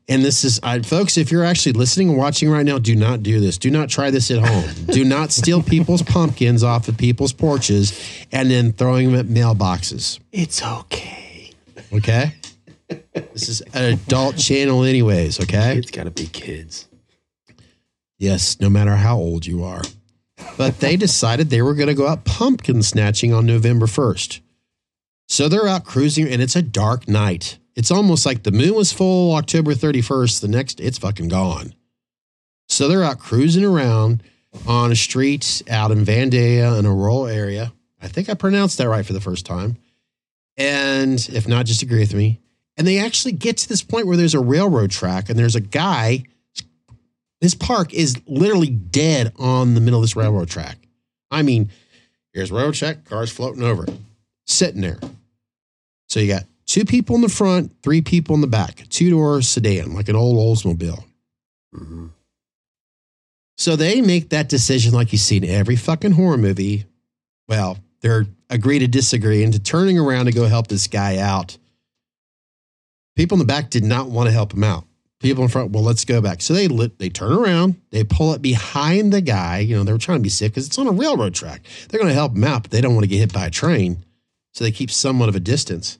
and 0.09 0.23
this 0.23 0.43
is 0.45 0.59
I, 0.63 0.79
folks 0.81 1.17
if 1.17 1.31
you're 1.31 1.43
actually 1.43 1.73
listening 1.73 2.09
and 2.09 2.17
watching 2.17 2.49
right 2.49 2.65
now 2.65 2.77
do 2.77 2.95
not 2.95 3.23
do 3.23 3.39
this 3.39 3.57
do 3.57 3.69
not 3.71 3.89
try 3.89 4.09
this 4.11 4.29
at 4.31 4.39
home 4.39 4.85
do 4.91 5.03
not 5.03 5.31
steal 5.31 5.61
people's 5.63 6.01
pumpkins 6.03 6.63
off 6.63 6.87
of 6.87 6.97
people's 6.97 7.33
porches 7.33 7.99
and 8.31 8.49
then 8.51 8.71
throwing 8.73 9.11
them 9.11 9.19
at 9.19 9.25
mailboxes 9.25 10.19
It's 10.31 10.61
okay. 10.63 11.51
Okay. 11.93 12.33
this 13.13 13.47
is 13.49 13.61
an 13.73 13.93
adult 13.93 14.37
channel, 14.37 14.83
anyways. 14.83 15.39
Okay. 15.39 15.77
It's 15.77 15.91
gotta 15.91 16.11
be 16.11 16.27
kids. 16.27 16.87
Yes, 18.17 18.59
no 18.59 18.69
matter 18.69 18.95
how 18.95 19.17
old 19.17 19.45
you 19.45 19.63
are. 19.63 19.81
But 20.55 20.79
they 20.79 20.95
decided 20.95 21.49
they 21.49 21.61
were 21.61 21.73
going 21.73 21.87
to 21.87 21.93
go 21.93 22.07
out 22.07 22.25
pumpkin 22.25 22.83
snatching 22.83 23.33
on 23.33 23.45
November 23.45 23.85
1st. 23.85 24.39
So 25.27 25.49
they're 25.49 25.67
out 25.67 25.83
cruising, 25.83 26.27
and 26.27 26.41
it's 26.41 26.55
a 26.55 26.61
dark 26.61 27.07
night. 27.07 27.57
It's 27.75 27.91
almost 27.91 28.25
like 28.25 28.43
the 28.43 28.51
moon 28.51 28.73
was 28.75 28.93
full 28.93 29.35
October 29.35 29.73
31st. 29.73 30.41
The 30.41 30.47
next, 30.47 30.79
it's 30.79 30.97
fucking 30.97 31.27
gone. 31.27 31.75
So 32.69 32.87
they're 32.87 33.03
out 33.03 33.19
cruising 33.19 33.65
around 33.65 34.23
on 34.65 34.91
a 34.91 34.95
street 34.95 35.61
out 35.69 35.91
in 35.91 36.05
Vandalia 36.05 36.79
in 36.79 36.85
a 36.85 36.93
rural 36.93 37.27
area. 37.27 37.73
I 38.01 38.07
think 38.07 38.29
I 38.29 38.33
pronounced 38.33 38.77
that 38.77 38.89
right 38.89 39.05
for 39.05 39.13
the 39.13 39.21
first 39.21 39.45
time. 39.45 39.77
And 40.57 41.19
if 41.31 41.47
not, 41.47 41.65
just 41.65 41.83
agree 41.83 41.99
with 41.99 42.13
me. 42.13 42.39
And 42.77 42.87
they 42.87 42.99
actually 42.99 43.31
get 43.33 43.57
to 43.57 43.69
this 43.69 43.83
point 43.83 44.07
where 44.07 44.17
there's 44.17 44.35
a 44.35 44.39
railroad 44.39 44.91
track 44.91 45.29
and 45.29 45.37
there's 45.37 45.55
a 45.55 45.61
guy. 45.61 46.23
This 47.41 47.53
park 47.53 47.93
is 47.93 48.19
literally 48.25 48.69
dead 48.69 49.33
on 49.37 49.73
the 49.75 49.81
middle 49.81 49.99
of 49.99 50.03
this 50.03 50.15
railroad 50.15 50.49
track. 50.49 50.77
I 51.29 51.43
mean, 51.43 51.69
here's 52.33 52.51
railroad 52.51 52.75
track, 52.75 53.05
cars 53.05 53.31
floating 53.31 53.63
over 53.63 53.83
it, 53.83 53.93
sitting 54.45 54.81
there. 54.81 54.99
So 56.09 56.19
you 56.19 56.27
got 56.27 56.45
two 56.65 56.85
people 56.85 57.15
in 57.15 57.21
the 57.21 57.29
front, 57.29 57.71
three 57.83 58.01
people 58.01 58.33
in 58.35 58.41
the 58.41 58.47
back, 58.47 58.87
two 58.89 59.09
door 59.09 59.41
sedan, 59.41 59.93
like 59.93 60.09
an 60.09 60.15
old 60.15 60.37
Oldsmobile. 60.37 61.03
Mhm. 61.75 62.11
So 63.57 63.75
they 63.75 64.01
make 64.01 64.29
that 64.29 64.49
decision 64.49 64.93
like 64.93 65.11
you 65.11 65.17
see 65.17 65.37
in 65.37 65.43
every 65.43 65.75
fucking 65.75 66.11
horror 66.11 66.37
movie. 66.37 66.85
Well, 67.47 67.77
they're 68.01 68.27
agree 68.49 68.79
to 68.79 68.87
disagree 68.87 69.43
into 69.43 69.59
turning 69.59 69.99
around 69.99 70.25
to 70.25 70.31
go 70.31 70.45
help 70.47 70.67
this 70.67 70.87
guy 70.87 71.17
out. 71.17 71.57
People 73.15 73.35
in 73.35 73.39
the 73.39 73.45
back 73.45 73.69
did 73.69 73.83
not 73.83 74.09
want 74.09 74.27
to 74.27 74.31
help 74.31 74.53
him 74.53 74.63
out. 74.63 74.86
People 75.19 75.43
in 75.43 75.49
front, 75.49 75.71
well, 75.71 75.83
let's 75.83 76.05
go 76.05 76.21
back. 76.21 76.41
So 76.41 76.53
they 76.53 76.67
lit, 76.67 76.99
they 76.99 77.09
turn 77.09 77.33
around, 77.33 77.75
they 77.89 78.03
pull 78.03 78.31
up 78.31 78.41
behind 78.41 79.11
the 79.11 79.21
guy. 79.21 79.59
You 79.59 79.75
know, 79.75 79.83
they 79.83 79.91
were 79.91 79.97
trying 79.97 80.19
to 80.19 80.23
be 80.23 80.29
safe 80.29 80.51
because 80.51 80.67
it's 80.67 80.77
on 80.77 80.87
a 80.87 80.91
railroad 80.91 81.33
track. 81.33 81.63
They're 81.89 81.99
going 81.99 82.09
to 82.09 82.13
help 82.13 82.35
him 82.35 82.43
out, 82.43 82.63
but 82.63 82.71
they 82.71 82.81
don't 82.81 82.93
want 82.93 83.03
to 83.03 83.09
get 83.09 83.17
hit 83.17 83.33
by 83.33 83.47
a 83.47 83.51
train. 83.51 84.05
So 84.53 84.63
they 84.63 84.71
keep 84.71 84.91
somewhat 84.91 85.29
of 85.29 85.35
a 85.35 85.39
distance. 85.39 85.97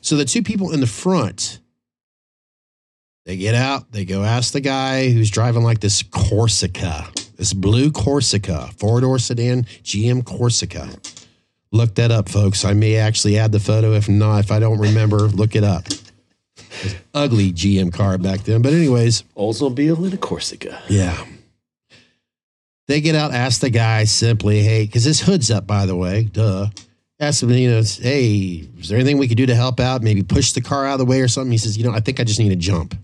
So 0.00 0.16
the 0.16 0.24
two 0.24 0.42
people 0.42 0.72
in 0.72 0.80
the 0.80 0.86
front, 0.86 1.58
they 3.24 3.36
get 3.36 3.54
out, 3.54 3.90
they 3.90 4.04
go 4.04 4.22
ask 4.22 4.52
the 4.52 4.60
guy 4.60 5.10
who's 5.10 5.30
driving 5.30 5.64
like 5.64 5.80
this 5.80 6.02
Corsica, 6.02 7.08
this 7.36 7.52
blue 7.52 7.90
Corsica, 7.90 8.68
four 8.78 9.00
door 9.00 9.18
sedan, 9.18 9.64
GM 9.82 10.24
Corsica. 10.24 10.90
Look 11.72 11.96
that 11.96 12.12
up, 12.12 12.28
folks. 12.28 12.64
I 12.64 12.72
may 12.72 12.96
actually 12.96 13.36
add 13.36 13.50
the 13.50 13.58
photo. 13.58 13.94
If 13.94 14.08
not, 14.08 14.38
if 14.38 14.52
I 14.52 14.60
don't 14.60 14.78
remember, 14.78 15.18
look 15.18 15.56
it 15.56 15.64
up. 15.64 15.84
Ugly 17.14 17.52
GM 17.52 17.92
car 17.92 18.18
back 18.18 18.40
then. 18.40 18.62
But, 18.62 18.72
anyways, 18.72 19.22
Oldsmobile 19.36 20.06
in 20.06 20.12
a 20.12 20.16
Corsica. 20.16 20.82
yeah. 20.88 21.24
They 22.86 23.00
get 23.00 23.14
out, 23.14 23.32
ask 23.32 23.62
the 23.62 23.70
guy 23.70 24.04
simply, 24.04 24.62
hey, 24.62 24.84
because 24.84 25.04
his 25.04 25.20
hood's 25.20 25.50
up, 25.50 25.66
by 25.66 25.86
the 25.86 25.96
way, 25.96 26.24
duh. 26.24 26.66
Ask 27.18 27.42
him, 27.42 27.50
you 27.50 27.70
know, 27.70 27.80
hey, 27.82 28.68
is 28.78 28.88
there 28.90 28.98
anything 28.98 29.16
we 29.16 29.26
could 29.26 29.38
do 29.38 29.46
to 29.46 29.54
help 29.54 29.80
out? 29.80 30.02
Maybe 30.02 30.22
push 30.22 30.52
the 30.52 30.60
car 30.60 30.84
out 30.84 30.94
of 30.94 30.98
the 30.98 31.06
way 31.06 31.22
or 31.22 31.28
something. 31.28 31.50
He 31.50 31.56
says, 31.56 31.78
you 31.78 31.84
know, 31.84 31.92
I 31.92 32.00
think 32.00 32.20
I 32.20 32.24
just 32.24 32.38
need 32.38 32.50
to 32.50 32.56
jump. 32.56 32.94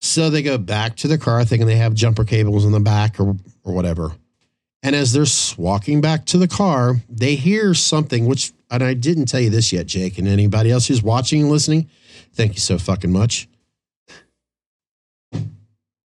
So 0.00 0.30
they 0.30 0.42
go 0.42 0.58
back 0.58 0.96
to 0.98 1.08
the 1.08 1.18
car, 1.18 1.44
thinking 1.44 1.66
they 1.66 1.76
have 1.76 1.94
jumper 1.94 2.24
cables 2.24 2.64
in 2.64 2.70
the 2.72 2.80
back 2.80 3.18
or, 3.18 3.34
or 3.64 3.74
whatever. 3.74 4.12
And 4.82 4.96
as 4.96 5.12
they're 5.12 5.26
walking 5.58 6.00
back 6.00 6.24
to 6.26 6.38
the 6.38 6.48
car, 6.48 6.96
they 7.08 7.34
hear 7.34 7.74
something, 7.74 8.26
which, 8.26 8.52
and 8.70 8.82
I 8.82 8.94
didn't 8.94 9.26
tell 9.26 9.40
you 9.40 9.50
this 9.50 9.72
yet, 9.72 9.86
Jake, 9.86 10.18
and 10.18 10.26
anybody 10.26 10.70
else 10.70 10.86
who's 10.88 11.02
watching 11.02 11.42
and 11.42 11.50
listening, 11.50 11.90
thank 12.32 12.54
you 12.54 12.60
so 12.60 12.78
fucking 12.78 13.12
much 13.12 13.46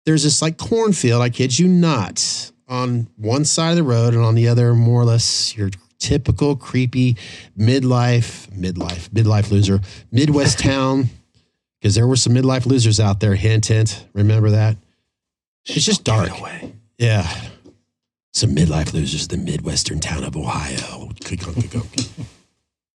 there's 0.09 0.23
this 0.23 0.41
like 0.41 0.57
cornfield, 0.57 1.21
I 1.21 1.29
kid 1.29 1.59
you 1.59 1.67
not, 1.67 2.51
on 2.67 3.07
one 3.15 3.45
side 3.45 3.69
of 3.69 3.75
the 3.75 3.83
road 3.83 4.15
and 4.15 4.23
on 4.23 4.33
the 4.33 4.47
other, 4.47 4.73
more 4.73 5.01
or 5.01 5.05
less, 5.05 5.55
your 5.55 5.69
typical 5.99 6.55
creepy 6.55 7.15
midlife, 7.55 8.47
midlife, 8.49 9.09
midlife 9.09 9.51
loser, 9.51 9.81
Midwest 10.11 10.57
town. 10.63 11.09
Because 11.79 11.93
there 11.93 12.07
were 12.07 12.15
some 12.15 12.33
midlife 12.33 12.65
losers 12.65 12.99
out 12.99 13.19
there. 13.19 13.35
Hint, 13.35 13.67
hint. 13.67 14.05
Remember 14.13 14.49
that? 14.49 14.75
It's 15.65 15.85
just 15.85 16.03
dark. 16.03 16.37
Away. 16.39 16.73
Yeah. 16.97 17.25
Some 18.33 18.55
midlife 18.55 18.93
losers 18.93 19.27
in 19.27 19.43
the 19.45 19.51
Midwestern 19.51 19.99
town 19.99 20.23
of 20.23 20.35
Ohio. 20.37 21.09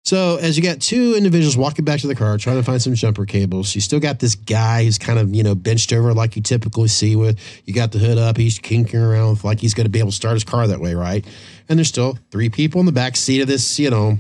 So 0.04 0.38
as 0.38 0.58
you 0.58 0.64
got 0.64 0.82
two 0.82 1.14
individuals 1.16 1.56
walking 1.56 1.86
back 1.86 2.00
to 2.00 2.08
the 2.08 2.16
car, 2.16 2.38
trying 2.40 2.56
to 2.56 2.64
find 2.64 2.82
some 2.82 2.96
jumper 2.96 3.26
cables, 3.26 3.76
you 3.76 3.82
still 3.82 4.00
got 4.00 4.18
this 4.20 4.34
guy 4.34 4.84
who's 4.86 4.98
kind 4.98 5.20
of, 5.20 5.36
you 5.36 5.44
know, 5.44 5.54
benched 5.54 5.94
over 5.94 6.14
like 6.16 6.36
you 6.36 6.42
typically 6.42 6.88
see 6.88 7.16
with 7.16 7.40
you 7.66 7.74
got 7.76 7.92
the 7.92 8.00
hood 8.00 8.18
up, 8.18 8.38
he's 8.38 8.58
kinking 8.58 9.00
around 9.00 9.30
with 9.32 9.44
like 9.44 9.60
he's 9.60 9.76
gonna 9.76 9.90
be 9.90 10.00
able 10.00 10.10
to 10.10 10.16
start 10.16 10.34
his 10.34 10.44
car 10.44 10.66
that 10.66 10.80
way, 10.80 10.96
right? 10.96 11.24
And 11.68 11.78
there's 11.78 11.90
still 11.90 12.18
three 12.32 12.50
people 12.50 12.80
in 12.80 12.88
the 12.88 12.92
back 12.92 13.16
seat 13.18 13.42
of 13.42 13.48
this, 13.48 13.78
you 13.78 13.92
know. 13.92 14.18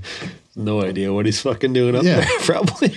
No 0.55 0.83
idea 0.83 1.11
what 1.11 1.25
he's 1.25 1.41
fucking 1.41 1.73
doing 1.73 1.95
up 1.95 2.03
Yeah. 2.03 2.17
there, 2.19 2.27
probably. 2.41 2.95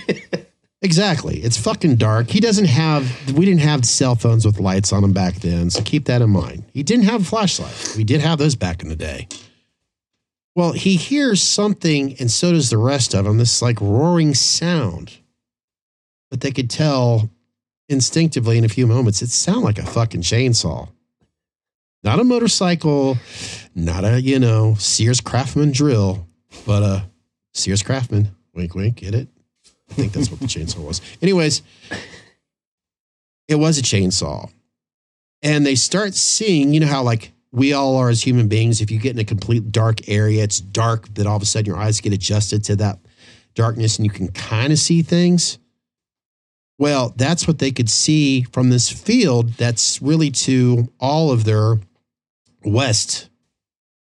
Exactly. 0.83 1.37
It's 1.37 1.55
fucking 1.55 1.95
dark. 1.95 2.29
He 2.29 2.41
doesn't 2.41 2.65
have 2.65 3.33
we 3.33 3.45
didn't 3.45 3.61
have 3.61 3.85
cell 3.85 4.15
phones 4.15 4.45
with 4.45 4.59
lights 4.59 4.91
on 4.91 5.01
them 5.01 5.13
back 5.13 5.35
then, 5.35 5.69
so 5.69 5.81
keep 5.81 6.05
that 6.05 6.21
in 6.21 6.29
mind. 6.29 6.65
He 6.73 6.83
didn't 6.83 7.05
have 7.05 7.21
a 7.21 7.23
flashlight. 7.23 7.95
We 7.95 8.03
did 8.03 8.19
have 8.19 8.37
those 8.37 8.55
back 8.55 8.83
in 8.83 8.89
the 8.89 8.95
day. 8.97 9.29
Well, 10.55 10.73
he 10.73 10.97
hears 10.97 11.41
something, 11.41 12.15
and 12.19 12.29
so 12.29 12.51
does 12.51 12.69
the 12.69 12.77
rest 12.77 13.15
of 13.15 13.23
them, 13.23 13.37
this 13.37 13.61
like 13.61 13.79
roaring 13.79 14.35
sound. 14.35 15.17
But 16.29 16.41
they 16.41 16.51
could 16.51 16.69
tell 16.69 17.29
instinctively 17.87 18.57
in 18.57 18.65
a 18.65 18.69
few 18.69 18.85
moments, 18.85 19.21
it 19.21 19.29
sounded 19.29 19.61
like 19.61 19.79
a 19.79 19.85
fucking 19.85 20.21
chainsaw. 20.21 20.89
Not 22.03 22.19
a 22.19 22.23
motorcycle, 22.25 23.17
not 23.73 24.03
a, 24.03 24.21
you 24.21 24.37
know, 24.37 24.75
Sears 24.77 25.21
Craftsman 25.21 25.71
drill, 25.71 26.27
but 26.65 26.83
a 26.83 27.09
Sears 27.53 27.81
Craftsman. 27.81 28.35
Wink, 28.53 28.75
wink, 28.75 28.97
get 28.97 29.15
it? 29.15 29.29
I 29.93 29.95
think 29.95 30.11
that's 30.13 30.31
what 30.31 30.39
the 30.39 30.47
chainsaw 30.47 30.79
was. 30.79 31.01
Anyways, 31.21 31.61
it 33.47 33.55
was 33.55 33.77
a 33.77 33.83
chainsaw. 33.83 34.49
And 35.43 35.63
they 35.63 35.75
start 35.75 36.15
seeing, 36.15 36.73
you 36.73 36.79
know 36.79 36.87
how 36.87 37.03
like 37.03 37.31
we 37.51 37.73
all 37.73 37.95
are 37.97 38.09
as 38.09 38.23
human 38.23 38.47
beings, 38.47 38.81
if 38.81 38.89
you 38.89 38.97
get 38.97 39.11
in 39.11 39.19
a 39.19 39.23
complete 39.23 39.71
dark 39.71 40.09
area, 40.09 40.43
it's 40.43 40.59
dark, 40.59 41.13
that 41.13 41.27
all 41.27 41.35
of 41.35 41.43
a 41.43 41.45
sudden 41.45 41.67
your 41.67 41.77
eyes 41.77 42.01
get 42.01 42.11
adjusted 42.11 42.63
to 42.63 42.75
that 42.77 42.97
darkness 43.53 43.97
and 43.97 44.05
you 44.05 44.11
can 44.11 44.29
kind 44.29 44.73
of 44.73 44.79
see 44.79 45.03
things. 45.03 45.59
Well, 46.79 47.13
that's 47.15 47.47
what 47.47 47.59
they 47.59 47.71
could 47.71 47.91
see 47.91 48.41
from 48.51 48.71
this 48.71 48.89
field 48.89 49.49
that's 49.53 50.01
really 50.01 50.31
to 50.31 50.91
all 50.99 51.31
of 51.31 51.43
their 51.43 51.77
west 52.65 53.29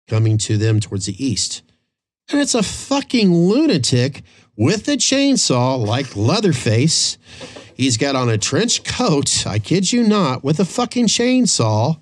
coming 0.06 0.36
to 0.36 0.58
them 0.58 0.80
towards 0.80 1.06
the 1.06 1.24
east. 1.24 1.62
And 2.30 2.40
it's 2.42 2.54
a 2.54 2.62
fucking 2.62 3.34
lunatic 3.34 4.22
with 4.58 4.88
a 4.88 4.96
chainsaw 4.96 5.82
like 5.82 6.14
Leatherface. 6.16 7.16
He's 7.74 7.96
got 7.96 8.16
on 8.16 8.28
a 8.28 8.36
trench 8.36 8.82
coat, 8.82 9.46
I 9.46 9.60
kid 9.60 9.90
you 9.92 10.02
not, 10.02 10.42
with 10.42 10.58
a 10.58 10.64
fucking 10.64 11.06
chainsaw, 11.06 12.00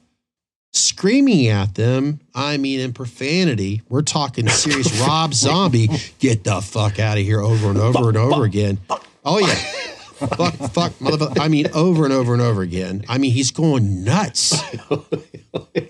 screaming 0.72 1.48
at 1.48 1.74
them. 1.74 2.20
I 2.34 2.56
mean, 2.56 2.80
in 2.80 2.94
profanity. 2.94 3.82
We're 3.90 4.02
talking 4.02 4.48
serious 4.48 4.98
Rob 5.06 5.34
Zombie. 5.34 5.90
Get 6.18 6.44
the 6.44 6.62
fuck 6.62 6.98
out 6.98 7.18
of 7.18 7.24
here 7.24 7.40
over 7.40 7.68
and 7.68 7.78
over 7.78 8.08
and 8.08 8.16
over 8.16 8.44
again. 8.44 8.80
Oh, 9.22 9.38
yeah. 9.38 9.54
fuck, 9.54 10.54
fuck, 10.54 10.92
motherfucker. 10.94 11.38
I 11.38 11.48
mean, 11.48 11.66
over 11.74 12.04
and 12.04 12.12
over 12.12 12.32
and 12.32 12.40
over 12.40 12.62
again. 12.62 13.04
I 13.06 13.18
mean, 13.18 13.32
he's 13.32 13.50
going 13.50 14.02
nuts. 14.02 14.58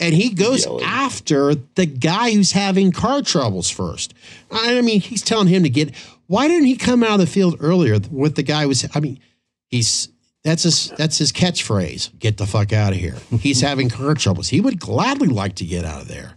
And 0.00 0.14
he 0.14 0.30
goes 0.30 0.64
Yelling. 0.64 0.84
after 0.84 1.54
the 1.54 1.86
guy 1.86 2.32
who's 2.32 2.52
having 2.52 2.90
car 2.92 3.22
troubles 3.22 3.70
first. 3.70 4.14
I 4.50 4.78
I 4.78 4.80
mean, 4.80 5.00
he's 5.00 5.22
telling 5.22 5.46
him 5.46 5.62
to 5.62 5.70
get. 5.70 5.94
Why 6.26 6.48
didn't 6.48 6.66
he 6.66 6.76
come 6.76 7.02
out 7.02 7.14
of 7.14 7.20
the 7.20 7.26
field 7.26 7.56
earlier 7.60 7.98
with 8.10 8.34
the 8.34 8.42
guy 8.42 8.66
was? 8.66 8.86
I 8.94 9.00
mean, 9.00 9.20
he's 9.68 10.08
that's 10.44 10.62
his 10.64 10.90
that's 10.90 11.18
his 11.18 11.32
catchphrase. 11.32 12.18
Get 12.18 12.36
the 12.36 12.46
fuck 12.46 12.72
out 12.72 12.92
of 12.92 12.98
here. 12.98 13.16
He's 13.40 13.60
having 13.60 13.88
car 13.88 14.14
troubles. 14.14 14.48
He 14.48 14.60
would 14.60 14.78
gladly 14.78 15.28
like 15.28 15.56
to 15.56 15.64
get 15.64 15.84
out 15.84 16.02
of 16.02 16.08
there. 16.08 16.34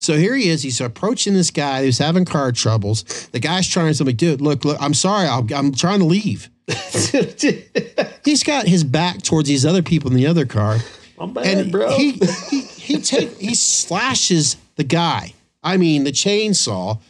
So 0.00 0.16
here 0.16 0.34
he 0.34 0.48
is. 0.48 0.62
He's 0.62 0.80
approaching 0.80 1.34
this 1.34 1.50
guy 1.50 1.82
who's 1.82 1.98
having 1.98 2.24
car 2.24 2.52
troubles. 2.52 3.28
The 3.32 3.40
guy's 3.40 3.68
trying 3.68 3.92
to 3.92 3.98
tell 3.98 4.06
me, 4.06 4.12
dude, 4.12 4.40
look, 4.40 4.64
look, 4.64 4.80
I'm 4.80 4.94
sorry. 4.94 5.26
I'll, 5.26 5.46
I'm 5.54 5.72
trying 5.72 5.98
to 5.98 6.04
leave. 6.04 6.50
He's 8.24 8.42
got 8.44 8.66
his 8.68 8.84
back 8.84 9.22
towards 9.22 9.48
these 9.48 9.64
other 9.64 9.82
people 9.82 10.10
in 10.10 10.16
the 10.16 10.26
other 10.26 10.44
car 10.44 10.78
I'm 11.18 11.32
bad, 11.32 11.46
and 11.46 11.72
bro. 11.72 11.96
he 11.96 12.12
he 12.50 12.60
he 12.60 13.00
take 13.00 13.36
he 13.38 13.54
slashes 13.54 14.56
the 14.76 14.84
guy. 14.84 15.34
I 15.62 15.76
mean, 15.76 16.04
the 16.04 16.12
chainsaw. 16.12 17.00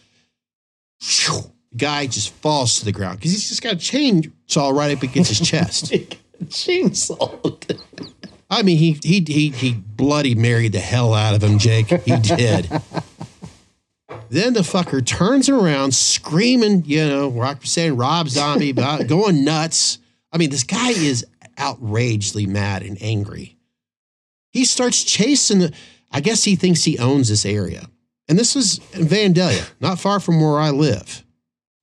Guy 1.76 2.06
just 2.06 2.30
falls 2.34 2.78
to 2.78 2.84
the 2.84 2.92
ground 2.92 3.18
because 3.18 3.32
he's 3.32 3.48
just 3.48 3.62
got 3.62 3.74
a 3.74 3.76
chainsaw 3.76 4.74
right 4.74 4.96
up 4.96 5.02
against 5.02 5.30
his 5.36 5.48
chest. 5.48 5.92
chainsaw. 6.44 7.80
I 8.50 8.62
mean, 8.62 8.78
he 8.78 8.98
he 9.02 9.24
he 9.26 9.50
he 9.50 9.72
bloody 9.74 10.34
married 10.34 10.72
the 10.72 10.80
hell 10.80 11.12
out 11.12 11.34
of 11.34 11.42
him, 11.42 11.58
Jake. 11.58 11.88
He 11.88 12.16
did. 12.20 12.64
then 14.30 14.54
the 14.54 14.60
fucker 14.60 15.04
turns 15.04 15.48
around, 15.48 15.94
screaming, 15.94 16.84
you 16.86 17.06
know, 17.06 17.28
rock 17.28 17.60
saying 17.64 17.96
Rob 17.96 18.28
Zombie, 18.28 18.72
going 18.72 19.44
nuts. 19.44 19.98
I 20.32 20.38
mean, 20.38 20.50
this 20.50 20.64
guy 20.64 20.90
is 20.90 21.26
outrageously 21.58 22.46
mad 22.46 22.82
and 22.82 22.96
angry. 23.02 23.56
He 24.50 24.64
starts 24.64 25.04
chasing 25.04 25.58
the. 25.58 25.74
I 26.10 26.20
guess 26.20 26.44
he 26.44 26.56
thinks 26.56 26.84
he 26.84 26.98
owns 26.98 27.28
this 27.28 27.44
area, 27.44 27.86
and 28.28 28.38
this 28.38 28.54
was 28.54 28.78
in 28.94 29.06
Vandalia, 29.06 29.68
not 29.78 30.00
far 30.00 30.20
from 30.20 30.40
where 30.40 30.58
I 30.58 30.70
live. 30.70 31.22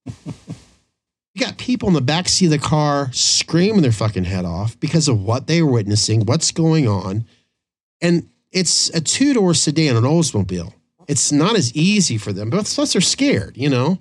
You 0.05 1.45
got 1.45 1.57
people 1.57 1.89
in 1.89 1.93
the 1.93 2.01
back 2.01 2.29
seat 2.29 2.45
of 2.45 2.51
the 2.51 2.59
car 2.59 3.11
screaming 3.11 3.81
their 3.81 3.91
fucking 3.91 4.23
head 4.23 4.45
off 4.45 4.79
because 4.79 5.09
of 5.09 5.21
what 5.21 5.47
they 5.47 5.61
were 5.61 5.71
witnessing, 5.71 6.25
what's 6.25 6.51
going 6.51 6.87
on. 6.87 7.25
And 8.01 8.29
it's 8.51 8.89
a 8.89 9.01
two 9.01 9.33
door 9.33 9.53
sedan, 9.53 9.97
an 9.97 10.03
Oldsmobile. 10.03 10.73
It's 11.07 11.33
not 11.33 11.57
as 11.57 11.75
easy 11.75 12.17
for 12.17 12.31
them, 12.31 12.49
but 12.49 12.65
plus 12.65 12.93
they're 12.93 13.01
scared, 13.01 13.57
you 13.57 13.69
know? 13.69 13.99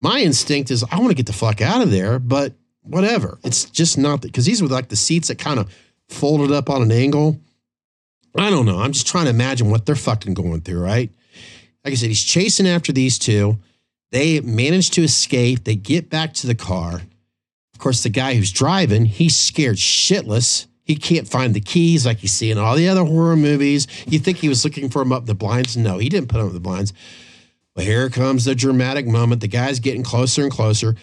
My 0.00 0.20
instinct 0.20 0.70
is 0.70 0.84
I 0.90 0.98
want 0.98 1.10
to 1.10 1.14
get 1.14 1.26
the 1.26 1.32
fuck 1.32 1.60
out 1.60 1.82
of 1.82 1.90
there, 1.90 2.18
but 2.18 2.54
whatever. 2.82 3.38
It's 3.44 3.66
just 3.66 3.98
not 3.98 4.22
because 4.22 4.46
these 4.46 4.62
were 4.62 4.68
like 4.68 4.88
the 4.88 4.96
seats 4.96 5.28
that 5.28 5.38
kind 5.38 5.60
of 5.60 5.74
folded 6.08 6.50
up 6.50 6.70
on 6.70 6.82
an 6.82 6.92
angle. 6.92 7.38
I 8.36 8.50
don't 8.50 8.66
know. 8.66 8.80
I'm 8.80 8.92
just 8.92 9.06
trying 9.06 9.24
to 9.24 9.30
imagine 9.30 9.70
what 9.70 9.86
they're 9.86 9.94
fucking 9.94 10.34
going 10.34 10.62
through, 10.62 10.80
right? 10.80 11.10
Like 11.84 11.92
I 11.92 11.94
said, 11.94 12.08
he's 12.08 12.22
chasing 12.22 12.66
after 12.66 12.92
these 12.92 13.18
two. 13.18 13.58
They 14.12 14.40
manage 14.40 14.90
to 14.90 15.02
escape. 15.02 15.64
They 15.64 15.76
get 15.76 16.10
back 16.10 16.34
to 16.34 16.46
the 16.46 16.54
car. 16.54 17.02
Of 17.72 17.78
course, 17.78 18.02
the 18.02 18.08
guy 18.08 18.34
who's 18.34 18.52
driving, 18.52 19.06
he's 19.06 19.36
scared 19.36 19.76
shitless. 19.76 20.66
He 20.84 20.96
can't 20.96 21.26
find 21.28 21.54
the 21.54 21.60
keys 21.60 22.04
like 22.06 22.22
you 22.22 22.28
see 22.28 22.50
in 22.50 22.58
all 22.58 22.76
the 22.76 22.88
other 22.88 23.04
horror 23.04 23.36
movies. 23.36 23.86
You 24.06 24.18
think 24.18 24.38
he 24.38 24.48
was 24.48 24.64
looking 24.64 24.90
for 24.90 25.00
them 25.00 25.12
up 25.12 25.26
the 25.26 25.34
blinds? 25.34 25.76
No, 25.76 25.98
he 25.98 26.08
didn't 26.08 26.28
put 26.28 26.38
them 26.38 26.48
up 26.48 26.52
the 26.52 26.60
blinds. 26.60 26.92
But 27.74 27.84
here 27.84 28.08
comes 28.10 28.44
the 28.44 28.54
dramatic 28.54 29.06
moment. 29.06 29.40
The 29.40 29.48
guy's 29.48 29.80
getting 29.80 30.04
closer 30.04 30.42
and 30.42 30.52
closer. 30.52 30.94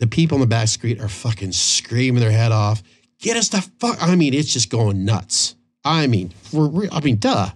The 0.00 0.06
people 0.06 0.36
in 0.36 0.40
the 0.40 0.46
back 0.46 0.68
street 0.68 1.00
are 1.00 1.08
fucking 1.08 1.52
screaming 1.52 2.20
their 2.20 2.30
head 2.30 2.52
off. 2.52 2.82
Get 3.20 3.36
us 3.36 3.48
the 3.48 3.62
fuck. 3.80 3.96
I 4.00 4.14
mean, 4.14 4.34
it's 4.34 4.52
just 4.52 4.70
going 4.70 5.04
nuts. 5.04 5.56
I 5.84 6.06
mean, 6.06 6.28
for 6.28 6.68
real. 6.68 6.90
I 6.92 7.00
mean, 7.00 7.16
duh. 7.16 7.50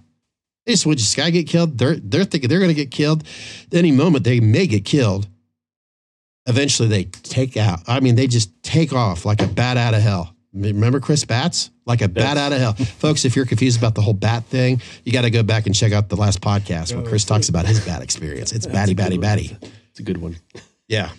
They 0.65 0.73
just 0.73 0.85
would 0.85 0.97
this 0.97 1.15
guy 1.15 1.29
get 1.29 1.47
killed. 1.47 1.77
They're 1.77 1.95
they're 1.95 2.23
thinking 2.23 2.49
they're 2.49 2.59
gonna 2.59 2.73
get 2.73 2.91
killed. 2.91 3.23
At 3.67 3.77
any 3.77 3.91
moment 3.91 4.23
they 4.23 4.39
may 4.39 4.67
get 4.67 4.85
killed. 4.85 5.27
Eventually 6.45 6.89
they 6.89 7.05
take 7.05 7.55
out. 7.55 7.79
I 7.87 7.99
mean, 7.99 8.15
they 8.15 8.27
just 8.27 8.51
take 8.63 8.91
off 8.93 9.25
like 9.25 9.41
a 9.41 9.47
bat 9.47 9.77
out 9.77 9.93
of 9.93 10.01
hell. 10.01 10.35
Remember 10.53 10.99
Chris 10.99 11.25
Bats? 11.25 11.71
Like 11.85 12.01
a 12.01 12.07
bat 12.07 12.37
out 12.37 12.51
of 12.51 12.59
hell. 12.59 12.73
Folks, 12.99 13.25
if 13.25 13.35
you're 13.35 13.45
confused 13.45 13.77
about 13.77 13.95
the 13.95 14.01
whole 14.01 14.13
bat 14.13 14.45
thing, 14.45 14.81
you 15.03 15.11
got 15.11 15.21
to 15.23 15.31
go 15.31 15.41
back 15.41 15.65
and 15.65 15.75
check 15.75 15.93
out 15.93 16.09
the 16.09 16.15
last 16.15 16.41
podcast 16.41 16.93
where 16.93 17.03
oh, 17.03 17.07
Chris 17.07 17.25
talks 17.25 17.49
about 17.49 17.65
his 17.65 17.83
bat 17.85 18.01
experience. 18.01 18.51
It's 18.51 18.67
batty, 18.67 18.93
batty, 18.93 19.17
batty. 19.17 19.57
It's 19.89 19.99
a 19.99 20.03
good 20.03 20.17
one. 20.17 20.37
Yeah. 20.87 21.09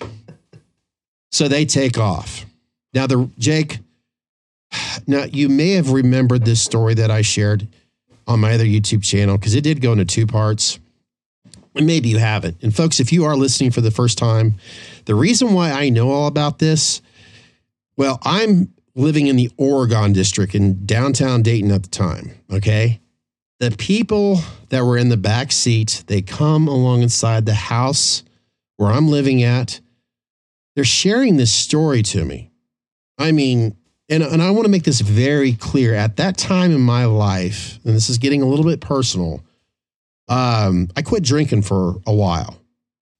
So 1.32 1.48
they 1.48 1.64
take 1.64 1.98
off. 1.98 2.46
Now 2.92 3.06
the 3.06 3.28
Jake, 3.38 3.80
now 5.06 5.24
you 5.24 5.48
may 5.48 5.70
have 5.70 5.90
remembered 5.90 6.44
this 6.44 6.62
story 6.62 6.94
that 6.94 7.10
I 7.10 7.22
shared 7.22 7.66
on 8.26 8.40
my 8.40 8.54
other 8.54 8.64
YouTube 8.64 9.04
channel 9.04 9.36
because 9.36 9.54
it 9.54 9.62
did 9.62 9.80
go 9.80 9.92
into 9.92 10.04
two 10.04 10.26
parts. 10.26 10.78
And 11.76 11.86
maybe 11.86 12.08
you 12.08 12.18
haven't. 12.18 12.62
And 12.62 12.74
folks, 12.74 13.00
if 13.00 13.12
you 13.12 13.24
are 13.24 13.36
listening 13.36 13.72
for 13.72 13.80
the 13.80 13.90
first 13.90 14.16
time, 14.16 14.54
the 15.06 15.14
reason 15.14 15.54
why 15.54 15.72
I 15.72 15.88
know 15.88 16.10
all 16.10 16.28
about 16.28 16.60
this, 16.60 17.02
well, 17.96 18.18
I'm 18.22 18.72
living 18.94 19.26
in 19.26 19.36
the 19.36 19.50
Oregon 19.56 20.12
district 20.12 20.54
in 20.54 20.86
downtown 20.86 21.42
Dayton 21.42 21.72
at 21.72 21.82
the 21.82 21.88
time. 21.88 22.30
Okay. 22.52 23.00
The 23.58 23.72
people 23.72 24.40
that 24.68 24.84
were 24.84 24.96
in 24.96 25.08
the 25.08 25.16
back 25.16 25.50
seat, 25.52 26.04
they 26.06 26.22
come 26.22 26.68
along 26.68 27.02
inside 27.02 27.46
the 27.46 27.54
house 27.54 28.22
where 28.76 28.90
I'm 28.90 29.08
living 29.08 29.42
at. 29.42 29.80
They're 30.74 30.84
sharing 30.84 31.36
this 31.36 31.52
story 31.52 32.02
to 32.04 32.24
me. 32.24 32.50
I 33.18 33.32
mean, 33.32 33.76
and, 34.08 34.22
and 34.22 34.42
I 34.42 34.50
want 34.50 34.64
to 34.64 34.70
make 34.70 34.84
this 34.84 35.00
very 35.00 35.54
clear. 35.54 35.94
At 35.94 36.16
that 36.16 36.36
time 36.36 36.72
in 36.72 36.80
my 36.80 37.06
life, 37.06 37.78
and 37.84 37.94
this 37.94 38.10
is 38.10 38.18
getting 38.18 38.42
a 38.42 38.46
little 38.46 38.64
bit 38.64 38.80
personal, 38.80 39.42
um, 40.28 40.88
I 40.96 41.02
quit 41.02 41.22
drinking 41.22 41.62
for 41.62 41.94
a 42.06 42.14
while. 42.14 42.58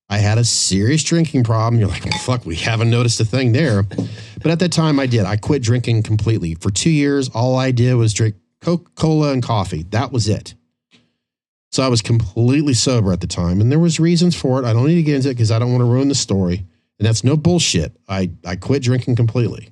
I 0.08 0.18
had 0.18 0.38
a 0.38 0.44
serious 0.44 1.02
drinking 1.02 1.44
problem. 1.44 1.80
You're 1.80 1.88
like, 1.88 2.04
well, 2.04 2.18
fuck, 2.18 2.44
we 2.44 2.56
haven't 2.56 2.90
noticed 2.90 3.20
a 3.20 3.24
thing 3.24 3.52
there. 3.52 3.82
But 3.82 4.50
at 4.50 4.58
that 4.58 4.72
time, 4.72 5.00
I 5.00 5.06
did. 5.06 5.24
I 5.24 5.36
quit 5.36 5.62
drinking 5.62 6.02
completely. 6.02 6.54
For 6.54 6.70
two 6.70 6.90
years, 6.90 7.30
all 7.30 7.56
I 7.56 7.70
did 7.70 7.94
was 7.94 8.12
drink 8.12 8.36
Coca 8.60 8.90
Cola 8.94 9.32
and 9.32 9.42
coffee. 9.42 9.84
That 9.84 10.12
was 10.12 10.28
it. 10.28 10.54
So 11.72 11.82
I 11.82 11.88
was 11.88 12.02
completely 12.02 12.74
sober 12.74 13.12
at 13.12 13.20
the 13.20 13.26
time, 13.26 13.60
and 13.60 13.72
there 13.72 13.80
was 13.80 13.98
reasons 13.98 14.36
for 14.36 14.60
it. 14.60 14.64
I 14.64 14.72
don't 14.72 14.86
need 14.86 14.94
to 14.96 15.02
get 15.02 15.16
into 15.16 15.30
it 15.30 15.34
because 15.34 15.50
I 15.50 15.58
don't 15.58 15.72
want 15.72 15.80
to 15.80 15.86
ruin 15.86 16.08
the 16.08 16.14
story. 16.14 16.64
And 16.98 17.08
that's 17.08 17.24
no 17.24 17.36
bullshit. 17.36 17.96
I, 18.08 18.30
I 18.46 18.54
quit 18.54 18.82
drinking 18.82 19.16
completely. 19.16 19.70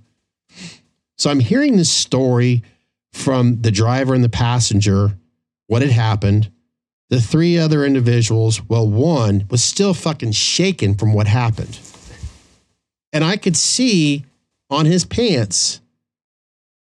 So 1.19 1.31
I'm 1.31 1.41
hearing 1.41 1.77
this 1.77 1.91
story 1.91 2.63
from 3.13 3.63
the 3.63 3.71
driver 3.71 4.15
and 4.15 4.25
the 4.25 4.29
passenger, 4.29 5.17
what 5.67 5.83
had 5.83 5.91
happened. 5.91 6.51
The 7.11 7.21
three 7.21 7.59
other 7.59 7.85
individuals, 7.85 8.63
well, 8.69 8.89
one 8.89 9.47
was 9.51 9.63
still 9.63 9.93
fucking 9.93 10.33
shaken 10.33 10.95
from 10.95 11.13
what 11.13 11.27
happened. 11.27 11.79
And 13.13 13.23
I 13.23 13.37
could 13.37 13.57
see 13.57 14.25
on 14.71 14.87
his 14.87 15.05
pants 15.05 15.81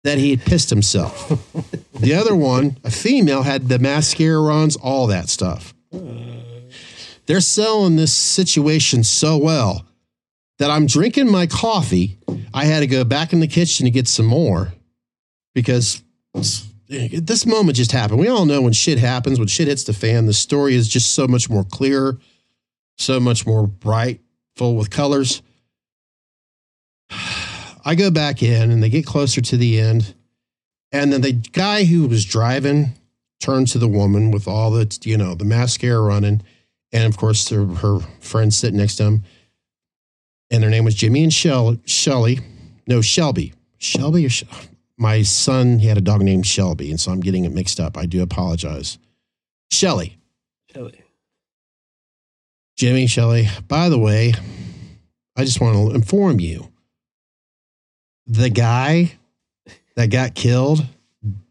that 0.03 0.19
he 0.19 0.29
had 0.29 0.41
pissed 0.41 0.69
himself. 0.69 1.27
the 1.99 2.13
other 2.13 2.35
one, 2.35 2.77
a 2.83 2.91
female, 2.91 3.41
had 3.41 3.67
the 3.67 3.79
mascara 3.79 4.39
runs, 4.39 4.75
all 4.77 5.07
that 5.07 5.29
stuff. 5.29 5.73
Uh. 5.93 5.99
They're 7.29 7.41
selling 7.41 7.95
this 7.95 8.11
situation 8.11 9.03
so 9.03 9.37
well 9.37 9.85
that 10.59 10.69
I'm 10.69 10.85
drinking 10.85 11.31
my 11.31 11.47
coffee. 11.47 12.17
I 12.53 12.65
had 12.65 12.81
to 12.81 12.87
go 12.87 13.03
back 13.03 13.33
in 13.33 13.39
the 13.39 13.47
kitchen 13.47 13.85
to 13.85 13.91
get 13.91 14.07
some 14.07 14.25
more 14.25 14.73
because 15.55 16.03
this 16.89 17.45
moment 17.45 17.77
just 17.77 17.91
happened. 17.91 18.19
We 18.19 18.27
all 18.27 18.45
know 18.45 18.61
when 18.61 18.73
shit 18.73 18.99
happens, 18.99 19.39
when 19.39 19.47
shit 19.47 19.67
hits 19.67 19.85
the 19.85 19.93
fan, 19.93 20.25
the 20.25 20.33
story 20.33 20.75
is 20.75 20.87
just 20.87 21.13
so 21.13 21.27
much 21.27 21.49
more 21.49 21.63
clear, 21.63 22.17
so 22.97 23.19
much 23.19 23.47
more 23.47 23.67
bright, 23.67 24.19
full 24.55 24.75
with 24.75 24.89
colors. 24.89 25.41
I 27.85 27.95
go 27.95 28.11
back 28.11 28.43
in 28.43 28.69
and 28.69 28.83
they 28.83 28.89
get 28.89 29.05
closer 29.05 29.41
to 29.41 29.57
the 29.57 29.79
end. 29.79 30.13
And 30.91 31.13
then 31.13 31.21
the 31.21 31.31
guy 31.31 31.85
who 31.85 32.07
was 32.07 32.25
driving 32.25 32.93
turns 33.39 33.71
to 33.71 33.77
the 33.77 33.87
woman 33.87 34.31
with 34.31 34.47
all 34.47 34.71
the, 34.71 34.97
you 35.03 35.17
know, 35.17 35.35
the 35.35 35.45
mascara 35.45 36.01
running. 36.01 36.41
And 36.91 37.05
of 37.05 37.17
course, 37.17 37.47
her, 37.49 37.65
her 37.65 37.99
friend 38.19 38.53
sitting 38.53 38.77
next 38.77 38.95
to 38.95 39.03
him. 39.03 39.23
And 40.51 40.63
their 40.63 40.69
name 40.69 40.83
was 40.83 40.95
Jimmy 40.95 41.23
and 41.23 41.33
Shell, 41.33 41.77
Shelly. 41.85 42.39
No, 42.87 43.01
Shelby. 43.01 43.53
Shelby 43.77 44.25
or 44.25 44.29
Shel- 44.29 44.49
my 44.97 45.21
son, 45.21 45.79
he 45.79 45.87
had 45.87 45.97
a 45.97 46.01
dog 46.01 46.21
named 46.21 46.45
Shelby. 46.45 46.89
And 46.89 46.99
so 46.99 47.11
I'm 47.11 47.21
getting 47.21 47.45
it 47.45 47.53
mixed 47.53 47.79
up. 47.79 47.97
I 47.97 48.05
do 48.05 48.21
apologize. 48.21 48.97
Shelly. 49.71 50.17
Shelly. 50.73 51.01
Jimmy, 52.75 53.07
Shelley, 53.07 53.47
by 53.67 53.89
the 53.89 53.99
way, 53.99 54.33
I 55.35 55.45
just 55.45 55.61
want 55.61 55.75
to 55.75 55.95
inform 55.95 56.39
you 56.39 56.69
the 58.25 58.49
guy 58.49 59.11
that 59.95 60.11
got 60.11 60.35
killed, 60.35 60.85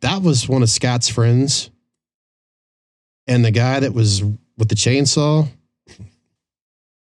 that 0.01 0.23
was 0.23 0.49
one 0.49 0.63
of 0.63 0.71
Scott's 0.71 1.09
friends. 1.09 1.71
And 3.27 3.45
the 3.45 3.51
guy 3.51 3.81
that 3.81 3.93
was 3.93 4.23
with 4.23 4.69
the 4.69 4.75
chainsaw. 4.75 5.47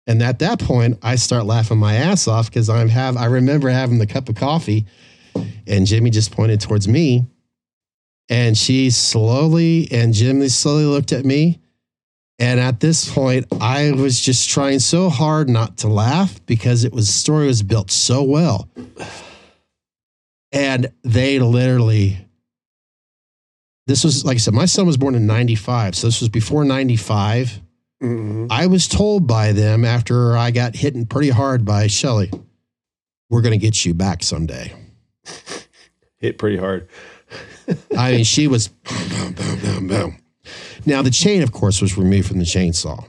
And 0.06 0.22
at 0.22 0.40
that 0.40 0.60
point, 0.60 1.00
I 1.02 1.16
start 1.16 1.46
laughing 1.46 1.78
my 1.78 1.96
ass 1.96 2.28
off 2.28 2.50
because 2.50 2.70
I'm 2.70 2.90
have 2.90 3.16
I 3.16 3.26
remember 3.26 3.70
having 3.70 4.00
the 4.00 4.08
cup 4.08 4.30
of 4.30 4.36
coffee 4.36 4.86
and 5.66 5.86
Jimmy 5.86 6.10
just 6.10 6.32
pointed 6.32 6.62
towards 6.62 6.88
me. 6.88 7.26
And 8.30 8.58
she 8.58 8.90
slowly 8.90 9.88
and 9.92 10.14
Jimmy 10.14 10.50
slowly 10.50 10.86
looked 10.86 11.12
at 11.12 11.26
me. 11.26 11.60
And 12.40 12.60
at 12.60 12.80
this 12.80 13.14
point, 13.14 13.46
I 13.62 13.92
was 13.92 14.20
just 14.20 14.50
trying 14.50 14.80
so 14.80 15.10
hard 15.10 15.50
not 15.50 15.78
to 15.80 15.88
laugh 15.88 16.44
because 16.46 16.84
it 16.84 16.92
was 16.92 17.08
the 17.08 17.14
story 17.14 17.48
was 17.48 17.64
built 17.64 17.92
so 17.92 18.24
well. 18.24 18.68
And 20.52 20.92
they 21.04 21.40
literally, 21.40 22.18
this 23.88 24.04
was 24.04 24.26
like 24.26 24.36
I 24.36 24.40
said, 24.40 24.54
my 24.54 24.66
son 24.66 24.86
was 24.86 24.98
born 24.98 25.16
in 25.16 25.26
95. 25.26 25.96
So 25.96 26.08
this 26.08 26.22
was 26.22 26.30
before 26.30 26.66
95. 26.66 27.62
Mhm. 28.04 28.48
I 28.50 28.68
was 28.68 28.88
told 28.88 29.28
by 29.28 29.54
them 29.54 29.86
after 29.86 30.36
I 30.36 30.52
got 30.52 30.76
hit 30.76 31.10
pretty 31.10 31.30
hard 31.30 31.64
by 31.64 31.88
Shelly, 31.88 32.30
we're 33.30 33.42
going 33.42 33.58
to 33.58 33.66
get 33.66 33.86
you 33.86 33.94
back 33.94 34.24
someday. 34.24 34.74
Hit 36.20 36.38
pretty 36.38 36.58
hard. 36.58 36.88
I 37.98 38.12
mean, 38.12 38.24
she 38.24 38.48
was 38.48 38.68
boom, 38.68 39.34
boom, 39.34 39.60
boom, 39.60 39.88
boom. 39.88 40.18
Now 40.86 41.02
the 41.02 41.10
chain, 41.12 41.42
of 41.44 41.52
course, 41.52 41.82
was 41.82 41.98
removed 41.98 42.28
from 42.28 42.40
the 42.40 42.46
chainsaw. 42.46 43.06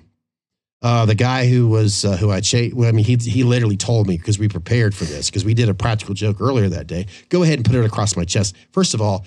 Uh, 0.83 1.07
the 1.07 1.15
guy 1.15 1.47
who 1.49 1.67
was 1.69 2.05
uh, 2.05 2.17
who 2.17 2.31
I 2.31 2.41
cha- 2.41 2.71
well, 2.75 2.89
I 2.89 2.93
mean, 2.93 3.05
he 3.05 3.17
he 3.17 3.43
literally 3.43 3.77
told 3.77 4.07
me 4.07 4.17
because 4.17 4.39
we 4.39 4.49
prepared 4.49 4.95
for 4.95 5.05
this 5.05 5.31
because 5.31 5.45
we 5.45 5.55
did 5.55 5.69
a 5.69 5.75
practical 5.75 6.15
joke 6.15 6.41
earlier 6.41 6.69
that 6.69 6.87
day. 6.87 7.07
Go 7.31 7.43
ahead 7.43 7.59
and 7.59 7.65
put 7.65 7.75
it 7.75 7.85
across 7.85 8.17
my 8.17 8.25
chest. 8.25 8.55
First 8.73 8.95
of 8.95 9.01
all, 9.01 9.25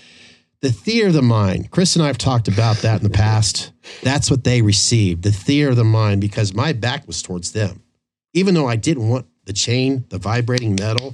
the 0.62 0.72
theater 0.72 1.08
of 1.08 1.14
the 1.14 1.22
mind. 1.22 1.72
Chris 1.72 1.96
and 1.96 2.04
I 2.04 2.08
have 2.08 2.18
talked 2.18 2.48
about 2.48 2.78
that 2.78 2.98
in 2.98 3.04
the 3.04 3.10
past. 3.10 3.72
That's 4.02 4.32
what 4.32 4.44
they 4.44 4.62
received, 4.62 5.24
the 5.24 5.32
theater 5.32 5.70
of 5.70 5.76
the 5.76 5.84
mind, 5.84 6.22
because 6.22 6.54
my 6.54 6.74
back 6.74 7.06
was 7.08 7.22
towards 7.22 7.52
them, 7.52 7.84
even 8.34 8.54
though 8.54 8.68
I 8.68 8.76
didn't 8.76 9.10
want 9.10 9.28
the 9.46 9.54
chain, 9.54 10.06
the 10.10 10.18
vibrating 10.18 10.76
metal, 10.76 11.14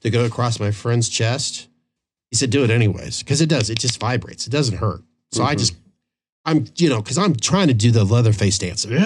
to 0.00 0.10
go 0.10 0.24
across 0.24 0.60
my 0.60 0.70
friend's 0.70 1.08
chest. 1.08 1.68
He 2.30 2.36
said, 2.36 2.50
do 2.50 2.64
it 2.64 2.70
anyways, 2.70 3.20
because 3.20 3.40
it 3.40 3.48
does. 3.48 3.70
It 3.70 3.78
just 3.78 4.00
vibrates. 4.00 4.46
It 4.46 4.50
doesn't 4.50 4.78
hurt. 4.78 5.02
So 5.32 5.42
I 5.42 5.50
mm-hmm. 5.50 5.58
just, 5.58 5.74
I'm, 6.44 6.66
you 6.76 6.88
know, 6.88 7.00
because 7.02 7.18
I'm 7.18 7.34
trying 7.36 7.68
to 7.68 7.74
do 7.74 7.90
the 7.90 8.04
Leatherface 8.04 8.58
dance. 8.58 8.84
and 8.84 8.96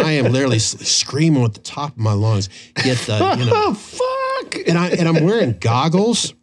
I 0.00 0.12
am 0.12 0.32
literally 0.32 0.58
screaming 0.58 1.42
with 1.42 1.54
the 1.54 1.60
top 1.60 1.92
of 1.92 1.98
my 1.98 2.12
lungs. 2.12 2.48
Get 2.76 2.98
the, 2.98 3.36
you 3.38 3.44
know, 3.46 3.52
Oh, 3.54 3.74
fuck. 4.42 4.56
and 4.66 4.78
I 4.78 4.88
and 4.90 5.08
I'm 5.08 5.24
wearing 5.24 5.56
goggles, 5.60 6.34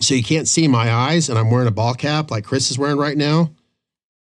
so 0.00 0.14
you 0.14 0.22
can't 0.22 0.46
see 0.48 0.68
my 0.68 0.92
eyes, 0.92 1.28
and 1.28 1.38
I'm 1.38 1.50
wearing 1.50 1.68
a 1.68 1.72
ball 1.72 1.94
cap 1.94 2.30
like 2.30 2.44
Chris 2.44 2.70
is 2.70 2.78
wearing 2.78 2.98
right 2.98 3.16
now. 3.16 3.50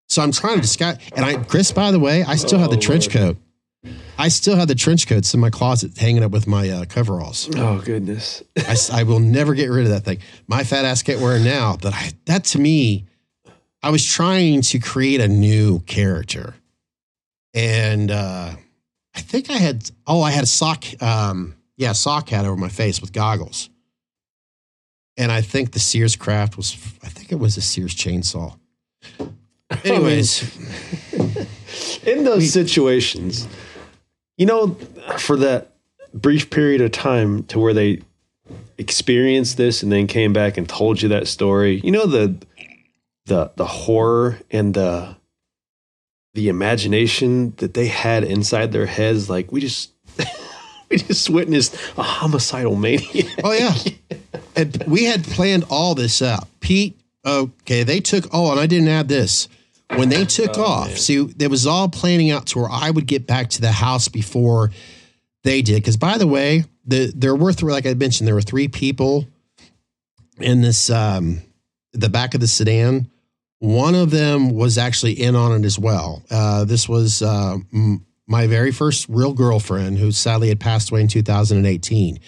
So 0.09 0.23
I'm 0.23 0.33
trying 0.33 0.57
to 0.57 0.61
disguise. 0.61 0.99
And 1.17 1.25
I, 1.25 1.37
Chris, 1.43 1.73
by 1.73 1.91
the 1.91 1.99
way, 1.99 2.23
I 2.25 2.37
still 2.37 2.59
have 2.59 2.71
the 2.71 2.77
Oh, 2.77 2.81
trench 2.81 3.15
Lord. 3.15 3.37
coat. 3.85 3.95
I 4.19 4.29
still 4.29 4.55
have 4.57 4.69
the 4.69 4.75
trench 4.75 5.09
coats 5.09 5.33
in 5.35 5.41
my 5.41 5.51
closet, 5.51 5.97
hanging 5.97 6.23
up 6.23 6.31
with 6.31 6.47
my 6.47 6.69
uh, 6.69 6.85
coveralls. 6.85 7.49
Oh, 7.57 7.81
goodness. 7.85 8.43
I, 8.59 8.77
I, 8.93 9.03
will 9.05 9.19
never 9.19 9.55
get 9.55 9.69
rid 9.71 9.87
of 9.87 9.91
that 9.91 10.05
thing. 10.05 10.19
My 10.47 10.63
fat 10.63 10.85
ass 10.85 11.03
can't 11.03 11.21
wear 11.21 11.37
it 11.37 11.43
now, 11.43 11.77
but 11.81 11.93
I, 11.95 12.11
that 12.27 12.45
to 12.45 12.61
me, 12.61 13.07
I 13.83 13.91
was 13.91 14.05
trying 14.05 14.61
to 14.63 14.79
create 14.79 15.21
a 15.21 15.27
new 15.27 15.81
character, 15.81 16.55
and 17.55 18.11
uh, 18.11 18.53
I 19.15 19.21
think 19.21 19.51
I 19.51 19.55
had 19.55 19.91
oh 20.07 20.23
I 20.23 20.31
had 20.31 20.45
a 20.45 20.47
sock 20.47 20.85
um, 21.03 21.57
yeah 21.77 21.91
sock 21.93 22.29
hat 22.29 22.45
over 22.45 22.57
my 22.57 22.69
face 22.69 23.01
with 23.01 23.13
goggles, 23.13 23.71
and 25.17 25.31
I 25.31 25.41
think 25.41 25.73
the 25.73 25.79
Sears 25.79 26.17
craft 26.17 26.57
was 26.57 26.73
I 27.03 27.09
think 27.09 27.33
it 27.33 27.39
was 27.39 27.57
a 27.57 27.61
Sears 27.61 27.95
chainsaw. 27.95 28.57
Anyways, 29.85 30.43
in 32.07 32.25
those 32.25 32.53
situations, 32.53 33.49
you 34.37 34.47
know, 34.47 34.77
for 35.19 35.37
that 35.37 35.73
brief 36.13 36.51
period 36.51 36.81
of 36.81 36.93
time 36.93 37.45
to 37.45 37.59
where 37.59 37.73
they 37.73 38.01
experienced 38.77 39.57
this 39.57 39.83
and 39.83 39.91
then 39.91 40.07
came 40.07 40.33
back 40.33 40.57
and 40.59 40.69
told 40.69 41.01
you 41.01 41.09
that 41.09 41.27
story, 41.27 41.81
you 41.83 41.91
know 41.91 42.07
the 42.07 42.37
the 43.27 43.51
the 43.57 43.67
horror 43.67 44.39
and 44.51 44.75
the 44.75 45.17
the 46.35 46.49
imagination 46.49 47.55
that 47.59 47.75
they 47.75 47.87
had 47.87 48.25
inside 48.25 48.73
their 48.73 48.87
heads, 48.87 49.29
like 49.29 49.53
we 49.53 49.61
just 49.61 49.92
we 50.99 50.99
just 50.99 51.31
witnessed 51.31 51.75
a 51.97 52.03
homicidal 52.03 52.77
maniac. 52.77 53.27
Oh 53.43 53.53
yeah, 53.53 53.75
and 54.55 54.85
we 54.87 55.05
had 55.05 55.25
planned 55.25 55.65
all 55.71 55.95
this 55.95 56.21
out. 56.21 56.47
Pete, 56.61 57.01
okay, 57.25 57.83
they 57.83 58.01
took. 58.01 58.27
Oh, 58.33 58.51
and 58.51 58.61
I 58.61 58.67
didn't 58.67 58.89
add 58.89 59.09
this. 59.09 59.49
When 59.97 60.09
they 60.09 60.25
took 60.25 60.57
off, 60.57 60.97
see, 60.97 61.17
it 61.39 61.51
was 61.51 61.67
all 61.67 61.89
planning 61.89 62.31
out 62.31 62.47
to 62.49 62.61
where 62.61 62.71
I 62.71 62.91
would 62.91 63.07
get 63.07 63.27
back 63.27 63.51
to 63.51 63.61
the 63.61 63.73
house 63.73 64.09
before 64.09 64.71
they 65.45 65.61
did. 65.61 65.77
Because 65.77 65.97
by 65.97 66.17
the 66.19 66.27
way, 66.27 66.65
the 66.87 67.13
there 67.15 67.35
were 67.35 67.53
three, 67.53 67.73
like 67.73 67.87
I 67.87 67.95
mentioned, 67.95 68.27
there 68.27 68.35
were 68.35 68.43
three 68.43 68.69
people 68.69 69.27
in 70.39 70.61
this 70.63 70.91
um 70.91 71.43
the 71.93 72.09
back 72.09 72.35
of 72.35 72.41
the 72.41 72.47
sedan. 72.47 73.09
One 73.59 73.95
of 73.95 74.11
them 74.11 74.51
was 74.51 74.77
actually 74.77 75.13
in 75.13 75.37
on 75.37 75.53
it 75.53 75.65
as 75.65 75.79
well. 75.79 76.23
Uh, 76.31 76.65
this 76.65 76.89
was 76.89 77.23
uh, 77.23 77.59
m- 77.73 78.05
my 78.33 78.49
very 78.49 78.73
first 78.73 79.07
real 79.09 79.33
girlfriend, 79.33 79.99
who 79.99 80.11
sadly 80.11 80.49
had 80.49 80.59
passed 80.59 80.91
away 80.91 81.03
in 81.03 81.09
2018 81.09 82.19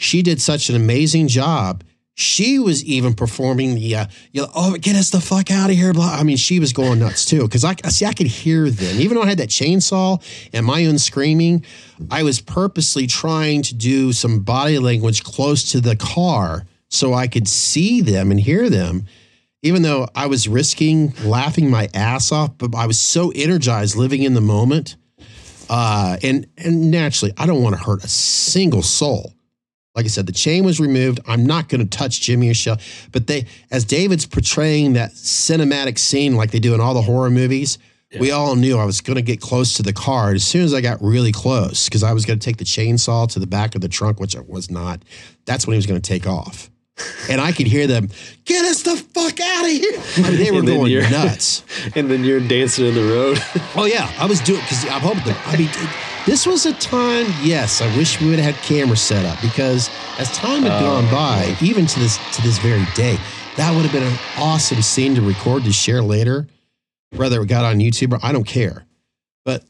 she 0.00 0.22
did 0.22 0.40
such 0.40 0.70
an 0.70 0.76
amazing 0.76 1.28
job. 1.28 1.84
She 2.14 2.58
was 2.58 2.82
even 2.84 3.12
performing 3.12 3.74
the, 3.74 3.96
uh, 3.96 4.06
you 4.32 4.40
know, 4.42 4.48
oh, 4.54 4.76
get 4.76 4.96
us 4.96 5.10
the 5.10 5.20
fuck 5.20 5.50
out 5.50 5.68
of 5.68 5.76
here. 5.76 5.92
Blah. 5.92 6.14
I 6.14 6.22
mean, 6.22 6.38
she 6.38 6.58
was 6.58 6.72
going 6.72 7.00
nuts 7.00 7.26
too. 7.26 7.46
Cause 7.48 7.64
I 7.64 7.74
see, 7.74 8.06
I 8.06 8.14
could 8.14 8.26
hear 8.26 8.70
them. 8.70 8.98
Even 8.98 9.16
though 9.16 9.22
I 9.22 9.28
had 9.28 9.38
that 9.38 9.50
chainsaw 9.50 10.22
and 10.54 10.64
my 10.64 10.86
own 10.86 10.98
screaming, 10.98 11.66
I 12.10 12.22
was 12.22 12.40
purposely 12.40 13.06
trying 13.06 13.60
to 13.62 13.74
do 13.74 14.12
some 14.14 14.40
body 14.40 14.78
language 14.78 15.22
close 15.22 15.70
to 15.72 15.82
the 15.82 15.96
car 15.96 16.64
so 16.88 17.12
I 17.12 17.28
could 17.28 17.46
see 17.46 18.00
them 18.00 18.30
and 18.30 18.40
hear 18.40 18.70
them. 18.70 19.04
Even 19.62 19.82
though 19.82 20.08
I 20.14 20.26
was 20.26 20.48
risking 20.48 21.12
laughing 21.24 21.70
my 21.70 21.88
ass 21.92 22.32
off, 22.32 22.56
but 22.56 22.74
I 22.74 22.86
was 22.86 22.98
so 22.98 23.32
energized 23.34 23.96
living 23.96 24.22
in 24.22 24.32
the 24.32 24.40
moment. 24.40 24.96
Uh, 25.70 26.16
and 26.24 26.48
and 26.58 26.90
naturally, 26.90 27.32
I 27.38 27.46
don't 27.46 27.62
want 27.62 27.76
to 27.76 27.82
hurt 27.82 28.02
a 28.02 28.08
single 28.08 28.82
soul. 28.82 29.32
Like 29.94 30.04
I 30.04 30.08
said, 30.08 30.26
the 30.26 30.32
chain 30.32 30.64
was 30.64 30.80
removed. 30.80 31.20
I'm 31.26 31.46
not 31.46 31.68
going 31.68 31.80
to 31.80 31.98
touch 31.98 32.20
Jimmy 32.20 32.50
or 32.50 32.54
Shell. 32.54 32.78
But 33.12 33.28
they, 33.28 33.46
as 33.70 33.84
David's 33.84 34.26
portraying 34.26 34.94
that 34.94 35.12
cinematic 35.12 35.98
scene 35.98 36.34
like 36.34 36.50
they 36.50 36.58
do 36.58 36.74
in 36.74 36.80
all 36.80 36.94
the 36.94 37.02
horror 37.02 37.30
movies, 37.30 37.78
we 38.18 38.32
all 38.32 38.56
knew 38.56 38.76
I 38.78 38.84
was 38.84 39.00
going 39.00 39.16
to 39.16 39.22
get 39.22 39.40
close 39.40 39.74
to 39.74 39.84
the 39.84 39.92
car. 39.92 40.32
As 40.32 40.42
soon 40.42 40.62
as 40.62 40.74
I 40.74 40.80
got 40.80 41.00
really 41.00 41.30
close, 41.30 41.84
because 41.84 42.02
I 42.02 42.12
was 42.12 42.24
going 42.24 42.38
to 42.38 42.44
take 42.44 42.56
the 42.56 42.64
chainsaw 42.64 43.28
to 43.32 43.38
the 43.38 43.46
back 43.46 43.76
of 43.76 43.80
the 43.80 43.88
trunk, 43.88 44.18
which 44.18 44.36
I 44.36 44.40
was 44.40 44.70
not, 44.70 45.02
that's 45.44 45.66
when 45.66 45.74
he 45.74 45.78
was 45.78 45.86
going 45.86 46.00
to 46.00 46.08
take 46.08 46.26
off. 46.26 46.70
And 47.30 47.40
I 47.40 47.52
could 47.52 47.68
hear 47.68 47.86
them, 47.86 48.08
get 48.44 48.64
us 48.64 48.82
the 48.82 48.96
fuck 48.96 49.38
out 49.40 49.64
of 49.64 49.70
here. 49.70 50.00
I 50.16 50.30
mean, 50.30 50.36
they 50.36 50.50
were 50.50 50.62
going 50.76 50.92
nuts. 51.10 51.64
And 51.96 52.10
then 52.10 52.24
you're 52.24 52.40
dancing 52.40 52.86
in 52.86 52.94
the 52.94 53.04
road. 53.04 53.38
Oh 53.76 53.84
yeah, 53.84 54.12
I 54.18 54.26
was 54.26 54.40
doing 54.40 54.60
because 54.62 54.84
I'm 54.86 55.00
hoping. 55.00 55.34
I 55.46 55.56
mean, 55.56 55.70
this 56.26 56.44
was 56.44 56.66
a 56.66 56.72
time. 56.74 57.26
Yes, 57.40 57.80
I 57.80 57.96
wish 57.96 58.20
we 58.20 58.28
would 58.28 58.38
have 58.40 58.56
had 58.56 58.64
cameras 58.64 59.00
set 59.00 59.24
up 59.24 59.40
because 59.40 59.88
as 60.18 60.30
time 60.32 60.62
had 60.62 60.80
gone 60.80 61.04
oh, 61.06 61.10
by, 61.10 61.56
even 61.62 61.86
to 61.86 62.00
this 62.00 62.18
to 62.34 62.42
this 62.42 62.58
very 62.58 62.84
day, 62.94 63.16
that 63.56 63.74
would 63.74 63.84
have 63.84 63.92
been 63.92 64.02
an 64.02 64.18
awesome 64.38 64.82
scene 64.82 65.14
to 65.14 65.22
record 65.22 65.64
to 65.64 65.72
share 65.72 66.02
later. 66.02 66.48
Whether 67.16 67.40
it 67.42 67.46
got 67.46 67.64
on 67.64 67.78
YouTube 67.78 68.12
or 68.12 68.18
I 68.22 68.32
don't 68.32 68.44
care, 68.44 68.84
but 69.44 69.64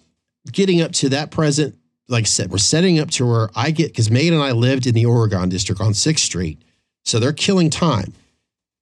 getting 0.50 0.80
up 0.80 0.92
to 0.92 1.10
that 1.10 1.30
present, 1.30 1.76
like 2.08 2.24
I 2.24 2.26
said, 2.26 2.50
we're 2.50 2.58
setting 2.58 2.98
up 2.98 3.10
to 3.12 3.26
where 3.26 3.50
I 3.54 3.70
get 3.70 3.88
because 3.88 4.10
Megan 4.10 4.34
and 4.34 4.42
I 4.42 4.52
lived 4.52 4.86
in 4.86 4.94
the 4.94 5.06
Oregon 5.06 5.48
district 5.48 5.80
on 5.80 5.94
Sixth 5.94 6.24
Street, 6.24 6.62
so 7.04 7.18
they're 7.18 7.32
killing 7.32 7.70
time. 7.70 8.12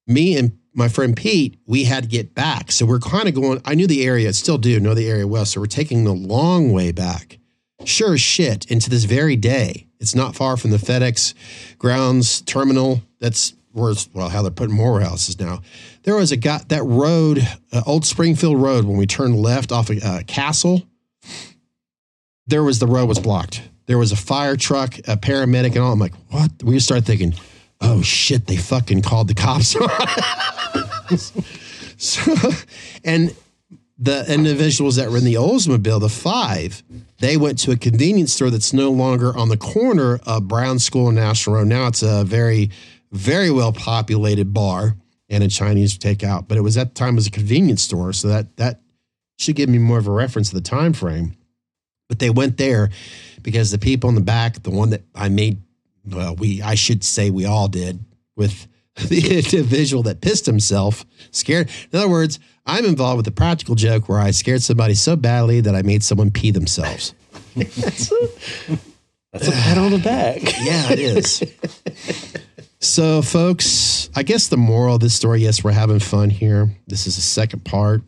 Me 0.07 0.37
and 0.37 0.59
my 0.75 0.89
friend 0.89 1.17
Pete, 1.17 1.59
we 1.67 1.85
had 1.85 2.05
to 2.05 2.09
get 2.09 2.35
back. 2.35 2.71
So 2.71 2.87
we're 2.87 3.01
kind 3.01 3.29
of 3.29 3.35
going, 3.35 3.61
I 3.65 3.75
knew 3.75 3.87
the 3.87 4.05
area, 4.05 4.33
still 4.33 4.59
do 4.59 4.79
know 4.79 4.95
the 4.95 5.09
area 5.09 5.27
well. 5.27 5.45
So 5.45 5.61
we're 5.61 5.67
taking 5.67 6.05
the 6.05 6.15
long 6.15 6.73
way 6.73 6.93
back. 6.93 7.39
Sure 7.85 8.15
as 8.15 8.21
shit, 8.21 8.65
into 8.71 8.91
this 8.91 9.05
very 9.05 9.37
day. 9.37 9.87
It's 10.01 10.15
not 10.15 10.37
far 10.37 10.57
from 10.57 10.71
the 10.71 10.77
FedEx 10.77 11.35
grounds 11.79 12.41
terminal. 12.43 13.03
That's 13.21 13.55
where, 13.73 13.91
it's, 13.91 14.09
well, 14.13 14.29
how 14.29 14.43
they're 14.43 14.51
putting 14.51 14.75
more 14.75 15.01
houses 15.01 15.39
now. 15.41 15.63
There 16.05 16.17
was 16.17 16.33
a 16.33 16.37
guy, 16.37 16.61
that 16.69 16.83
road, 16.85 17.47
uh, 17.73 17.83
Old 17.87 18.05
Springfield 18.05 18.61
Road, 18.61 18.85
when 18.85 18.97
we 18.97 19.07
turned 19.07 19.37
left 19.37 19.73
off 19.73 19.91
of 19.91 20.03
uh, 20.03 20.23
Castle, 20.27 20.87
there 22.47 22.63
was 22.63 22.79
the 22.79 22.87
road 22.87 23.07
was 23.07 23.19
blocked. 23.19 23.63
There 23.87 23.99
was 23.99 24.13
a 24.13 24.17
fire 24.17 24.57
truck, 24.57 24.99
a 24.99 25.17
paramedic, 25.17 25.73
and 25.73 25.79
all. 25.79 25.93
I'm 25.93 25.99
like, 25.99 26.15
what? 26.31 26.51
We 26.63 26.75
just 26.75 26.87
started 26.87 27.07
thinking, 27.07 27.35
oh 27.81 28.03
shit, 28.03 28.47
they 28.47 28.57
fucking 28.57 29.03
called 29.03 29.29
the 29.29 29.35
cops. 29.35 29.77
so, 31.97 32.51
and 33.05 33.35
the 33.99 34.33
individuals 34.33 34.97
that 34.97 35.11
were 35.11 35.19
in 35.19 35.25
the 35.25 35.35
Oldsmobile, 35.35 36.01
the 36.01 36.09
five, 36.09 36.83
they 37.19 37.37
went 37.37 37.59
to 37.61 37.73
a 37.73 37.77
convenience 37.77 38.33
store 38.33 38.51
that's 38.51 38.73
no 38.73 38.91
longer 38.91 39.37
on 39.37 39.49
the 39.49 39.57
corner 39.57 40.21
of 40.25 40.47
Brown 40.47 40.79
School 40.79 41.09
and 41.09 41.17
National 41.17 41.57
Road. 41.57 41.69
Now 41.69 41.89
it's 41.89 42.03
a 42.03 42.25
very, 42.25 42.71
very 43.11 43.51
well 43.51 43.73
populated 43.73 44.55
bar 44.55 44.97
and 45.29 45.43
a 45.43 45.49
Chinese 45.49 45.99
takeout. 45.99 46.47
But 46.47 46.59
it 46.59 46.63
was 46.63 46.77
at 46.77 46.91
the 46.91 46.95
time 46.95 47.15
it 47.15 47.17
was 47.17 47.27
a 47.27 47.33
convenience 47.33 47.83
store, 47.83 48.13
so 48.13 48.29
that 48.29 48.57
that 48.57 48.81
should 49.39 49.57
give 49.57 49.69
me 49.69 49.79
more 49.79 49.99
of 49.99 50.07
a 50.07 50.13
reference 50.13 50.51
to 50.51 50.55
the 50.55 50.61
time 50.61 50.93
frame. 50.93 51.37
But 52.09 52.19
they 52.21 52.31
went 52.31 52.57
there 52.57 52.91
because 53.43 53.71
the 53.71 53.79
people 53.79 54.09
in 54.09 54.15
the 54.15 54.21
back, 54.21 54.63
the 54.63 54.71
one 54.71 54.91
that 54.91 55.03
I 55.15 55.29
made, 55.29 55.61
well, 56.15 56.35
we 56.35 56.63
I 56.63 56.75
should 56.75 57.05
say 57.05 57.31
we 57.31 57.45
all 57.45 57.69
did 57.69 58.05
with 58.37 58.67
the 59.09 59.37
individual 59.39 60.03
that 60.05 60.21
pissed 60.21 60.47
himself, 60.47 61.05
scared. 61.31 61.71
In 61.93 61.99
other 61.99 62.09
words, 62.09 62.39
I'm 62.67 62.85
involved 62.85 63.19
with 63.19 63.27
a 63.29 63.33
practical 63.33 63.75
joke 63.75 64.09
where 64.09 64.19
I 64.19 64.31
scared 64.33 64.63
somebody 64.63 64.95
so 64.95 65.17
badly 65.17 65.61
that 65.61 65.75
I 65.75 65.83
made 65.83 66.03
someone 66.03 66.31
pee 66.31 66.51
themselves. 66.51 67.15
That's 67.57 68.11
a 69.49 69.53
pat 69.53 69.79
on 69.79 69.91
the 69.91 69.99
back. 69.99 70.41
Yeah, 70.63 70.93
it 70.93 70.99
is. 70.99 71.43
so, 72.81 73.23
folks, 73.23 74.11
I 74.17 74.23
guess 74.23 74.49
the 74.49 74.57
moral 74.57 74.97
of 74.97 75.01
this 75.01 75.15
story, 75.15 75.43
yes, 75.43 75.63
we're 75.63 75.73
having 75.73 75.99
fun 75.99 76.31
here. 76.31 76.71
This 76.87 77.07
is 77.07 77.17
the 77.17 77.23
second 77.23 77.65
part. 77.65 78.03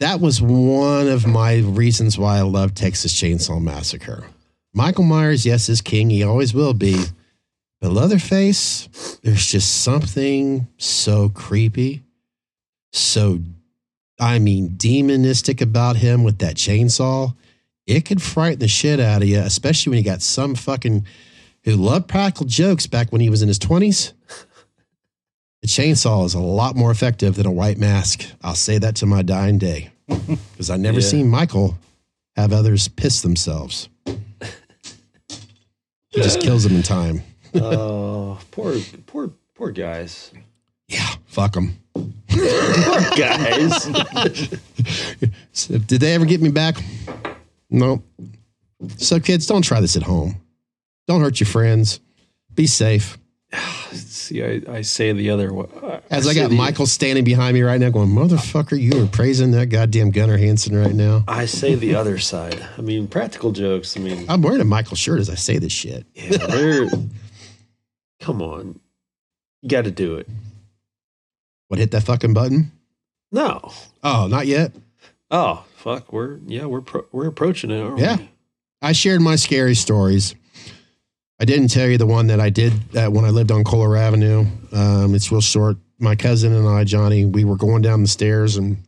That 0.00 0.20
was 0.20 0.42
one 0.42 1.08
of 1.08 1.26
my 1.26 1.58
reasons 1.58 2.18
why 2.18 2.38
I 2.38 2.42
love 2.42 2.74
Texas 2.74 3.14
Chainsaw 3.14 3.62
Massacre. 3.62 4.24
Michael 4.76 5.04
Myers, 5.04 5.46
yes, 5.46 5.70
is 5.70 5.80
king. 5.80 6.10
He 6.10 6.22
always 6.22 6.52
will 6.52 6.74
be. 6.74 7.02
But 7.80 7.92
Leatherface, 7.92 9.18
there's 9.22 9.46
just 9.46 9.82
something 9.82 10.66
so 10.76 11.30
creepy, 11.30 12.02
so, 12.92 13.40
I 14.20 14.38
mean, 14.38 14.70
demonistic 14.76 15.60
about 15.62 15.96
him 15.96 16.24
with 16.24 16.38
that 16.38 16.56
chainsaw. 16.56 17.34
It 17.86 18.04
could 18.04 18.20
frighten 18.22 18.58
the 18.60 18.68
shit 18.68 19.00
out 19.00 19.22
of 19.22 19.28
you, 19.28 19.38
especially 19.38 19.90
when 19.90 19.98
you 19.98 20.04
got 20.04 20.20
some 20.22 20.54
fucking 20.54 21.06
who 21.64 21.76
loved 21.76 22.06
practical 22.08 22.46
jokes 22.46 22.86
back 22.86 23.12
when 23.12 23.20
he 23.20 23.30
was 23.30 23.42
in 23.42 23.48
his 23.48 23.58
20s. 23.58 24.12
The 25.62 25.68
chainsaw 25.68 26.24
is 26.26 26.34
a 26.34 26.38
lot 26.40 26.76
more 26.76 26.90
effective 26.90 27.34
than 27.34 27.46
a 27.46 27.50
white 27.52 27.78
mask. 27.78 28.24
I'll 28.42 28.54
say 28.54 28.78
that 28.78 28.96
to 28.96 29.06
my 29.06 29.22
dying 29.22 29.58
day 29.58 29.90
because 30.08 30.70
I 30.70 30.76
never 30.76 31.00
Yeah. 31.00 31.06
seen 31.06 31.28
Michael 31.28 31.76
have 32.36 32.52
others 32.52 32.88
piss 32.88 33.20
themselves. 33.22 33.88
Just 36.16 36.40
kills 36.40 36.64
them 36.64 36.74
in 36.76 36.82
time. 36.82 37.22
Oh, 37.54 38.38
poor, 38.50 38.76
poor, 39.06 39.30
poor 39.54 39.70
guys. 39.70 40.32
Yeah, 40.88 41.08
fuck 41.26 41.52
them. 41.52 41.78
poor 41.94 43.00
Guys. 43.16 43.84
So, 45.52 45.78
did 45.78 46.00
they 46.00 46.14
ever 46.14 46.24
get 46.26 46.40
me 46.42 46.50
back? 46.50 46.76
No. 47.70 48.02
So, 48.96 49.18
kids, 49.20 49.46
don't 49.46 49.62
try 49.62 49.80
this 49.80 49.96
at 49.96 50.02
home. 50.02 50.36
Don't 51.06 51.20
hurt 51.20 51.40
your 51.40 51.46
friends. 51.46 52.00
Be 52.54 52.66
safe. 52.66 53.18
See, 54.26 54.42
I, 54.42 54.60
I 54.68 54.80
say 54.80 55.12
the 55.12 55.30
other 55.30 55.52
one. 55.52 55.68
As 56.10 56.26
I, 56.26 56.32
say 56.32 56.40
got 56.40 56.50
the- 56.50 56.56
Michael 56.56 56.86
standing 56.86 57.22
behind 57.22 57.54
me 57.54 57.62
right 57.62 57.78
now, 57.80 57.90
going, 57.90 58.08
"Motherfucker, 58.08 58.80
you 58.80 59.04
are 59.04 59.06
praising 59.06 59.52
that 59.52 59.66
goddamn 59.66 60.10
Gunnar 60.10 60.36
Hansen 60.36 60.76
right 60.76 60.92
now." 60.92 61.22
I 61.28 61.46
say 61.46 61.76
the 61.76 61.94
other 61.94 62.18
side. 62.18 62.66
I 62.76 62.80
mean, 62.80 63.06
practical 63.06 63.52
jokes. 63.52 63.96
I 63.96 64.00
mean, 64.00 64.26
I'm 64.28 64.42
wearing 64.42 64.60
a 64.60 64.64
Michael 64.64 64.96
shirt 64.96 65.20
as 65.20 65.30
I 65.30 65.36
say 65.36 65.58
this 65.58 65.72
shit. 65.72 66.06
yeah, 66.16 66.38
they're. 66.38 66.88
come 68.20 68.42
on, 68.42 68.80
you 69.62 69.68
got 69.68 69.84
to 69.84 69.92
do 69.92 70.16
it. 70.16 70.28
What 71.68 71.78
hit 71.78 71.92
that 71.92 72.02
fucking 72.02 72.34
button? 72.34 72.72
No. 73.30 73.72
Oh, 74.02 74.26
not 74.28 74.48
yet. 74.48 74.72
Oh 75.30 75.64
fuck, 75.76 76.12
we're 76.12 76.38
yeah 76.46 76.64
we're 76.64 76.80
pro- 76.80 77.06
we're 77.12 77.28
approaching 77.28 77.70
it. 77.70 77.98
Yeah. 77.98 78.16
we? 78.16 78.30
I 78.82 78.90
shared 78.90 79.20
my 79.20 79.36
scary 79.36 79.76
stories. 79.76 80.34
I 81.38 81.44
didn't 81.44 81.68
tell 81.68 81.86
you 81.86 81.98
the 81.98 82.06
one 82.06 82.28
that 82.28 82.40
I 82.40 82.48
did 82.48 82.72
uh, 82.96 83.10
when 83.10 83.24
I 83.24 83.30
lived 83.30 83.50
on 83.50 83.62
Kohler 83.62 83.96
Avenue. 83.96 84.46
Um, 84.72 85.14
it's 85.14 85.30
real 85.30 85.42
short. 85.42 85.76
My 85.98 86.16
cousin 86.16 86.54
and 86.54 86.66
I, 86.66 86.84
Johnny, 86.84 87.26
we 87.26 87.44
were 87.44 87.56
going 87.56 87.82
down 87.82 88.02
the 88.02 88.08
stairs 88.08 88.56
and 88.56 88.78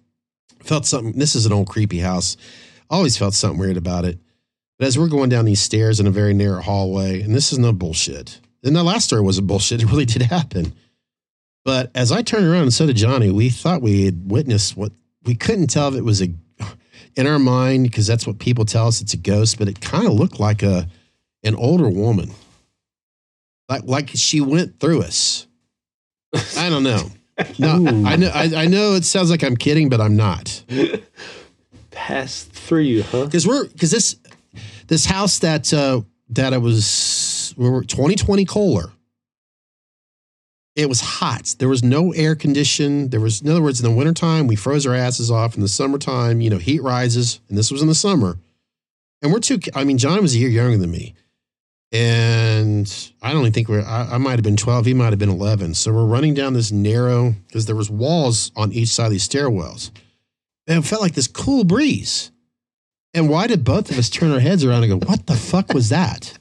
felt 0.61 0.87
something. 0.87 1.13
This 1.19 1.35
is 1.35 1.45
an 1.45 1.53
old 1.53 1.69
creepy 1.69 1.99
house. 1.99 2.37
Always 2.89 3.19
felt 3.19 3.35
something 3.35 3.59
weird 3.59 3.77
about 3.77 4.07
it. 4.07 4.19
But 4.79 4.87
as 4.87 4.99
we're 4.99 5.09
going 5.09 5.29
down 5.29 5.45
these 5.45 5.61
stairs 5.61 6.01
in 6.01 6.07
a 6.07 6.11
very 6.11 6.33
narrow 6.33 6.63
hallway, 6.63 7.21
and 7.21 7.35
this 7.35 7.53
is 7.53 7.59
no 7.59 7.73
bullshit. 7.73 8.41
And 8.65 8.75
the 8.75 8.83
last 8.83 9.05
story 9.05 9.23
wasn't 9.23 9.47
bullshit. 9.47 9.83
It 9.83 9.91
really 9.91 10.07
did 10.07 10.23
happen. 10.23 10.73
But 11.67 11.91
as 11.95 12.13
I 12.13 12.23
turned 12.23 12.47
around 12.47 12.63
and 12.63 12.73
so 12.73 12.87
did 12.87 12.97
Johnny, 12.97 13.31
we 13.31 13.51
thought 13.51 13.83
we 13.83 14.07
had 14.07 14.31
witnessed 14.31 14.75
what 14.75 14.93
we 15.25 15.35
couldn't 15.35 15.67
tell 15.67 15.89
if 15.89 15.97
it 15.97 16.05
was 16.05 16.23
a 16.23 16.33
in 17.15 17.27
our 17.27 17.39
mind 17.39 17.83
because 17.83 18.07
that's 18.07 18.27
what 18.27 18.39
people 18.39 18.65
tell 18.65 18.87
us 18.87 19.03
it's 19.03 19.13
a 19.13 19.19
ghost, 19.19 19.59
but 19.59 19.69
it 19.69 19.81
kind 19.81 20.07
of 20.07 20.13
looked 20.15 20.41
like 20.41 20.63
a 20.63 20.89
an 21.45 21.55
older 21.55 21.89
woman, 21.89 22.31
like 23.69 23.83
like 23.85 24.11
she 24.11 24.41
went 24.41 24.81
through 24.81 25.03
us. 25.03 25.47
I 26.57 26.69
don't 26.69 26.83
know. 26.83 27.03
No, 27.57 27.87
I 28.05 28.17
know. 28.17 28.33
I, 28.35 28.65
I 28.65 28.67
know 28.67 28.95
it 28.95 29.05
sounds 29.05 29.31
like 29.31 29.45
I'm 29.45 29.57
kidding, 29.57 29.89
but 29.89 30.01
I'm 30.01 30.17
not 30.17 30.65
Passed 31.93 32.51
through 32.51 32.81
you, 32.81 33.05
huh? 33.05 33.27
because 33.27 33.47
we're 33.47 33.69
because 33.69 33.93
this 33.93 34.17
this 34.89 35.05
house 35.05 35.39
that 35.39 35.73
uh, 35.73 36.01
that 36.31 36.53
I 36.53 36.59
was 36.59 37.55
we 37.57 37.71
were 37.71 37.85
2020 37.85 38.45
Kohler. 38.45 38.91
It 40.75 40.89
was 40.89 41.01
hot. 41.01 41.55
There 41.59 41.69
was 41.69 41.85
no 41.85 42.13
air 42.13 42.35
condition. 42.37 43.09
There 43.11 43.21
was, 43.21 43.41
in 43.41 43.49
other 43.49 43.63
words, 43.63 43.81
in 43.81 43.89
the 43.89 43.97
wintertime, 43.97 44.47
we 44.47 44.55
froze 44.55 44.87
our 44.87 44.95
asses 44.95 45.31
off. 45.31 45.57
In 45.57 45.61
the 45.61 45.69
summertime, 45.69 46.41
you 46.41 46.51
know, 46.51 46.59
heat 46.59 46.83
rises, 46.83 47.41
and 47.49 47.59
this 47.59 47.73
was 47.73 47.83
in 47.83 47.89
the 47.89 47.97
summer. 47.97 48.39
And 49.23 49.33
we're 49.33 49.41
two, 49.41 49.59
I 49.75 49.83
mean, 49.83 49.99
John 49.99 50.23
was 50.23 50.35
a 50.37 50.39
year 50.39 50.49
younger 50.49 50.77
than 50.77 50.91
me. 50.93 51.15
And 51.91 53.11
I 53.23 53.33
don't 53.33 53.41
even 53.43 53.53
think 53.53 53.69
we're, 53.69 53.83
I, 53.83 54.09
I 54.13 54.19
might 54.19 54.33
have 54.33 54.43
been 54.43 54.57
12. 54.57 54.87
He 54.87 54.95
might 54.95 55.11
have 55.11 55.19
been 55.19 55.31
11. 55.31 55.75
So 55.75 55.93
we're 55.93 56.05
running 56.05 56.35
down 56.35 56.53
this 56.53 56.71
narrow, 56.71 57.35
because 57.47 57.67
there 57.67 57.77
was 57.77 57.91
walls 57.91 58.53
on 58.57 58.73
each 58.73 58.89
side 58.89 59.07
of 59.07 59.13
these 59.13 59.27
stairwells. 59.29 59.91
And 60.67 60.79
it 60.85 60.87
felt 60.87 61.01
like 61.01 61.15
this 61.15 61.27
cool 61.29 61.65
breeze. 61.65 62.31
And 63.15 63.31
why 63.31 63.47
did 63.47 63.65
both 63.65 63.91
of 63.91 63.99
us 63.99 64.11
turn 64.11 64.31
our 64.33 64.41
heads 64.41 64.65
around 64.65 64.85
and 64.85 65.01
go, 65.01 65.07
what 65.09 65.27
the 65.27 65.35
fuck 65.35 65.73
was 65.73 65.89
that? 65.89 66.37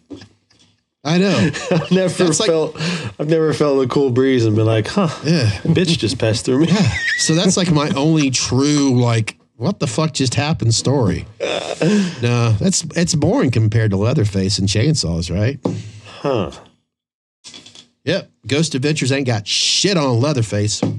I 1.06 1.18
know. 1.18 1.50
I've 1.72 1.92
never 1.92 2.24
That's 2.26 2.40
like- 2.42 2.50
felt 2.50 2.76
I've 3.18 3.30
never 3.30 3.54
felt 3.54 3.84
a 3.86 3.88
cool 3.88 4.10
breeze 4.12 4.46
and 4.46 4.54
been 4.56 4.66
like, 4.66 4.88
huh, 4.88 5.08
Yeah. 5.24 5.50
bitch 5.64 5.98
just 5.98 6.20
passed 6.20 6.44
through 6.44 6.60
me. 6.60 6.68
Yeah. 6.68 6.92
So 7.20 7.34
that's 7.36 7.56
like 7.56 7.72
my 7.72 7.90
only 7.96 8.30
true, 8.32 9.00
like, 9.02 9.38
what 9.58 9.80
the 9.80 9.88
fuck 9.88 10.14
just 10.14 10.36
happened 10.36 10.74
story. 10.74 11.26
No, 12.24 12.54
that's 12.54 12.84
it's 12.96 13.14
boring 13.14 13.52
compared 13.52 13.92
to 13.92 13.98
Leatherface 13.98 14.58
and 14.58 14.68
chainsaws, 14.68 15.30
right? 15.32 15.60
Huh. 16.06 16.50
Yep. 18.04 18.32
Ghost 18.48 18.74
Adventures 18.74 19.12
ain't 19.12 19.28
got 19.28 19.46
shit 19.46 19.96
on 19.96 20.20
Leatherface. 20.20 20.82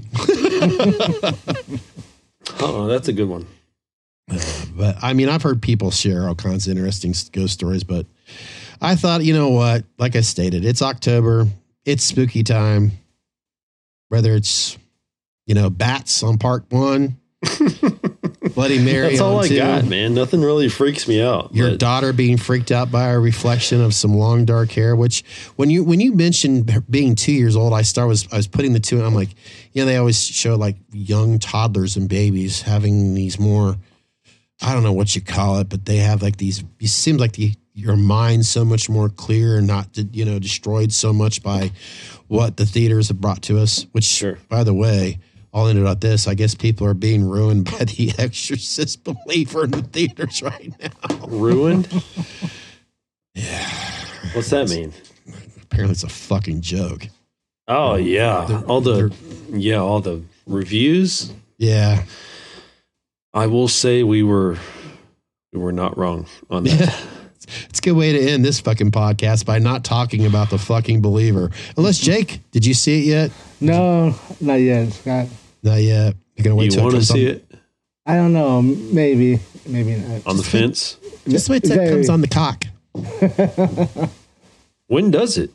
Oh, 2.60 2.86
that's 2.86 3.08
a 3.08 3.12
good 3.12 3.28
one. 3.28 3.46
But 4.76 4.96
I 5.02 5.12
mean, 5.12 5.28
I've 5.28 5.42
heard 5.42 5.60
people 5.60 5.90
share 5.90 6.28
all 6.28 6.36
kinds 6.36 6.68
of 6.68 6.76
interesting 6.76 7.12
ghost 7.32 7.54
stories, 7.54 7.82
but 7.82 8.06
I 8.80 8.94
thought, 8.94 9.24
you 9.24 9.32
know 9.34 9.48
what? 9.48 9.84
Like 9.98 10.14
I 10.14 10.20
stated, 10.20 10.64
it's 10.64 10.82
October, 10.82 11.48
it's 11.84 12.04
spooky 12.04 12.44
time. 12.44 12.92
Whether 14.08 14.36
it's, 14.36 14.78
you 15.46 15.54
know, 15.56 15.68
bats 15.68 16.22
on 16.22 16.38
part 16.38 16.64
one, 16.70 17.16
Bloody 18.58 18.78
Mary. 18.84 19.10
That's 19.10 19.20
all 19.20 19.38
I 19.38 19.48
got, 19.48 19.84
man. 19.84 20.14
Nothing 20.14 20.42
really 20.42 20.68
freaks 20.68 21.06
me 21.06 21.22
out. 21.22 21.54
Your 21.54 21.70
but- 21.70 21.78
daughter 21.78 22.12
being 22.12 22.36
freaked 22.36 22.72
out 22.72 22.90
by 22.90 23.10
a 23.10 23.18
reflection 23.20 23.80
of 23.80 23.94
some 23.94 24.14
long 24.14 24.44
dark 24.44 24.72
hair, 24.72 24.96
which 24.96 25.22
when 25.54 25.70
you 25.70 25.84
when 25.84 26.00
you 26.00 26.12
mentioned 26.12 26.84
being 26.90 27.14
two 27.14 27.30
years 27.30 27.54
old, 27.54 27.72
I 27.72 27.82
start 27.82 28.08
was 28.08 28.26
I 28.32 28.36
was 28.36 28.48
putting 28.48 28.72
the 28.72 28.80
two 28.80 28.96
and 28.96 29.06
I'm 29.06 29.14
like, 29.14 29.28
you 29.72 29.80
know, 29.82 29.86
they 29.86 29.96
always 29.96 30.20
show 30.20 30.56
like 30.56 30.74
young 30.90 31.38
toddlers 31.38 31.96
and 31.96 32.08
babies 32.08 32.62
having 32.62 33.14
these 33.14 33.38
more 33.38 33.76
I 34.60 34.74
don't 34.74 34.82
know 34.82 34.92
what 34.92 35.14
you 35.14 35.20
call 35.22 35.60
it, 35.60 35.68
but 35.68 35.84
they 35.84 35.98
have 35.98 36.20
like 36.20 36.36
these 36.36 36.64
it 36.80 36.88
seems 36.88 37.20
like 37.20 37.34
the 37.34 37.52
your 37.74 37.96
mind 37.96 38.44
so 38.44 38.64
much 38.64 38.88
more 38.90 39.08
clear 39.08 39.58
and 39.58 39.68
not 39.68 39.86
you 40.10 40.24
know 40.24 40.40
destroyed 40.40 40.92
so 40.92 41.12
much 41.12 41.44
by 41.44 41.70
what 42.26 42.56
the 42.56 42.66
theaters 42.66 43.06
have 43.06 43.20
brought 43.20 43.42
to 43.42 43.60
us. 43.60 43.86
Which 43.92 44.02
Sure. 44.02 44.36
by 44.48 44.64
the 44.64 44.74
way, 44.74 45.20
I'll 45.54 45.66
end 45.68 45.78
it 45.78 45.86
on 45.86 45.98
this. 45.98 46.28
I 46.28 46.34
guess 46.34 46.54
people 46.54 46.86
are 46.86 46.94
being 46.94 47.24
ruined 47.28 47.64
by 47.66 47.84
the 47.84 48.12
exorcist 48.18 49.02
believer 49.04 49.64
in 49.64 49.70
the 49.70 49.82
theaters 49.82 50.42
right 50.42 50.72
now. 50.80 51.26
ruined. 51.26 51.88
Yeah. 53.34 53.68
What's 54.32 54.50
that 54.50 54.68
mean? 54.68 54.92
Apparently, 55.62 55.92
it's 55.92 56.02
a 56.02 56.08
fucking 56.08 56.60
joke. 56.60 57.06
Oh 57.68 57.94
yeah, 57.94 58.46
They're- 58.48 58.64
all 58.66 58.80
the 58.80 59.14
yeah 59.50 59.76
all 59.76 60.00
the 60.00 60.22
reviews. 60.46 61.32
Yeah. 61.56 62.02
I 63.34 63.46
will 63.46 63.68
say 63.68 64.02
we 64.02 64.22
were 64.24 64.56
we 65.52 65.60
were 65.60 65.70
not 65.72 65.96
wrong 65.96 66.26
on 66.50 66.64
that. 66.64 67.00
It's 67.68 67.78
a 67.78 67.82
good 67.82 67.92
way 67.96 68.12
to 68.12 68.20
end 68.20 68.44
this 68.44 68.60
fucking 68.60 68.90
podcast 68.90 69.44
by 69.46 69.58
not 69.58 69.84
talking 69.84 70.26
about 70.26 70.50
the 70.50 70.58
fucking 70.58 71.00
believer. 71.02 71.50
Unless 71.76 71.98
Jake, 71.98 72.40
did 72.50 72.64
you 72.66 72.74
see 72.74 73.00
it 73.00 73.04
yet? 73.04 73.30
No, 73.60 74.14
not 74.40 74.54
yet, 74.54 74.92
Scott. 74.92 75.26
Not 75.62 75.80
yet. 75.80 76.14
You're 76.36 76.44
gonna 76.44 76.56
wait 76.56 76.66
you 76.66 76.70
till 76.72 76.82
want 76.84 76.92
to 76.92 76.98
comes 76.98 77.08
see 77.08 77.28
on, 77.30 77.34
it 77.36 77.44
I 78.06 78.14
don't 78.16 78.32
know. 78.32 78.62
Maybe, 78.62 79.38
maybe 79.66 79.96
not. 79.96 80.26
on 80.26 80.36
the 80.36 80.42
fence? 80.42 80.96
Just 81.28 81.50
wait 81.50 81.62
till 81.62 81.78
it 81.78 81.90
comes 81.90 82.08
on 82.08 82.20
the 82.20 82.28
cock. 82.28 82.64
When 84.88 85.10
does 85.10 85.36
it? 85.36 85.50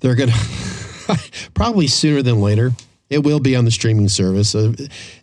They're 0.00 0.16
gonna 0.16 0.32
probably 1.54 1.86
sooner 1.86 2.20
than 2.20 2.40
later. 2.40 2.72
It 3.08 3.24
will 3.24 3.40
be 3.40 3.56
on 3.56 3.64
the 3.64 3.70
streaming 3.70 4.08
service. 4.08 4.54
Uh, 4.54 4.72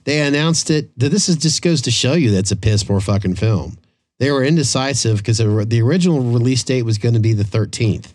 they 0.06 0.22
announced 0.22 0.72
it. 0.72 0.98
That 0.98 1.10
this 1.10 1.30
is 1.30 1.36
just 1.36 1.62
goes 1.62 1.82
to 1.84 1.92
show 1.92 2.14
you 2.14 2.32
that's 2.32 2.52
a 2.52 2.56
piss 2.56 2.84
poor 2.84 3.00
fucking 3.02 3.36
film. 3.36 3.78
They 4.20 4.32
were 4.32 4.44
indecisive 4.44 5.18
because 5.18 5.40
the 5.40 5.82
original 5.82 6.22
release 6.22 6.64
date 6.64 6.84
was 6.84 6.98
going 6.98 7.16
to 7.16 7.20
be 7.20 7.34
the 7.34 7.44
13th. 7.44 8.14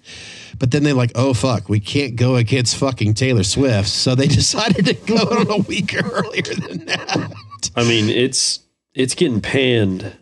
But 0.59 0.71
then 0.71 0.83
they're 0.83 0.95
like, 0.95 1.13
oh, 1.15 1.35
fuck, 1.35 1.69
we 1.69 1.79
can't 1.79 2.17
go 2.17 2.37
against 2.37 2.77
fucking 2.77 3.15
Taylor 3.15 3.45
Swift. 3.45 3.89
So 3.89 4.15
they 4.15 4.27
decided 4.29 4.87
to 4.87 4.95
go 4.95 5.17
on 5.17 5.51
a 5.51 5.63
week 5.65 5.95
earlier 6.03 6.43
than 6.43 6.87
that. 6.87 7.35
I 7.77 7.85
mean, 7.85 8.09
it's 8.09 8.61
it's 8.95 9.15
getting 9.15 9.41
panned 9.41 10.17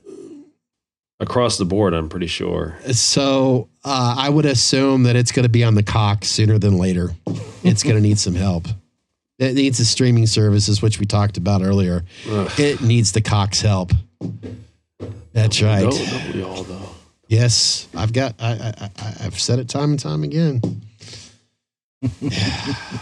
across 1.20 1.58
the 1.58 1.64
board. 1.64 1.94
I'm 1.94 2.08
pretty 2.08 2.26
sure. 2.26 2.76
So 2.92 3.68
uh, 3.84 4.16
I 4.18 4.28
would 4.28 4.46
assume 4.46 5.04
that 5.04 5.16
it's 5.16 5.32
going 5.32 5.44
to 5.44 5.48
be 5.48 5.64
on 5.64 5.74
the 5.74 5.82
cock 5.82 6.24
sooner 6.24 6.58
than 6.58 6.76
later. 6.76 7.10
It's 7.64 7.82
going 7.82 7.96
to 7.96 8.02
need 8.02 8.18
some 8.18 8.34
help. 8.34 8.66
It 9.38 9.54
needs 9.54 9.78
the 9.78 9.84
streaming 9.84 10.26
services, 10.26 10.82
which 10.82 10.98
we 10.98 11.06
talked 11.06 11.36
about 11.36 11.62
earlier. 11.62 12.04
Ugh. 12.28 12.50
It 12.58 12.82
needs 12.82 13.12
the 13.12 13.20
cock's 13.20 13.60
help. 13.60 13.92
That's 15.32 15.62
right. 15.62 15.82
Don't, 15.82 16.34
we 16.34 16.42
all 16.42 16.62
though? 16.64 16.88
Yes, 17.28 17.88
I've 17.94 18.12
got. 18.12 18.34
I, 18.40 18.52
I, 18.52 18.90
I 19.02 19.14
I've 19.26 19.38
said 19.38 19.58
it 19.58 19.68
time 19.68 19.90
and 19.90 19.98
time 20.00 20.24
again. 20.24 20.60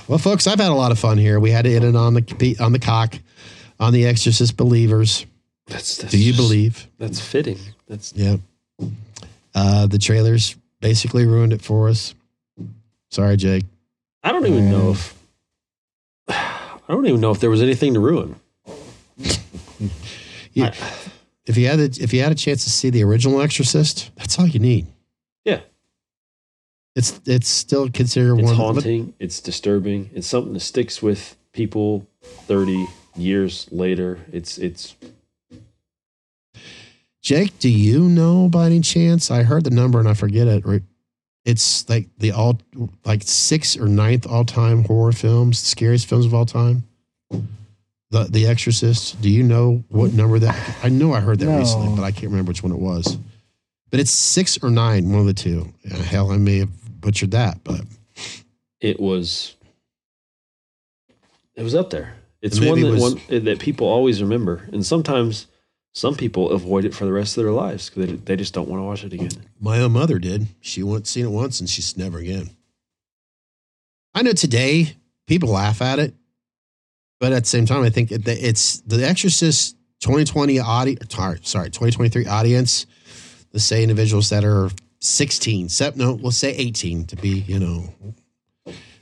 well, 0.09 0.19
folks, 0.19 0.47
I've 0.47 0.59
had 0.59 0.71
a 0.71 0.75
lot 0.75 0.91
of 0.91 0.99
fun 0.99 1.19
here. 1.19 1.39
We 1.39 1.51
had 1.51 1.65
to 1.65 1.75
end 1.75 1.85
it 1.85 1.97
on 1.97 2.15
the 2.15 2.57
on 2.61 2.73
the 2.73 2.79
cock, 2.79 3.15
on 3.79 3.93
the 3.93 4.07
Exorcist 4.07 4.57
believers. 4.57 5.27
That's, 5.67 5.97
that's 5.99 6.13
Do 6.13 6.19
you 6.19 6.33
just- 6.33 6.39
believe? 6.39 6.87
That's 6.99 7.21
fitting. 7.21 7.59
That's 7.89 8.13
Yeah. 8.15 8.37
Uh, 9.55 9.87
the 9.87 9.99
trailers 9.99 10.55
basically 10.81 11.25
ruined 11.27 11.53
it 11.53 11.63
for 11.63 11.89
us. 11.89 12.15
Sorry, 13.11 13.37
Jake. 13.37 13.65
I 14.23 14.33
don't 14.33 14.47
even 14.47 14.71
know 14.71 14.91
if 14.91 15.15
I 16.29 16.81
don't 16.89 17.07
even 17.07 17.21
know 17.21 17.31
if 17.31 17.41
there 17.41 17.51
was 17.51 17.63
anything 17.63 17.95
to 17.95 18.01
ruin. 18.01 18.37
You- 20.53 20.71
if 21.47 21.57
you 21.57 21.67
had 21.69 21.79
a, 21.79 21.85
if 21.85 22.13
you 22.13 22.23
had 22.23 22.33
a 22.33 22.37
chance 22.37 22.65
to 22.65 22.71
see 22.71 22.91
the 22.91 23.03
original 23.05 23.41
Exorcist, 23.41 24.11
that's 24.17 24.39
all 24.39 24.47
you 24.47 24.59
need. 24.61 24.87
Yeah. 25.45 25.61
It's 26.95 27.21
it's 27.27 27.49
still 27.49 27.89
considered 27.91 28.39
It's 28.39 28.47
one. 28.47 28.57
haunting. 28.57 29.15
It's 29.19 29.41
disturbing. 29.41 30.11
It's 30.15 30.27
something 30.27 30.55
that 30.55 30.61
sticks 30.61 31.03
with 31.03 31.37
people 31.53 32.07
thirty 32.23 32.87
years 33.17 33.69
later. 33.71 34.19
It's 34.33 34.59
it's 34.59 34.97
Jake, 37.23 37.59
do 37.59 37.69
you 37.69 38.09
know 38.09 38.49
by 38.49 38.67
any 38.67 38.81
chance? 38.81 39.31
I 39.31 39.43
heard 39.43 39.65
the 39.65 39.71
number 39.71 39.99
and 39.99 40.09
I 40.09 40.15
forget 40.15 40.47
it. 40.47 40.65
Right? 40.65 40.83
It's 41.45 41.89
like 41.89 42.09
the 42.19 42.33
all 42.33 42.59
like 43.05 43.23
sixth 43.25 43.79
or 43.81 43.87
ninth 43.89 44.27
all 44.27 44.45
time 44.45 44.85
horror 44.85 45.13
films, 45.13 45.59
scariest 45.59 46.07
films 46.09 46.25
of 46.27 46.35
all 46.35 46.47
time. 46.47 46.85
The 48.11 48.25
The 48.25 48.47
Exorcist. 48.47 49.21
Do 49.21 49.29
you 49.31 49.43
know 49.43 49.85
what 49.89 50.13
number 50.13 50.39
that? 50.39 50.77
I 50.83 50.89
know 50.89 51.13
I 51.13 51.21
heard 51.21 51.39
that 51.41 51.47
No. 51.47 51.59
recently, 51.59 51.95
but 51.97 52.03
I 52.05 52.13
can't 52.13 52.31
remember 52.31 52.51
which 52.51 52.63
one 52.63 52.73
it 52.73 52.79
was. 52.79 53.19
But 53.91 54.01
it's 54.01 54.11
six 54.11 54.59
or 54.63 54.71
nine, 54.71 55.11
one 55.11 55.21
of 55.21 55.27
the 55.27 55.35
two. 55.35 55.73
Uh, 55.91 55.97
Hell, 55.97 56.31
I 56.31 56.37
may 56.37 56.59
have 56.59 57.01
butchered 57.01 57.31
that, 57.33 57.63
but 57.65 57.81
it 58.81 59.01
was 59.01 59.55
it 61.55 61.63
was 61.63 61.75
up 61.75 61.91
there. 61.91 62.15
It's 62.43 62.61
Maybe 62.61 62.83
one 62.85 62.93
that 62.93 63.01
was- 63.01 63.15
one 63.29 63.45
that 63.45 63.59
people 63.59 63.87
always 63.89 64.21
remember, 64.23 64.69
and 64.73 64.85
sometimes 64.85 65.47
some 65.95 66.15
people 66.15 66.51
avoid 66.51 66.85
it 66.85 66.95
for 66.95 67.07
the 67.07 67.13
rest 67.13 67.37
of 67.39 67.43
their 67.45 67.53
lives 67.53 67.89
because 67.89 68.07
they, 68.11 68.17
they 68.17 68.37
just 68.37 68.53
don't 68.53 68.69
want 68.69 68.81
to 68.81 68.85
watch 68.85 69.03
it 69.03 69.15
again. 69.15 69.31
My 69.59 69.81
own 69.81 69.93
mother 69.93 70.19
did. 70.19 70.47
She 70.61 70.83
went 70.83 71.07
seen 71.07 71.25
it 71.25 71.31
once 71.31 71.59
and 71.59 71.69
she's 71.71 71.97
never 71.97 72.19
again. 72.19 72.51
I 74.15 74.21
know 74.23 74.33
today 74.35 74.97
people 75.27 75.49
laugh 75.51 75.81
at 75.81 75.99
it, 75.99 76.15
but 77.21 77.33
at 77.33 77.45
the 77.45 77.49
same 77.49 77.67
time, 77.67 77.83
I 77.83 77.91
think 77.91 78.13
it, 78.13 78.27
it's 78.27 78.81
the 78.81 79.07
Exorcist 79.07 79.77
2020 80.01 80.59
audience. 80.61 81.15
Sorry, 81.15 81.67
2023 81.67 82.27
audience. 82.27 82.87
Let's 83.53 83.65
say 83.65 83.83
individuals 83.83 84.31
that 84.31 84.45
are 84.45 84.71
16, 85.01 85.69
sep- 85.69 85.97
no, 85.97 86.15
let's 86.15 86.37
say 86.37 86.55
18 86.55 87.07
to 87.07 87.17
be, 87.17 87.41
you 87.41 87.59
know. 87.59 87.95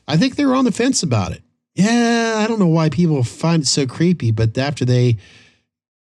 I 0.07 0.17
think 0.17 0.37
they're 0.37 0.55
on 0.55 0.65
the 0.65 0.73
fence 0.73 1.03
about 1.03 1.33
it. 1.33 1.43
Yeah, 1.75 2.37
I 2.39 2.47
don't 2.47 2.61
know 2.61 2.69
why 2.69 2.89
people 2.89 3.25
find 3.25 3.63
it 3.63 3.67
so 3.67 3.87
creepy, 3.87 4.31
but 4.31 4.57
after 4.57 4.85
they, 4.85 5.17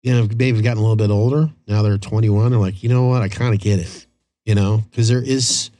you 0.02 0.12
know, 0.12 0.28
maybe 0.36 0.62
gotten 0.62 0.78
a 0.78 0.82
little 0.82 0.96
bit 0.96 1.10
older, 1.10 1.50
now 1.66 1.82
they're 1.82 1.98
21, 1.98 2.50
they're 2.50 2.60
like, 2.60 2.82
you 2.82 2.88
know 2.88 3.06
what, 3.06 3.22
I 3.22 3.28
kind 3.28 3.52
of 3.52 3.60
get 3.60 3.80
it 3.80 4.06
you 4.46 4.54
know, 4.54 4.84
because 4.88 5.08
there 5.08 5.22
is, 5.22 5.70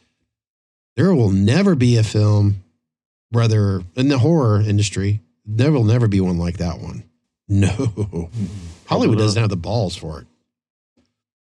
there 0.97 1.15
will 1.15 1.31
never 1.31 1.75
be 1.75 1.97
a 1.97 2.03
film, 2.03 2.65
whether 3.31 3.83
in 3.95 4.09
the 4.09 4.19
horror 4.19 4.61
industry, 4.61 5.21
there 5.47 5.73
will 5.73 5.85
never 5.85 6.09
be 6.09 6.21
one 6.21 6.39
like 6.39 6.59
that 6.59 6.81
one. 6.81 7.05
No, 7.49 7.69
mm-hmm. 7.69 8.45
Hollywood 8.87 9.19
doesn't 9.19 9.41
have 9.41 9.51
the 9.51 9.57
balls 9.57 9.95
for 9.97 10.21
it. 10.21 10.27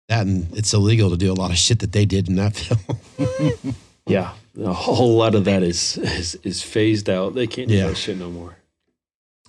That 0.08 0.28
and 0.28 0.56
it's 0.56 0.74
illegal 0.74 1.10
to 1.10 1.18
do 1.18 1.32
a 1.32 1.34
lot 1.34 1.50
of 1.52 1.58
shit 1.58 1.80
that 1.80 1.92
they 1.92 2.06
did 2.06 2.28
in 2.30 2.36
that 2.36 2.56
film. 2.56 3.76
Yeah, 4.08 4.34
a 4.62 4.72
whole 4.74 5.18
lot 5.18 5.34
of 5.34 5.46
that 5.46 5.64
is 5.64 5.98
is, 5.98 6.36
is 6.44 6.62
phased 6.62 7.10
out. 7.10 7.34
They 7.34 7.48
can't 7.48 7.68
do 7.70 7.74
Yeah. 7.76 7.88
that 7.88 7.98
shit 7.98 8.18
no 8.18 8.30
more. 8.30 8.56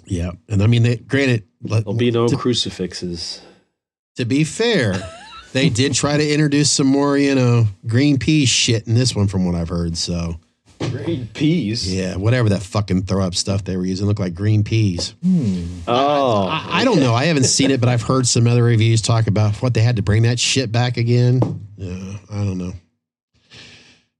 yeah, 0.06 0.30
and 0.48 0.62
I 0.62 0.66
mean, 0.66 0.82
they, 0.82 0.96
granted, 0.96 1.44
let- 1.62 1.84
There'll 1.84 1.98
be 1.98 2.10
no 2.10 2.26
to, 2.28 2.36
crucifixes. 2.36 3.42
to 4.16 4.24
be 4.24 4.44
fair, 4.44 4.94
they 5.52 5.68
did 5.68 5.92
try 5.92 6.16
to 6.16 6.26
introduce 6.32 6.70
some 6.70 6.86
more, 6.86 7.18
you 7.18 7.34
know, 7.34 7.66
green 7.86 8.18
pea 8.18 8.46
shit 8.46 8.86
in 8.86 8.94
this 8.94 9.14
one, 9.14 9.26
from 9.26 9.44
what 9.44 9.54
I've 9.54 9.68
heard. 9.68 9.98
So 9.98 10.40
Green 10.90 11.26
peas. 11.34 11.92
yeah, 11.92 12.16
whatever 12.16 12.48
that 12.50 12.62
fucking 12.62 13.02
throw 13.02 13.24
up 13.24 13.34
stuff 13.34 13.64
they 13.64 13.76
were 13.76 13.84
using 13.84 14.06
looked 14.06 14.20
like 14.20 14.34
green 14.34 14.64
peas. 14.64 15.14
Hmm. 15.22 15.80
Oh, 15.86 16.46
I, 16.48 16.80
I 16.80 16.84
don't 16.84 17.00
know. 17.00 17.14
I 17.14 17.24
haven't 17.26 17.44
seen 17.44 17.70
it, 17.70 17.80
but 17.80 17.88
I've 17.88 18.02
heard 18.02 18.26
some 18.26 18.46
other 18.46 18.62
reviews 18.62 19.02
talk 19.02 19.26
about 19.26 19.56
what 19.62 19.74
they 19.74 19.80
had 19.82 19.96
to 19.96 20.02
bring 20.02 20.22
that 20.22 20.38
shit 20.38 20.70
back 20.72 20.96
again. 20.96 21.40
Yeah, 21.76 22.18
I 22.30 22.44
don't 22.44 22.58
know. 22.58 22.72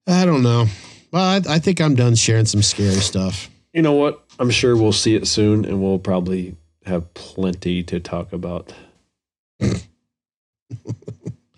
I 0.06 0.24
don't 0.24 0.42
know. 0.42 0.66
Well, 1.12 1.22
I, 1.24 1.40
I 1.54 1.58
think 1.58 1.80
I'm 1.80 1.94
done 1.94 2.14
sharing 2.14 2.44
some 2.46 2.62
scary 2.62 2.94
stuff. 2.96 3.48
you 3.72 3.82
know 3.82 3.92
what? 3.94 4.22
I'm 4.38 4.50
sure 4.50 4.76
we'll 4.76 4.92
see 4.92 5.14
it 5.14 5.26
soon, 5.26 5.64
and 5.64 5.82
we'll 5.82 5.98
probably 5.98 6.56
have 6.84 7.12
plenty 7.14 7.82
to 7.84 7.98
talk 8.00 8.32
about. 8.32 8.72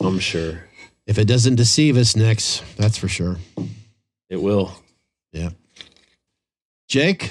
I'm 0.01 0.19
sure. 0.19 0.65
If 1.07 1.19
it 1.19 1.25
doesn't 1.27 1.57
deceive 1.57 1.97
us 1.97 2.15
next, 2.17 2.63
that's 2.77 2.97
for 2.99 3.09
sure. 3.09 3.37
It 4.31 4.41
will. 4.41 4.73
Yeah. 5.33 5.51
Jake, 6.89 7.31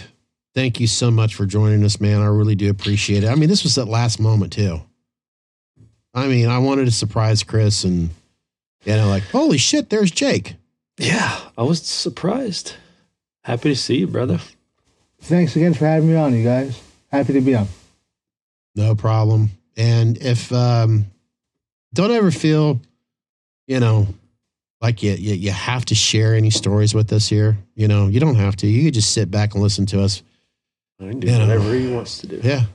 thank 0.54 0.80
you 0.80 0.88
so 0.88 1.10
much 1.10 1.36
for 1.36 1.46
joining 1.46 1.84
us, 1.84 2.00
man. 2.00 2.22
I 2.22 2.28
really 2.28 2.56
do 2.56 2.70
appreciate 2.70 3.24
it. 3.24 3.30
I 3.30 3.36
mean, 3.36 3.50
this 3.50 3.64
was 3.64 3.78
at 3.78 3.88
last 3.88 4.20
moment 4.20 4.54
too. 4.54 4.82
I 6.14 6.28
mean, 6.28 6.48
I 6.48 6.60
wanted 6.60 6.86
to 6.86 6.92
surprise 6.92 7.44
Chris 7.44 7.84
and 7.84 8.10
you 8.86 8.96
know, 8.96 9.10
like, 9.10 9.24
holy 9.24 9.58
shit, 9.58 9.90
there's 9.90 10.12
Jake. 10.12 10.56
Yeah, 10.98 11.38
I 11.58 11.64
was 11.64 11.82
surprised. 11.82 12.74
Happy 13.44 13.70
to 13.70 13.76
see 13.76 13.98
you, 13.98 14.08
brother. 14.08 14.40
Thanks 15.22 15.56
again 15.56 15.74
for 15.74 15.86
having 15.86 16.10
me 16.10 16.16
on, 16.16 16.34
you 16.34 16.44
guys. 16.44 16.82
Happy 17.12 17.34
to 17.34 17.42
be 17.42 17.56
on. 17.56 17.68
No 18.76 18.96
problem. 18.96 19.50
And 19.76 20.18
if 20.20 20.52
um 20.52 21.08
don't 21.94 22.12
ever 22.12 22.32
feel, 22.32 22.80
you 23.68 23.80
know, 23.80 24.08
like 24.82 25.02
you, 25.04 25.12
you 25.14 25.34
you 25.34 25.52
have 25.52 25.86
to 25.86 25.96
share 25.96 26.36
any 26.36 26.50
stories 26.50 26.94
with 26.94 27.12
us 27.14 27.28
here. 27.28 27.58
You 27.76 27.88
know, 27.88 28.08
you 28.08 28.20
don't 28.20 28.36
have 28.36 28.56
to. 28.58 28.68
You 28.68 28.86
could 28.86 28.94
just 28.94 29.14
sit 29.14 29.32
back 29.32 29.54
and 29.54 29.64
listen 29.64 29.86
to 29.88 30.02
us. 30.02 30.22
I 31.00 31.10
can 31.10 31.20
do 31.20 31.28
Yeah. 31.28 31.40
whatever 31.40 31.74
he 31.74 31.92
wants 31.92 32.20
to 32.20 32.28
do. 32.28 32.40
Yeah. 32.44 32.66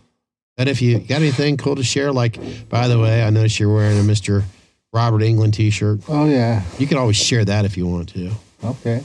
And 0.58 0.68
if 0.68 0.82
you 0.82 0.98
got 0.98 1.16
anything 1.22 1.56
cool 1.56 1.76
to 1.76 1.82
share, 1.82 2.12
like 2.12 2.38
by 2.68 2.88
the 2.88 2.98
way, 2.98 3.22
I 3.22 3.30
noticed 3.30 3.58
you're 3.58 3.72
wearing 3.72 3.98
a 3.98 4.02
Mr. 4.02 4.42
Robert 4.92 5.22
Englund 5.22 5.54
t-shirt. 5.54 6.00
Oh, 6.08 6.26
yeah. 6.28 6.62
You 6.78 6.86
can 6.86 6.98
always 6.98 7.16
share 7.16 7.44
that 7.46 7.64
if 7.64 7.76
you 7.78 7.86
want 7.86 8.10
to. 8.10 8.30
Okay. 8.62 9.02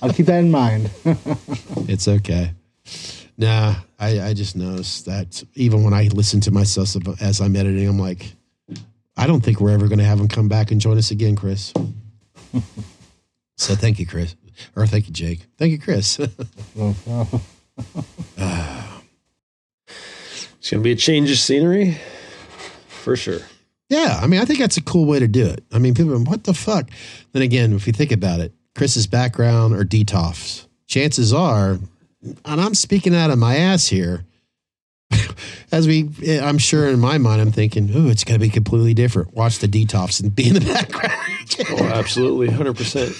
I'll 0.00 0.12
keep 0.12 0.26
that 0.26 0.38
in 0.38 0.50
mind. 0.50 0.90
It's 1.88 2.06
okay. 2.08 2.52
Nah, 3.36 3.74
I, 3.98 4.20
I 4.20 4.34
just 4.34 4.56
noticed 4.56 5.06
that 5.06 5.42
even 5.54 5.82
when 5.82 5.92
I 5.92 6.04
listen 6.12 6.40
to 6.42 6.50
myself 6.50 6.96
as 7.20 7.40
I'm 7.40 7.54
editing, 7.56 7.86
I'm 7.88 7.98
like, 7.98 8.32
I 9.16 9.26
don't 9.26 9.40
think 9.40 9.60
we're 9.60 9.70
ever 9.70 9.88
going 9.88 9.98
to 9.98 10.04
have 10.04 10.20
him 10.20 10.28
come 10.28 10.48
back 10.48 10.70
and 10.70 10.80
join 10.80 10.98
us 10.98 11.10
again, 11.10 11.36
Chris. 11.36 11.72
so 13.56 13.74
thank 13.74 13.98
you, 13.98 14.06
Chris. 14.06 14.36
Or 14.74 14.86
thank 14.86 15.06
you, 15.06 15.12
Jake. 15.12 15.46
Thank 15.58 15.72
you, 15.72 15.78
Chris. 15.78 16.18
Problem. 16.76 17.40
It's 20.58 20.72
gonna 20.72 20.82
be 20.82 20.90
a 20.90 20.96
change 20.96 21.30
of 21.30 21.38
scenery, 21.38 21.96
for 22.88 23.14
sure. 23.14 23.38
yeah, 23.88 24.18
I 24.20 24.26
mean, 24.26 24.40
I 24.40 24.44
think 24.44 24.58
that's 24.58 24.76
a 24.76 24.82
cool 24.82 25.06
way 25.06 25.20
to 25.20 25.28
do 25.28 25.46
it. 25.46 25.62
I 25.70 25.78
mean, 25.78 25.94
people, 25.94 26.12
are, 26.12 26.18
what 26.18 26.42
the 26.42 26.54
fuck? 26.54 26.90
Then 27.30 27.42
again, 27.42 27.72
if 27.72 27.86
you 27.86 27.92
think 27.92 28.10
about 28.10 28.40
it, 28.40 28.52
Chris's 28.74 29.06
background 29.06 29.76
or 29.76 29.84
Detoff's, 29.84 30.66
chances 30.88 31.32
are, 31.32 31.78
and 32.44 32.60
I'm 32.60 32.74
speaking 32.74 33.14
out 33.14 33.30
of 33.30 33.38
my 33.38 33.54
ass 33.54 33.86
here, 33.86 34.24
as 35.72 35.86
we, 35.86 36.08
I'm 36.40 36.58
sure 36.58 36.86
in 36.88 36.98
my 37.00 37.18
mind, 37.18 37.40
I'm 37.40 37.52
thinking, 37.52 37.90
oh, 37.94 38.08
it's 38.08 38.24
going 38.24 38.38
to 38.38 38.44
be 38.44 38.50
completely 38.50 38.94
different. 38.94 39.34
Watch 39.34 39.58
the 39.58 39.66
detox 39.68 40.22
and 40.22 40.34
be 40.34 40.48
in 40.48 40.54
the 40.54 40.60
background. 40.60 41.12
Oh, 41.70 41.84
absolutely, 41.86 42.48
hundred 42.48 42.76
percent. 42.76 43.14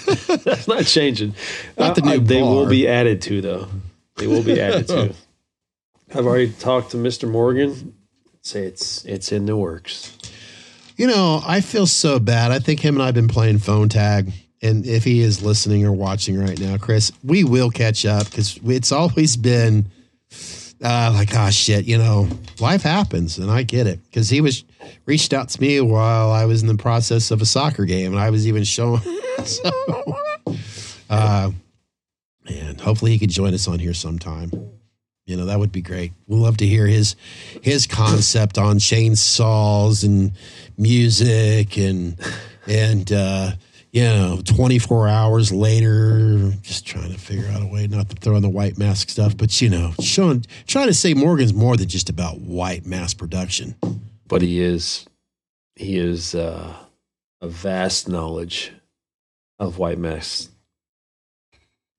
That's 0.45 0.69
not 0.69 0.85
changing. 0.85 1.35
Not 1.79 1.95
the 1.97 2.03
Uh, 2.03 2.11
new 2.15 2.21
they 2.21 2.43
will 2.43 2.67
be 2.67 2.87
added 2.89 3.23
to, 3.23 3.41
though. 3.41 3.69
They 4.17 4.27
will 4.27 4.43
be 4.43 4.61
added 4.61 4.89
to. 4.89 5.15
I've 6.15 6.27
already 6.27 6.53
talked 6.53 6.91
to 6.93 6.97
Mr. 6.97 7.29
Morgan. 7.31 7.95
Say 8.43 8.65
it's 8.65 9.05
it's 9.05 9.33
in 9.33 9.47
the 9.47 9.57
works. 9.57 10.17
You 10.97 11.07
know, 11.09 11.43
I 11.47 11.61
feel 11.61 11.87
so 11.87 12.19
bad. 12.19 12.53
I 12.53 12.59
think 12.59 12.81
him 12.81 12.95
and 12.95 13.03
I 13.03 13.07
have 13.07 13.15
been 13.15 13.29
playing 13.29 13.59
phone 13.59 13.89
tag. 13.89 14.33
And 14.63 14.87
if 14.87 15.05
he 15.05 15.21
is 15.21 15.43
listening 15.43 15.85
or 15.85 15.93
watching 15.93 16.39
right 16.39 16.59
now, 16.59 16.79
Chris, 16.79 17.13
we 17.23 17.45
will 17.45 17.71
catch 17.71 18.07
up 18.07 18.25
because 18.27 18.59
it's 18.65 18.91
always 18.93 19.37
been 19.37 19.87
uh, 20.83 21.11
like, 21.15 21.35
oh 21.35 21.51
shit, 21.51 21.87
you 21.87 21.99
know, 21.99 22.29
life 22.61 22.83
happens, 22.83 23.39
and 23.39 23.51
I 23.51 23.63
get 23.63 23.87
it. 23.87 24.03
Because 24.05 24.29
he 24.29 24.41
was 24.41 24.65
reached 25.07 25.33
out 25.33 25.49
to 25.51 25.61
me 25.61 25.81
while 25.81 26.31
I 26.31 26.45
was 26.45 26.63
in 26.63 26.69
the 26.69 26.77
process 26.77 27.31
of 27.31 27.41
a 27.41 27.47
soccer 27.47 27.85
game, 27.85 28.13
and 28.13 28.21
I 28.21 28.31
was 28.31 28.47
even 28.47 28.65
showing. 28.65 29.01
so, 29.45 29.71
uh, 31.09 31.51
and 32.47 32.81
hopefully 32.81 33.13
he 33.13 33.19
could 33.19 33.31
join 33.31 33.55
us 33.55 33.69
on 33.69 33.79
here 33.79 33.95
sometime. 33.95 34.51
You 35.27 35.37
know, 35.37 35.47
that 35.47 35.59
would 35.59 35.73
be 35.73 35.83
great. 35.83 36.13
We'd 36.29 36.39
love 36.39 36.59
to 36.59 36.67
hear 36.67 36.87
his 36.87 37.17
his 37.63 37.87
concept 37.87 38.59
on 38.59 38.77
chainsaws 38.77 40.05
and 40.05 40.33
music 40.79 41.77
and 41.79 42.17
and 42.69 43.11
uh, 43.13 43.53
you 43.97 44.03
know, 44.03 44.39
24 44.45 45.09
hours 45.09 45.51
later, 45.51 46.53
just 46.61 46.87
trying 46.87 47.11
to 47.11 47.19
figure 47.19 47.49
out 47.49 47.63
a 47.63 47.67
way 47.67 47.87
not 47.87 48.11
to 48.11 48.17
throw 48.17 48.37
in 48.37 48.43
the 48.43 48.49
white 48.51 48.77
mask 48.77 49.09
stuff, 49.09 49.35
but 49.35 49.63
you 49.63 49.71
know, 49.71 49.95
showing 50.03 50.45
trying 50.67 50.89
to 50.89 50.93
say 50.93 51.15
Morgan's 51.15 51.55
more 51.55 51.79
than 51.79 51.89
just 51.89 52.11
about 52.11 52.39
white 52.43 52.85
mass 52.85 53.15
production. 53.15 53.75
But 54.29 54.43
he 54.43 54.61
is 54.61 55.07
he 55.77 55.97
is 55.97 56.35
uh, 56.35 56.75
a 57.41 57.49
vast 57.49 58.07
knowledge 58.07 58.71
of 59.59 59.79
white 59.79 59.99
masks. 59.99 60.51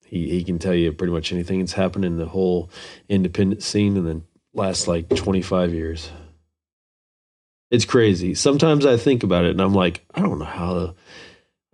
He 0.06 0.30
he 0.30 0.43
can 0.43 0.60
tell 0.60 0.76
you 0.76 0.93
pretty 0.93 1.14
much 1.14 1.34
anything 1.34 1.62
that's 1.62 1.74
happened 1.74 2.06
in 2.06 2.18
the 2.18 2.28
whole 2.28 2.70
independent 3.10 3.64
scene 3.64 3.98
in 3.98 4.06
the 4.06 4.22
last 4.54 4.88
like 4.88 5.10
twenty 5.16 5.41
five 5.41 5.74
years. 5.74 6.12
It's 7.72 7.86
crazy. 7.86 8.36
Sometimes 8.36 8.86
I 8.86 8.98
think 8.98 9.24
about 9.24 9.45
it 9.45 9.52
and 9.52 9.62
I'm 9.62 9.74
like, 9.74 10.06
I 10.14 10.22
don't 10.22 10.38
know 10.38 10.45
how 10.45 10.95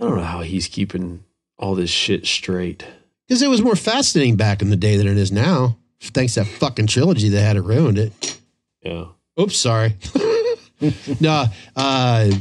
I 0.04 0.08
don't 0.10 0.18
know 0.18 0.24
how 0.24 0.42
he's 0.42 0.68
keeping 0.68 1.24
all 1.58 1.76
this 1.76 1.90
shit 1.90 2.26
straight. 2.26 2.86
Because 3.26 3.42
it 3.42 3.48
was 3.48 3.62
more 3.62 3.76
fascinating 3.78 4.36
back 4.36 4.62
in 4.62 4.70
the 4.70 4.76
day 4.76 4.98
than 4.98 5.08
it 5.08 5.18
is 5.18 5.32
now. 5.32 5.78
Thanks 6.02 6.34
to 6.34 6.42
that 6.42 6.48
fucking 6.48 6.88
trilogy 6.88 7.30
that 7.30 7.42
had 7.42 7.56
it 7.56 7.62
ruined 7.62 7.98
it. 7.98 8.38
Yeah. 8.82 9.06
Oops, 9.40 9.56
sorry. 9.56 9.96
no, 11.22 11.46
uh, 11.78 12.32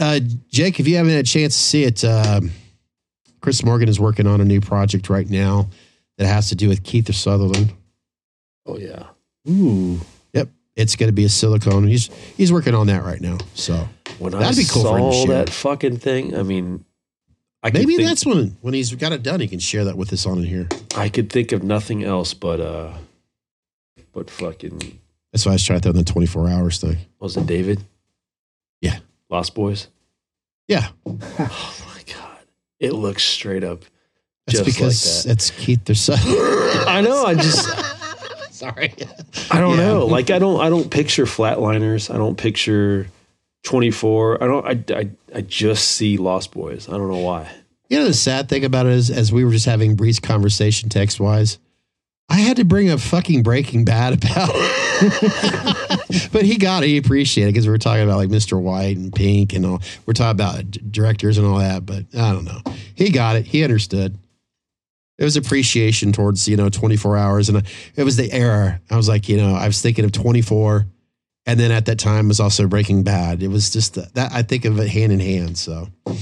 uh, 0.00 0.20
Jake, 0.48 0.80
if 0.80 0.88
you 0.88 0.96
haven't 0.96 1.12
had 1.12 1.20
a 1.20 1.28
chance 1.28 1.56
to 1.56 1.62
see 1.62 1.84
it, 1.84 2.04
um, 2.04 2.50
Chris 3.40 3.64
Morgan 3.64 3.88
is 3.88 4.00
working 4.00 4.26
on 4.26 4.40
a 4.40 4.44
new 4.44 4.60
project 4.60 5.08
right 5.08 5.30
now 5.30 5.68
that 6.18 6.26
has 6.26 6.48
to 6.48 6.56
do 6.56 6.68
with 6.68 6.82
Kiefer 6.82 7.14
Sutherland. 7.14 7.72
Oh 8.66 8.76
yeah. 8.76 9.04
Ooh. 9.48 10.00
Yep, 10.32 10.48
it's 10.74 10.96
going 10.96 11.08
to 11.08 11.12
be 11.12 11.24
a 11.24 11.28
silicone. 11.28 11.86
He's 11.86 12.10
he's 12.36 12.52
working 12.52 12.74
on 12.74 12.88
that 12.88 13.04
right 13.04 13.20
now. 13.20 13.38
So 13.54 13.88
When 14.18 14.34
I 14.34 14.40
That'd 14.40 14.56
be 14.56 14.64
cool 14.64 14.82
for 14.82 14.98
him 14.98 15.10
to 15.10 15.12
saw 15.12 15.26
share. 15.26 15.44
that 15.44 15.50
fucking 15.50 15.98
thing, 15.98 16.36
I 16.36 16.42
mean 16.42 16.84
I 17.64 17.70
maybe 17.70 17.96
think- 17.96 18.08
that's 18.08 18.26
when 18.26 18.56
when 18.60 18.74
he's 18.74 18.94
got 18.94 19.12
it 19.12 19.22
done, 19.22 19.40
he 19.40 19.48
can 19.48 19.58
share 19.58 19.84
that 19.86 19.96
with 19.96 20.12
us 20.12 20.26
on 20.26 20.38
in 20.38 20.44
here. 20.44 20.68
I 20.96 21.08
could 21.08 21.30
think 21.30 21.50
of 21.52 21.62
nothing 21.62 22.04
else 22.04 22.34
but 22.34 22.60
uh 22.60 22.92
but 24.12 24.30
fucking 24.30 24.98
That's 25.32 25.44
why 25.46 25.52
I 25.52 25.54
was 25.54 25.64
trying 25.64 25.80
to 25.80 25.82
throw 25.84 25.90
in 25.90 25.96
the 25.96 26.04
twenty 26.04 26.26
four 26.26 26.48
hours 26.48 26.78
thing. 26.78 26.98
was 27.18 27.36
it 27.36 27.46
David? 27.46 27.82
Yeah. 28.80 28.98
Lost 29.30 29.54
Boys? 29.54 29.88
Yeah, 30.68 30.88
Oh 31.06 31.14
my 31.86 32.02
god. 32.14 32.38
It 32.80 32.92
looks 32.92 33.22
straight 33.24 33.64
up 33.64 33.82
that's 34.46 34.58
just 34.60 34.64
because 34.66 35.26
like 35.26 35.32
it's 35.34 35.50
Kiefer 35.50 35.96
Sutherland. 35.96 36.80
I 36.88 37.00
know, 37.00 37.24
I 37.24 37.34
just 37.34 37.66
Sorry. 38.54 38.92
I 39.50 39.58
don't 39.58 39.78
Yeah. 39.78 39.84
know. 39.88 40.06
Like 40.06 40.30
I 40.30 40.38
don't 40.38 40.60
I 40.60 40.68
don't 40.68 40.90
picture 40.90 41.24
flatliners. 41.24 42.14
I 42.14 42.18
don't 42.18 42.36
picture 42.36 43.08
24. 43.64 44.42
I 44.42 44.46
don't 44.46 44.66
I 44.66 44.94
I, 44.96 45.10
I 45.34 45.40
just 45.40 45.88
see 45.88 46.16
Lost 46.16 46.52
Boys. 46.52 46.88
I 46.88 46.92
don't 46.92 47.10
know 47.10 47.18
why. 47.18 47.50
You 47.88 47.98
know 47.98 48.06
the 48.06 48.14
sad 48.14 48.48
thing 48.48 48.64
about 48.64 48.86
it 48.86 48.92
is, 48.92 49.10
as 49.10 49.32
we 49.32 49.44
were 49.44 49.50
just 49.50 49.66
having 49.66 49.94
brief 49.94 50.22
conversation 50.22 50.88
text 50.88 51.20
wise, 51.20 51.58
I 52.28 52.36
had 52.36 52.56
to 52.56 52.64
bring 52.64 52.90
up 52.90 53.00
fucking 53.00 53.42
Breaking 53.42 53.84
Bad 53.84 54.14
about 54.14 54.50
it. 54.54 56.30
but 56.32 56.44
he 56.44 56.56
got 56.56 56.82
it. 56.82 56.88
He 56.88 56.96
appreciated 56.96 57.50
it 57.50 57.52
because 57.52 57.66
we 57.66 57.72
were 57.72 57.78
talking 57.78 58.02
about 58.02 58.16
like 58.16 58.30
Mr. 58.30 58.60
White 58.60 58.96
and 58.96 59.12
Pink 59.12 59.52
and 59.52 59.66
all. 59.66 59.82
We're 60.06 60.14
talking 60.14 60.40
about 60.40 60.70
directors 60.90 61.36
and 61.36 61.46
all 61.46 61.58
that. 61.58 61.84
But 61.84 62.06
I 62.14 62.32
don't 62.32 62.44
know. 62.44 62.60
He 62.94 63.10
got 63.10 63.36
it. 63.36 63.46
He 63.46 63.62
understood. 63.62 64.16
It 65.18 65.24
was 65.24 65.36
appreciation 65.36 66.12
towards 66.12 66.48
you 66.48 66.56
know 66.56 66.68
24 66.68 67.16
hours, 67.16 67.48
and 67.48 67.62
it 67.94 68.02
was 68.02 68.16
the 68.16 68.32
era. 68.32 68.80
I 68.90 68.96
was 68.96 69.08
like, 69.08 69.28
you 69.28 69.36
know, 69.36 69.54
I 69.54 69.66
was 69.66 69.80
thinking 69.80 70.04
of 70.04 70.12
24, 70.12 70.86
and 71.46 71.58
then 71.60 71.70
at 71.70 71.86
that 71.86 71.98
time 71.98 72.28
was 72.28 72.40
also 72.40 72.66
Breaking 72.66 73.02
Bad. 73.02 73.42
It 73.42 73.48
was 73.48 73.70
just 73.70 73.94
the, 73.94 74.08
that 74.14 74.32
I 74.32 74.42
think 74.42 74.64
of 74.64 74.78
it 74.78 74.88
hand 74.88 75.12
in 75.12 75.20
hand. 75.20 75.58
So. 75.58 75.88
I 76.06 76.16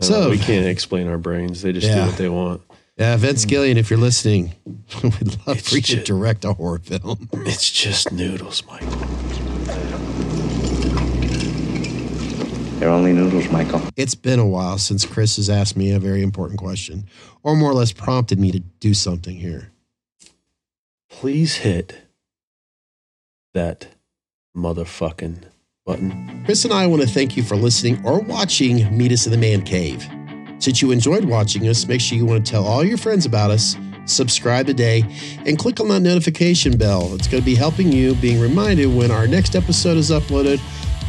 So- 0.00 0.24
know, 0.24 0.30
we 0.30 0.38
can't 0.38 0.66
explain 0.66 1.08
our 1.08 1.18
brains. 1.18 1.62
They 1.62 1.72
just 1.72 1.86
Yeah. 1.86 1.96
do 2.04 2.06
what 2.10 2.16
they 2.18 2.28
want. 2.28 2.62
Yeah, 2.98 3.16
Vince 3.16 3.44
Gilligan, 3.44 3.76
if 3.76 3.90
you're 3.90 3.98
listening, 3.98 4.52
we'd 5.02 5.36
love 5.46 5.58
It's 5.58 5.68
for 5.70 5.76
you 5.76 5.82
to 5.82 6.02
direct 6.02 6.44
a 6.46 6.54
horror 6.54 6.78
film. 6.78 7.28
It's 7.32 7.70
just 7.70 8.10
noodles, 8.10 8.62
Michael. 8.66 8.88
They're 12.78 12.90
only 12.90 13.12
noodles, 13.14 13.50
Michael. 13.50 13.82
It's 13.96 14.14
been 14.14 14.38
a 14.38 14.46
while 14.46 14.76
since 14.78 15.04
Chris 15.06 15.36
has 15.36 15.48
asked 15.50 15.76
me 15.76 15.92
a 15.92 15.98
very 15.98 16.22
important 16.22 16.58
question, 16.58 17.04
or 17.42 17.56
more 17.56 17.70
or 17.70 17.74
less 17.74 17.92
prompted 17.92 18.38
me 18.38 18.50
to 18.52 18.60
do 18.60 18.92
something 18.94 19.36
here. 19.36 19.72
Please 21.10 21.56
hit 21.56 21.96
that 23.56 23.88
motherfucking 24.54 25.44
button. 25.86 26.42
Chris 26.44 26.64
and 26.64 26.74
I 26.74 26.86
want 26.86 27.00
to 27.00 27.08
thank 27.08 27.38
you 27.38 27.42
for 27.42 27.56
listening 27.56 27.98
or 28.04 28.20
watching 28.20 28.96
Meet 28.96 29.12
Us 29.12 29.26
in 29.26 29.32
the 29.32 29.38
Man 29.38 29.62
Cave. 29.62 30.06
Since 30.58 30.82
you 30.82 30.90
enjoyed 30.90 31.24
watching 31.24 31.66
us, 31.66 31.88
make 31.88 32.02
sure 32.02 32.18
you 32.18 32.26
want 32.26 32.44
to 32.44 32.52
tell 32.52 32.66
all 32.66 32.84
your 32.84 32.98
friends 32.98 33.24
about 33.24 33.50
us, 33.50 33.74
subscribe 34.04 34.66
today, 34.66 35.04
and 35.46 35.58
click 35.58 35.80
on 35.80 35.88
that 35.88 36.00
notification 36.00 36.76
bell. 36.76 37.14
It's 37.14 37.28
going 37.28 37.42
to 37.42 37.46
be 37.46 37.54
helping 37.54 37.90
you 37.90 38.14
being 38.16 38.40
reminded 38.40 38.94
when 38.94 39.10
our 39.10 39.26
next 39.26 39.56
episode 39.56 39.96
is 39.96 40.10
uploaded 40.10 40.60